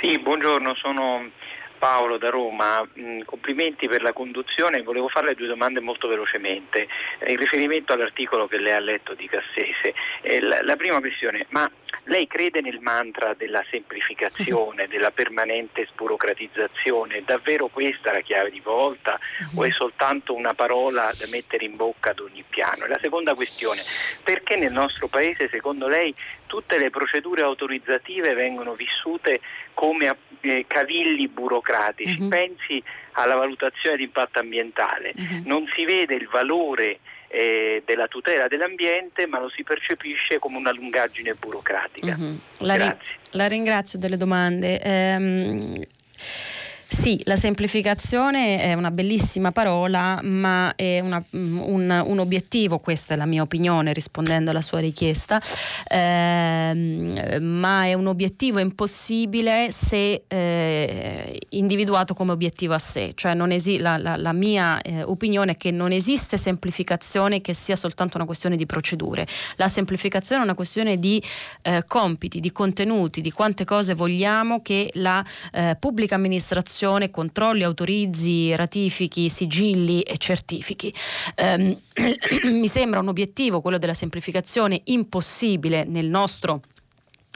Sì, 0.00 0.16
buongiorno, 0.18 0.74
sono 0.76 1.30
Paolo 1.78 2.18
da 2.18 2.28
Roma, 2.28 2.86
mm, 2.98 3.22
complimenti 3.24 3.88
per 3.88 4.02
la 4.02 4.12
conduzione, 4.12 4.82
volevo 4.82 5.08
farle 5.08 5.34
due 5.34 5.46
domande 5.46 5.80
molto 5.80 6.08
velocemente 6.08 6.86
in 7.26 7.36
riferimento 7.36 7.92
all'articolo 7.92 8.46
che 8.46 8.58
lei 8.58 8.74
ha 8.74 8.80
letto 8.80 9.14
di 9.14 9.28
Cassese. 9.28 9.94
Eh, 10.20 10.40
la, 10.40 10.62
la 10.62 10.76
prima 10.76 10.98
questione, 10.98 11.46
ma 11.50 11.70
lei 12.04 12.26
crede 12.26 12.60
nel 12.60 12.80
mantra 12.80 13.34
della 13.34 13.64
semplificazione, 13.70 14.88
della 14.88 15.10
permanente 15.10 15.86
sburocratizzazione? 15.90 17.16
È 17.16 17.22
davvero 17.24 17.68
questa 17.68 18.12
la 18.12 18.20
chiave 18.20 18.50
di 18.50 18.60
volta 18.60 19.18
o 19.54 19.64
è 19.64 19.68
mhm. 19.68 19.72
soltanto 19.72 20.34
una 20.34 20.54
parola 20.54 21.10
da 21.16 21.26
mettere 21.30 21.64
in 21.64 21.76
bocca 21.76 22.10
ad 22.10 22.20
ogni 22.20 22.44
piano? 22.48 22.84
E 22.84 22.88
la 22.88 22.98
seconda 23.00 23.34
questione, 23.34 23.82
perché 24.22 24.56
nel 24.56 24.72
nostro 24.72 25.06
Paese 25.08 25.48
secondo 25.48 25.86
lei 25.86 26.14
tutte 26.48 26.78
le 26.78 26.90
procedure 26.90 27.42
autorizzative 27.42 28.34
vengono 28.34 28.74
vissute 28.74 29.40
come 29.74 30.16
eh, 30.40 30.64
cavilli 30.66 31.28
burocratici? 31.28 32.22
Uh-huh. 32.22 32.28
Pensi 32.28 32.82
alla 33.12 33.36
valutazione 33.36 33.96
di 33.96 34.02
impatto 34.04 34.40
ambientale, 34.40 35.12
uh-huh. 35.14 35.42
non 35.44 35.70
si 35.76 35.84
vede 35.84 36.16
il 36.16 36.26
valore 36.28 36.98
eh, 37.28 37.82
della 37.84 38.08
tutela 38.08 38.48
dell'ambiente, 38.48 39.26
ma 39.26 39.38
lo 39.38 39.50
si 39.50 39.62
percepisce 39.62 40.38
come 40.38 40.56
una 40.56 40.72
lungaggine 40.72 41.34
burocratica. 41.34 42.16
Uh-huh. 42.18 42.38
La, 42.58 42.74
ri- 42.74 42.96
la, 43.32 43.46
ringrazio 43.46 43.98
delle 43.98 44.16
domande. 44.16 44.80
Ehm, 44.80 45.82
sì, 46.98 47.20
la 47.26 47.36
semplificazione 47.36 48.60
è 48.60 48.74
una 48.74 48.90
bellissima 48.90 49.52
parola, 49.52 50.18
ma 50.20 50.74
è 50.74 50.98
una, 50.98 51.22
un, 51.30 52.02
un, 52.04 52.18
obiettivo, 52.18 52.78
questa 52.78 53.14
è 53.14 53.16
la 53.16 53.24
mia 53.24 53.40
opinione 53.40 53.92
rispondendo 53.92 54.50
alla 54.50 54.60
sua 54.60 54.80
richiesta, 54.80 55.40
eh, 55.86 57.38
ma 57.40 57.84
è 57.84 57.94
un 57.94 58.08
obiettivo 58.08 58.58
impossibile 58.58 59.70
se 59.70 60.24
eh, 60.26 61.38
individuato 61.50 62.14
come 62.14 62.32
obiettivo 62.32 62.74
a 62.74 62.78
sé, 62.78 63.12
cioè 63.14 63.36
esi- 63.52 63.78
la, 63.78 63.96
la, 63.96 64.16
la, 64.16 64.32
mia 64.32 64.80
eh, 64.82 65.04
opinione 65.04 65.52
è 65.52 65.56
che 65.56 65.70
non 65.70 65.92
esiste 65.92 66.36
semplificazione 66.36 67.40
che 67.40 67.54
sia 67.54 67.76
soltanto 67.76 68.16
una 68.16 68.26
questione 68.26 68.56
di 68.56 68.66
procedure, 68.66 69.24
la 69.54 69.68
semplificazione 69.68 70.42
è 70.42 70.44
una 70.44 70.56
questione 70.56 70.98
di 70.98 71.22
eh, 71.62 71.84
compiti, 71.86 72.40
di 72.40 72.50
contenuti, 72.50 73.20
di 73.20 73.30
quante 73.30 73.64
cose 73.64 73.94
vogliamo 73.94 74.62
che 74.62 74.90
la 74.94 75.24
eh, 75.52 75.76
pubblica 75.78 76.16
amministrazione 76.16 76.86
Commissione 76.88 77.10
controlli, 77.10 77.64
autorizzi, 77.64 78.56
ratifichi, 78.56 79.28
sigilli 79.28 80.00
e 80.00 80.16
certifichi. 80.16 80.92
Um, 81.36 81.76
mi 82.50 82.66
sembra 82.66 83.00
un 83.00 83.08
obiettivo, 83.08 83.60
quello 83.60 83.76
della 83.76 83.92
semplificazione, 83.92 84.80
impossibile 84.84 85.84
nel 85.84 86.06
nostro 86.06 86.62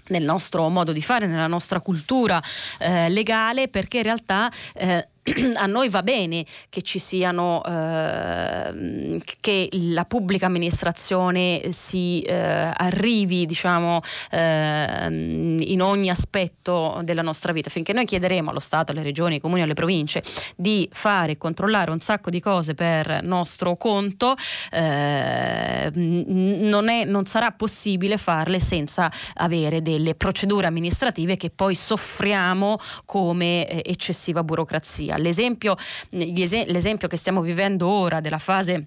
nel 0.09 0.25
nostro 0.25 0.69
modo 0.69 0.91
di 0.91 1.01
fare, 1.01 1.27
nella 1.27 1.47
nostra 1.47 1.81
cultura 1.81 2.43
eh, 2.79 3.09
legale, 3.09 3.69
perché 3.69 3.99
in 3.99 4.03
realtà 4.03 4.51
eh, 4.75 5.09
a 5.55 5.67
noi 5.67 5.89
va 5.89 6.03
bene 6.03 6.45
che 6.69 6.83
ci 6.83 6.99
siano, 6.99 7.63
eh, 7.65 9.21
che 9.41 9.69
la 9.71 10.05
pubblica 10.05 10.47
amministrazione 10.47 11.71
si 11.71 12.23
eh, 12.23 12.35
arrivi 12.35 13.47
diciamo, 13.47 14.01
eh, 14.31 15.07
in 15.07 15.81
ogni 15.81 16.11
aspetto 16.11 17.01
della 17.05 17.23
nostra 17.23 17.53
vita, 17.53 17.71
finché 17.71 17.93
noi 17.93 18.05
chiederemo 18.05 18.51
allo 18.51 18.59
Stato, 18.59 18.91
alle 18.91 19.03
regioni, 19.03 19.35
ai 19.35 19.41
comuni, 19.41 19.63
alle 19.63 19.75
province 19.75 20.25
di 20.57 20.89
fare 20.93 21.33
e 21.33 21.39
controllare 21.39 21.93
un 21.93 22.01
sacco 22.01 22.29
di 22.29 22.41
cose 22.41 22.75
per 22.75 23.23
nostro 23.23 23.77
conto, 23.77 24.35
eh, 24.73 25.91
non, 25.95 26.89
è, 26.89 27.05
non 27.05 27.27
sarà 27.27 27.53
possibile 27.53 28.17
farle 28.17 28.59
senza 28.59 29.11
avere 29.35 29.83
delle 29.83 30.17
procedure 30.17 30.67
amministrative 30.67 31.37
che 31.37 31.51
poi 31.51 31.77
soffriamo 31.77 32.79
come 33.05 33.69
eh, 33.69 33.83
eccessiva 33.85 34.43
burocrazia. 34.43 35.12
L'esempio, 35.17 35.77
l'esempio 36.11 37.09
che 37.09 37.17
stiamo 37.17 37.41
vivendo 37.41 37.89
ora 37.89 38.21
della 38.21 38.39
fase 38.39 38.87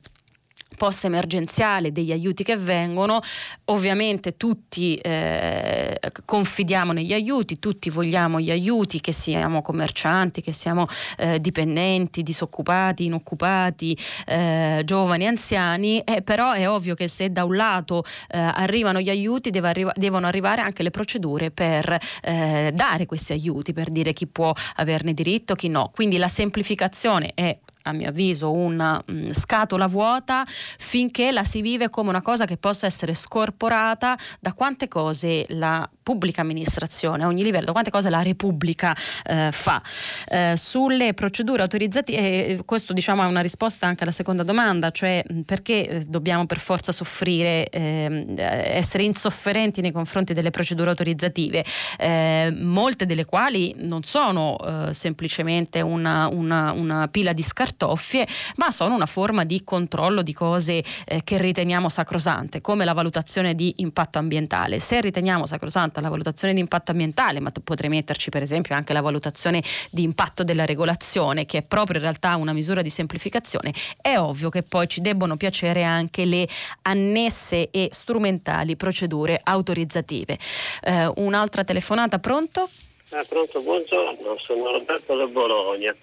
post 0.76 1.06
emergenziale 1.06 1.92
degli 1.92 2.12
aiuti 2.12 2.44
che 2.44 2.56
vengono. 2.56 3.22
Ovviamente 3.66 4.38
tutti 4.38 4.96
eh, 4.96 6.00
confidiamo 6.26 6.92
negli 6.92 7.14
aiuti 7.14 7.60
tutti 7.60 7.90
vogliamo 7.90 8.40
gli 8.40 8.52
aiuti 8.52 9.00
che 9.00 9.12
siamo 9.12 9.62
commercianti 9.62 10.42
che 10.42 10.52
siamo 10.52 10.88
eh, 11.18 11.40
dipendenti 11.40 12.24
disoccupati 12.24 13.06
inoccupati 13.06 13.98
eh, 14.26 14.82
giovani 14.86 15.28
anziani 15.28 16.00
eh, 16.00 16.22
però 16.22 16.52
è 16.52 16.70
ovvio 16.70 16.96
che 16.96 17.08
se 17.08 17.32
da 17.32 17.44
un 17.44 17.56
lato 17.56 18.04
eh, 18.30 18.38
arrivano 18.40 19.00
gli 19.00 19.10
aiuti 19.10 19.50
arri- 19.76 19.92
devono 19.96 20.28
arrivare 20.28 20.62
anche 20.62 20.84
le 20.84 20.92
procedure 20.92 21.52
per 21.52 21.98
eh, 22.22 22.72
dare 22.74 23.06
questi 23.06 23.34
aiuti 23.34 23.74
per 23.74 23.90
dire 23.90 24.14
chi 24.14 24.28
può 24.28 24.54
averne 24.76 25.14
diritto 25.14 25.56
chi 25.56 25.68
no. 25.68 25.92
Quindi 25.94 26.18
la 26.18 26.28
semplificazione 26.28 27.32
è 27.34 27.58
a 27.88 27.94
mio 27.94 28.10
avviso 28.10 28.52
una 28.52 29.02
mh, 29.06 29.14
mm, 29.14 29.32
scatola 29.32 29.88
vuota 29.88 30.46
finché 30.46 31.32
la 31.32 31.44
si 31.44 31.62
vive 31.62 31.90
come 31.90 32.10
una 32.10 32.22
cosa 32.22 32.46
che 32.46 32.58
possa 32.58 32.86
essere 32.86 33.14
scorporata 33.14 34.18
da 34.40 34.54
quante 34.54 34.88
cose 34.88 35.46
la 35.50 35.88
pubblica 36.06 36.42
amministrazione 36.42 37.24
a 37.24 37.28
ogni 37.28 37.42
livello, 37.42 37.72
quante 37.72 37.90
cose 37.90 38.12
la 38.12 38.22
Repubblica 38.22 38.96
eh, 39.24 39.50
fa. 39.52 39.82
Eh, 40.28 40.54
sulle 40.56 41.16
procedure 41.16 41.64
autorizzate, 41.64 42.12
eh, 42.12 42.62
questo 42.64 42.94
diciamo 42.94 43.24
è 43.24 43.26
una 43.26 43.42
risposta 43.42 43.88
anche 43.88 44.04
alla 44.04 44.12
seconda 44.12 44.44
domanda, 44.44 44.92
cioè 44.92 45.24
perché 45.48 45.88
eh, 45.88 46.00
dobbiamo 46.08 46.46
per 46.46 46.60
forza 46.60 46.92
soffrire, 46.92 47.68
ehm, 47.70 48.36
essere 48.38 49.02
insofferenti 49.02 49.82
nei 49.82 49.92
confronti 49.92 50.34
delle 50.34 50.52
procedure 50.52 50.92
autorizzative, 50.92 51.66
eh, 51.98 52.54
molte 52.56 53.08
delle 53.08 53.26
quali 53.26 53.74
non 53.80 54.04
sono 54.04 54.58
eh, 54.60 54.94
semplicemente 54.94 55.82
una, 55.82 56.28
una, 56.28 56.72
una, 56.72 57.08
pila 57.08 57.34
di 57.34 57.42
scartoffie, 57.42 58.28
ma 58.58 58.70
sono 58.70 58.94
una 58.94 59.08
forma 59.08 59.44
di 59.44 59.64
controllo 59.64 60.22
di 60.22 60.34
cose 60.34 60.84
che 61.24 61.38
riteniamo 61.38 61.90
sacrosante, 61.90 62.62
come 62.62 62.86
la 62.86 62.94
valutazione 62.94 63.56
di 63.56 63.74
impatto 63.78 64.20
ambientale. 64.20 64.80
Se 64.80 65.02
riteniamo 65.02 65.48
sacrosante 65.48 65.95
fatta 65.96 66.02
la 66.02 66.10
valutazione 66.10 66.54
di 66.54 66.60
impatto 66.60 66.92
ambientale, 66.92 67.40
ma 67.40 67.52
potrei 67.64 67.90
metterci 67.90 68.30
per 68.30 68.42
esempio 68.42 68.76
anche 68.76 68.94
la 68.94 69.02
valutazione 69.02 69.64
di 69.92 70.04
impatto 70.04 70.44
della 70.44 70.66
regolazione, 70.66 71.46
che 71.46 71.60
è 71.60 71.62
proprio 71.62 71.98
in 71.98 72.04
realtà 72.04 72.36
una 72.36 72.54
misura 72.54 72.82
di 72.82 72.90
semplificazione, 72.90 73.74
è 74.02 74.18
ovvio 74.18 74.50
che 74.50 74.64
poi 74.64 74.88
ci 74.88 75.02
debbono 75.02 75.38
piacere 75.38 75.84
anche 75.84 76.26
le 76.26 76.48
annesse 76.84 77.70
e 77.72 77.90
strumentali 77.92 78.76
procedure 78.76 79.40
autorizzative. 79.42 80.38
Eh, 80.82 81.12
un'altra 81.16 81.64
telefonata, 81.64 82.20
pronto? 82.20 82.70
Ah, 83.12 83.24
pronto, 83.28 83.62
buongiorno, 83.62 84.36
sono 84.40 84.72
Roberto 84.72 85.16
da 85.16 85.28
Bologna. 85.28 85.96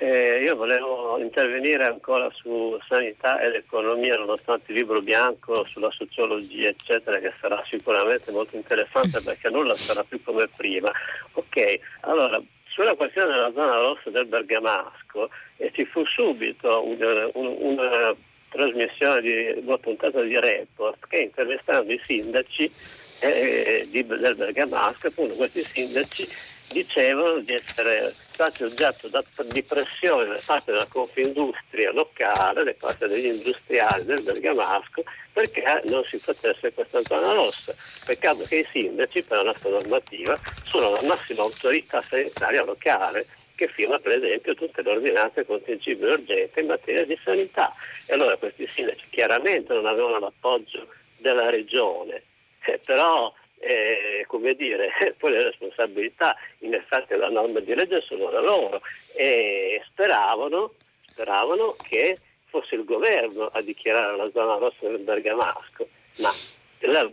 Eh, 0.00 0.42
io 0.44 0.54
volevo 0.54 1.18
intervenire 1.18 1.84
ancora 1.84 2.30
su 2.32 2.78
sanità 2.86 3.40
ed 3.40 3.54
economia, 3.54 4.16
nonostante 4.16 4.70
il 4.70 4.78
libro 4.78 5.02
bianco 5.02 5.64
sulla 5.64 5.90
sociologia, 5.90 6.68
eccetera, 6.68 7.18
che 7.18 7.32
sarà 7.40 7.60
sicuramente 7.68 8.30
molto 8.30 8.54
interessante 8.54 9.20
perché 9.20 9.50
nulla 9.50 9.74
sarà 9.74 10.04
più 10.04 10.22
come 10.22 10.46
prima. 10.56 10.88
Ok, 11.32 11.80
allora, 12.02 12.40
sulla 12.66 12.94
questione 12.94 13.32
della 13.32 13.52
zona 13.52 13.74
rossa 13.74 14.10
del 14.10 14.26
Bergamasco 14.26 15.30
eh, 15.56 15.72
ci 15.74 15.84
fu 15.84 16.04
subito 16.04 16.86
una, 16.86 17.28
una, 17.32 17.50
una 17.58 18.16
trasmissione 18.50 19.20
di 19.20 19.62
una 19.64 19.78
puntata 19.78 20.20
di 20.20 20.38
report 20.38 21.08
che 21.08 21.22
intervistando 21.22 21.92
i 21.92 22.00
sindaci 22.00 22.70
eh, 23.18 23.84
di, 23.88 24.06
del 24.06 24.36
Bergamasco, 24.36 25.08
appunto 25.08 25.34
questi 25.34 25.60
sindaci 25.60 26.28
dicevano 26.70 27.40
di 27.40 27.52
essere 27.52 28.14
stati 28.38 28.62
oggetto 28.62 29.10
di 29.46 29.64
pressione 29.64 30.26
da 30.26 30.40
parte 30.46 30.70
della 30.70 30.86
Confindustria 30.86 31.90
locale, 31.90 32.62
da 32.62 32.74
parte 32.78 33.08
degli 33.08 33.26
industriali 33.26 34.04
del 34.04 34.22
Bergamasco, 34.22 35.02
perché 35.32 35.80
non 35.86 36.04
si 36.04 36.18
facesse 36.18 36.72
questa 36.72 37.00
zona 37.02 37.32
rossa. 37.32 37.74
Peccato 38.06 38.44
che 38.44 38.58
i 38.58 38.66
sindaci, 38.70 39.24
per 39.24 39.38
la 39.38 39.42
nostra 39.42 39.70
normativa, 39.70 40.38
sono 40.62 40.90
la 40.90 41.02
massima 41.02 41.42
autorità 41.42 42.00
sanitaria 42.00 42.62
locale 42.62 43.26
che 43.56 43.66
firma 43.66 43.98
per 43.98 44.22
esempio 44.22 44.54
tutte 44.54 44.82
le 44.82 44.90
ordinanze 44.90 45.44
contingibili 45.44 46.12
urgenti 46.12 46.60
in 46.60 46.66
materia 46.66 47.04
di 47.04 47.18
sanità. 47.24 47.74
E 48.06 48.14
allora 48.14 48.36
questi 48.36 48.68
sindaci 48.68 49.06
chiaramente 49.10 49.74
non 49.74 49.86
avevano 49.86 50.20
l'appoggio 50.20 50.86
della 51.16 51.50
regione, 51.50 52.22
eh, 52.66 52.78
però 52.84 53.34
eh, 53.60 54.24
come 54.26 54.54
dire, 54.54 54.90
poi 55.18 55.32
le 55.32 55.44
responsabilità 55.44 56.36
in 56.60 56.74
effetti 56.74 57.14
la 57.14 57.28
norma 57.28 57.60
di 57.60 57.74
legge 57.74 58.00
sono 58.02 58.30
la 58.30 58.40
loro. 58.40 58.80
E 59.14 59.82
speravano, 59.86 60.74
speravano 61.06 61.76
che 61.82 62.16
fosse 62.46 62.76
il 62.76 62.84
governo 62.84 63.46
a 63.52 63.60
dichiarare 63.60 64.16
la 64.16 64.30
zona 64.30 64.56
rossa 64.56 64.88
del 64.88 64.98
Bergamasco, 64.98 65.88
ma 66.18 66.30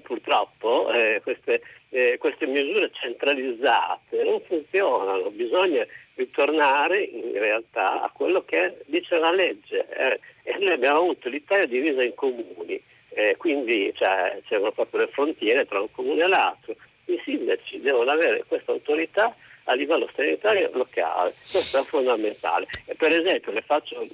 purtroppo 0.01 0.91
eh, 0.91 1.19
queste, 1.23 1.61
eh, 1.89 2.17
queste 2.19 2.45
misure 2.45 2.91
centralizzate 2.93 4.23
non 4.23 4.39
funzionano, 4.41 5.29
bisogna 5.31 5.85
ritornare 6.15 7.01
in 7.01 7.33
realtà 7.33 8.03
a 8.03 8.11
quello 8.13 8.43
che 8.45 8.77
dice 8.85 9.17
la 9.17 9.31
legge. 9.31 9.87
Eh, 9.89 10.19
e 10.43 10.57
noi 10.59 10.73
abbiamo 10.73 10.99
avuto 10.99 11.27
l'Italia 11.27 11.65
divisa 11.65 12.03
in 12.03 12.13
comuni, 12.13 12.81
eh, 13.15 13.37
quindi 13.37 13.93
cioè, 13.95 14.41
c'erano 14.45 14.71
proprio 14.71 15.01
le 15.01 15.07
frontiere 15.07 15.65
tra 15.65 15.79
un 15.79 15.89
comune 15.89 16.23
e 16.23 16.27
l'altro. 16.27 16.75
I 17.05 17.19
sindaci 17.23 17.79
devono 17.79 18.11
avere 18.11 18.43
questa 18.45 18.73
autorità 18.73 19.33
a 19.65 19.73
livello 19.73 20.09
sanitario 20.13 20.69
locale, 20.73 21.33
questo 21.49 21.79
è 21.79 21.83
fondamentale. 21.83 22.67
E 22.85 22.95
per 22.95 23.13
esempio 23.13 23.53
le 23.53 23.61
faccio 23.61 24.05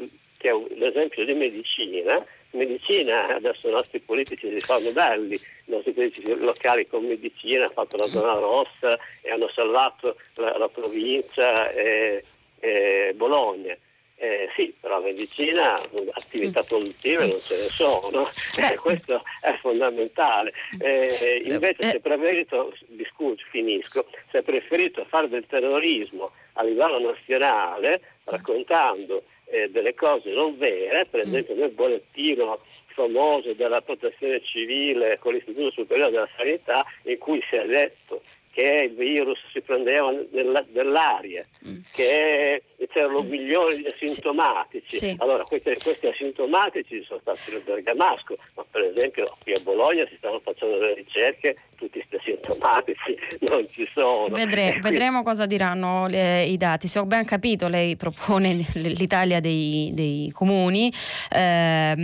l'esempio 0.76 1.26
di 1.26 1.34
medicina, 1.34 2.24
medicina, 2.52 3.28
adesso 3.36 3.70
i 3.70 3.72
nostri 3.72 4.00
politici 4.00 4.50
si 4.50 4.60
fanno 4.60 4.92
belli, 4.92 5.34
i 5.34 5.72
nostri 5.72 5.94
politici 5.94 6.38
locali 6.38 6.88
con 6.88 7.04
medicina 7.04 7.66
hanno 7.66 7.74
fatto 7.74 7.98
la 7.98 8.08
zona 8.08 8.34
rossa 8.34 8.98
e 9.22 9.32
hanno 9.32 9.50
salvato 9.50 10.16
la, 10.36 10.58
la 10.58 10.70
provincia 10.70 11.72
e, 11.72 12.24
e 12.60 13.14
Bologna. 13.16 13.76
Eh, 14.22 14.48
sì, 14.54 14.72
però 14.80 15.02
medicina, 15.02 15.74
attività 16.12 16.62
produttive 16.62 17.26
non 17.26 17.40
ce 17.40 17.56
ne 17.56 17.64
sono, 17.64 18.30
eh, 18.60 18.76
questo 18.76 19.24
è 19.42 19.58
fondamentale. 19.60 20.54
Eh, 20.80 21.42
invece 21.44 21.90
si 21.90 21.96
è 21.96 22.00
preferito, 22.00 22.72
discuto, 22.90 23.42
finisco, 23.50 24.06
si 24.30 24.38
è 24.38 24.44
preferito 24.44 25.04
fare 25.06 25.28
del 25.28 25.48
terrorismo 25.48 26.30
a 26.54 26.64
livello 26.64 27.00
nazionale 27.00 28.00
raccontando 28.26 29.24
eh, 29.46 29.72
delle 29.72 29.96
cose 29.96 30.30
non 30.30 30.56
vere, 30.56 31.08
per 31.10 31.22
mm. 31.22 31.28
esempio 31.28 31.56
nel 31.56 31.72
bollettino 31.72 32.60
famoso 32.90 33.54
della 33.54 33.82
protezione 33.82 34.44
civile 34.44 35.18
con 35.18 35.34
l'Istituto 35.34 35.72
Superiore 35.72 36.12
della 36.12 36.30
Sanità 36.38 36.86
in 37.06 37.18
cui 37.18 37.44
si 37.50 37.56
è 37.56 37.66
detto 37.66 38.22
che 38.52 38.90
il 38.90 38.96
virus 38.96 39.40
si 39.52 39.62
prendeva 39.62 40.12
nella, 40.32 40.64
nell'aria, 40.74 41.44
mm. 41.66 41.80
che 41.94 42.64
c'erano 42.92 43.24
mm. 43.24 43.30
milioni 43.30 43.76
di 43.76 43.88
asintomatici. 43.88 44.98
Sì. 44.98 45.16
Allora 45.20 45.44
questi, 45.44 45.74
questi, 45.82 46.08
asintomatici 46.08 47.04
sono 47.04 47.22
stati 47.22 47.52
nel 47.52 47.62
Bergamasco, 47.64 48.36
ma 48.56 48.66
per 48.70 48.92
esempio 48.94 49.26
qui 49.42 49.54
a 49.54 49.60
Bologna 49.64 50.06
si 50.08 50.16
stanno 50.18 50.40
facendo 50.40 50.78
delle 50.78 50.96
ricerche, 50.96 51.56
tutti 51.78 52.04
questi 52.08 52.30
asintomatici 52.30 53.18
non 53.50 53.66
ci 53.70 53.88
sono. 53.92 54.28
Vedre, 54.28 54.80
vedremo 54.82 55.24
cosa 55.24 55.46
diranno 55.46 56.08
le, 56.08 56.44
i 56.44 56.58
dati. 56.58 56.88
Se 56.88 57.00
ho 57.00 57.06
ben 57.06 57.26
capito, 57.26 57.70
lei 57.70 57.96
propone 57.96 58.66
l'Italia 58.76 59.40
dei, 59.40 59.92
dei 59.94 60.30
comuni. 60.34 60.92
Eh, 61.30 61.96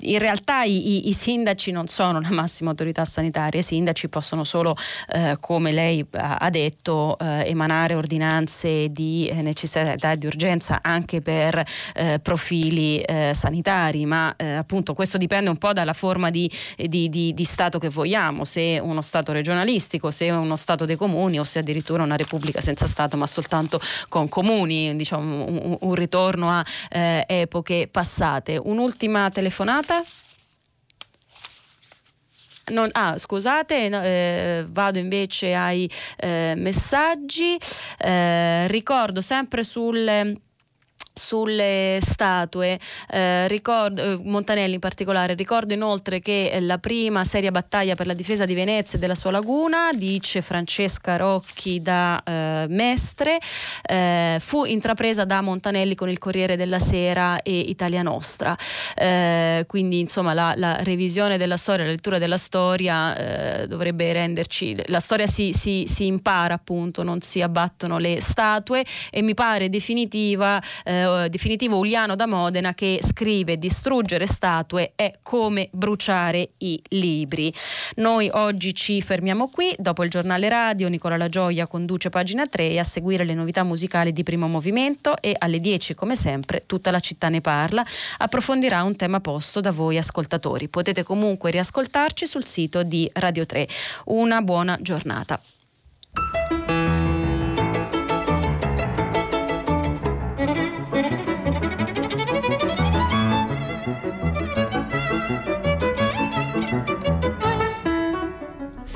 in 0.00 0.18
realtà 0.18 0.62
i, 0.62 1.08
i, 1.08 1.12
sindaci 1.12 1.70
non 1.70 1.88
sono 1.88 2.20
la 2.20 2.30
massima 2.30 2.70
autorità 2.70 3.04
sanitaria, 3.04 3.60
i 3.60 3.62
sindaci 3.62 4.08
possono 4.08 4.44
solo, 4.44 4.76
eh, 5.08 5.36
come 5.40 5.72
lei 5.72 6.04
ha 6.12 6.50
detto, 6.50 7.16
eh, 7.18 7.48
emanare 7.48 7.94
ordinanze 7.94 8.88
di 8.90 9.28
eh, 9.28 9.42
necessità 9.42 10.12
e 10.12 10.16
di 10.16 10.26
urgenza 10.26 10.80
anche 10.82 11.20
per 11.20 11.62
eh, 11.94 12.18
profili 12.22 13.00
eh, 13.00 13.32
sanitari, 13.34 14.06
ma 14.06 14.34
eh, 14.36 14.52
appunto 14.52 14.94
questo 14.94 15.18
dipende 15.18 15.50
un 15.50 15.56
po' 15.56 15.72
dalla 15.72 15.92
forma 15.92 16.30
di, 16.30 16.50
di, 16.76 17.08
di, 17.08 17.34
di, 17.34 17.44
Stato 17.44 17.78
che 17.78 17.88
vogliamo, 17.88 18.44
se 18.44 18.80
uno 18.82 19.02
Stato 19.02 19.32
regionalistico, 19.32 20.10
se 20.10 20.30
uno 20.30 20.56
Stato 20.56 20.84
dei 20.84 20.96
comuni 20.96 21.38
o 21.38 21.44
se 21.44 21.58
addirittura 21.58 22.02
una 22.02 22.16
Repubblica 22.16 22.60
senza 22.60 22.86
Stato 22.86 23.16
ma 23.16 23.26
soltanto 23.26 23.80
con 24.08 24.28
comuni, 24.28 24.96
diciamo 24.96 25.44
un, 25.44 25.76
un 25.80 25.94
ritorno 25.94 26.50
a 26.50 26.64
epoche 27.26 27.88
passate. 27.90 28.60
Un'ultima 28.62 29.28
telefonata? 29.30 29.89
Non, 32.70 32.88
ah, 32.92 33.18
scusate, 33.18 33.88
no, 33.88 34.00
eh, 34.02 34.64
vado 34.68 34.98
invece 34.98 35.54
ai 35.54 35.90
eh, 36.16 36.54
messaggi. 36.56 37.58
Eh, 37.98 38.68
ricordo 38.68 39.20
sempre 39.20 39.62
sul 39.64 40.40
sulle 41.20 41.98
statue, 42.00 42.78
eh, 43.10 43.46
ricordo, 43.46 44.02
eh, 44.02 44.20
Montanelli 44.22 44.74
in 44.74 44.80
particolare, 44.80 45.34
ricordo 45.34 45.74
inoltre 45.74 46.20
che 46.20 46.58
la 46.62 46.78
prima 46.78 47.24
seria 47.24 47.50
battaglia 47.50 47.94
per 47.94 48.06
la 48.06 48.14
difesa 48.14 48.46
di 48.46 48.54
Venezia 48.54 48.96
e 48.96 49.00
della 49.00 49.14
sua 49.14 49.30
laguna, 49.30 49.90
dice 49.92 50.40
Francesca 50.40 51.16
Rocchi 51.16 51.80
da 51.82 52.22
eh, 52.24 52.66
Mestre, 52.68 53.38
eh, 53.82 54.38
fu 54.40 54.64
intrapresa 54.64 55.24
da 55.24 55.42
Montanelli 55.42 55.94
con 55.94 56.08
il 56.08 56.18
Corriere 56.18 56.56
della 56.56 56.78
Sera 56.78 57.42
e 57.42 57.58
Italia 57.58 58.02
Nostra. 58.02 58.56
Eh, 58.96 59.64
quindi 59.68 60.00
insomma 60.00 60.32
la, 60.32 60.54
la, 60.56 60.82
revisione 60.82 61.36
della 61.36 61.58
storia, 61.58 61.84
la 61.84 61.90
lettura 61.90 62.18
della 62.18 62.38
storia 62.38 63.16
eh, 63.16 63.66
dovrebbe 63.66 64.12
renderci, 64.12 64.74
la 64.86 65.00
storia 65.00 65.26
si, 65.26 65.52
si, 65.52 65.84
si, 65.86 66.06
impara 66.06 66.54
appunto, 66.54 67.02
non 67.02 67.20
si 67.20 67.42
abbattono 67.42 67.98
le 67.98 68.20
statue 68.22 68.84
e 69.10 69.20
mi 69.22 69.34
pare 69.34 69.68
definitiva 69.68 70.60
eh, 70.84 71.09
definitivo 71.28 71.78
Uliano 71.78 72.14
da 72.14 72.26
Modena 72.26 72.74
che 72.74 73.00
scrive 73.02 73.58
distruggere 73.58 74.26
statue 74.26 74.92
è 74.94 75.18
come 75.22 75.68
bruciare 75.72 76.50
i 76.58 76.80
libri. 76.88 77.52
Noi 77.96 78.30
oggi 78.32 78.74
ci 78.74 79.00
fermiamo 79.02 79.48
qui, 79.48 79.74
dopo 79.78 80.04
il 80.04 80.10
giornale 80.10 80.48
radio 80.48 80.88
Nicola 80.88 81.16
La 81.16 81.28
Gioia 81.28 81.66
conduce 81.66 82.08
pagina 82.10 82.46
3 82.46 82.70
e 82.70 82.78
a 82.78 82.84
seguire 82.84 83.24
le 83.24 83.34
novità 83.34 83.62
musicali 83.62 84.12
di 84.12 84.22
primo 84.22 84.48
movimento 84.48 85.16
e 85.20 85.34
alle 85.38 85.60
10 85.60 85.94
come 85.94 86.16
sempre 86.16 86.62
tutta 86.66 86.90
la 86.90 87.00
città 87.00 87.28
ne 87.28 87.40
parla, 87.40 87.84
approfondirà 88.18 88.82
un 88.82 88.96
tema 88.96 89.20
posto 89.20 89.60
da 89.60 89.70
voi 89.70 89.98
ascoltatori. 89.98 90.68
Potete 90.68 91.02
comunque 91.02 91.50
riascoltarci 91.50 92.26
sul 92.26 92.44
sito 92.44 92.82
di 92.82 93.08
Radio 93.14 93.46
3. 93.46 93.68
Una 94.06 94.42
buona 94.42 94.78
giornata. 94.80 95.40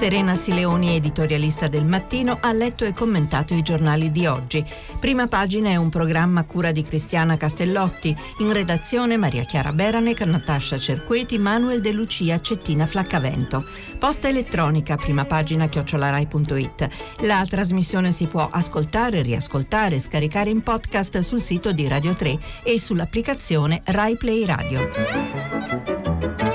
Serena 0.04 0.34
Sileoni, 0.34 0.96
editorialista 0.96 1.66
del 1.66 1.86
mattino, 1.86 2.36
ha 2.38 2.52
letto 2.52 2.84
e 2.84 2.92
commentato 2.92 3.54
i 3.54 3.62
giornali 3.62 4.12
di 4.12 4.26
oggi. 4.26 4.62
Prima 5.00 5.28
pagina 5.28 5.70
è 5.70 5.76
un 5.76 5.88
programma 5.88 6.44
cura 6.44 6.72
di 6.72 6.82
Cristiana 6.82 7.38
Castellotti, 7.38 8.14
in 8.40 8.52
redazione 8.52 9.16
Maria 9.16 9.44
Chiara 9.44 9.72
Beranec, 9.72 10.20
Natascia 10.20 10.78
Cerqueti, 10.78 11.38
Manuel 11.38 11.80
De 11.80 11.92
Lucia, 11.92 12.38
Cettina 12.42 12.84
Flaccavento. 12.84 13.64
Posta 13.98 14.28
elettronica, 14.28 14.96
prima 14.96 15.24
pagina 15.24 15.70
chiocciolarai.it. 15.70 16.88
La 17.20 17.42
trasmissione 17.48 18.12
si 18.12 18.26
può 18.26 18.46
ascoltare, 18.46 19.22
riascoltare, 19.22 19.98
scaricare 20.00 20.50
in 20.50 20.62
podcast 20.62 21.20
sul 21.20 21.40
sito 21.40 21.72
di 21.72 21.88
Radio 21.88 22.12
3 22.12 22.38
e 22.62 22.78
sull'applicazione 22.78 23.80
Rai 23.86 24.18
Play 24.18 24.44
Radio. 24.44 26.53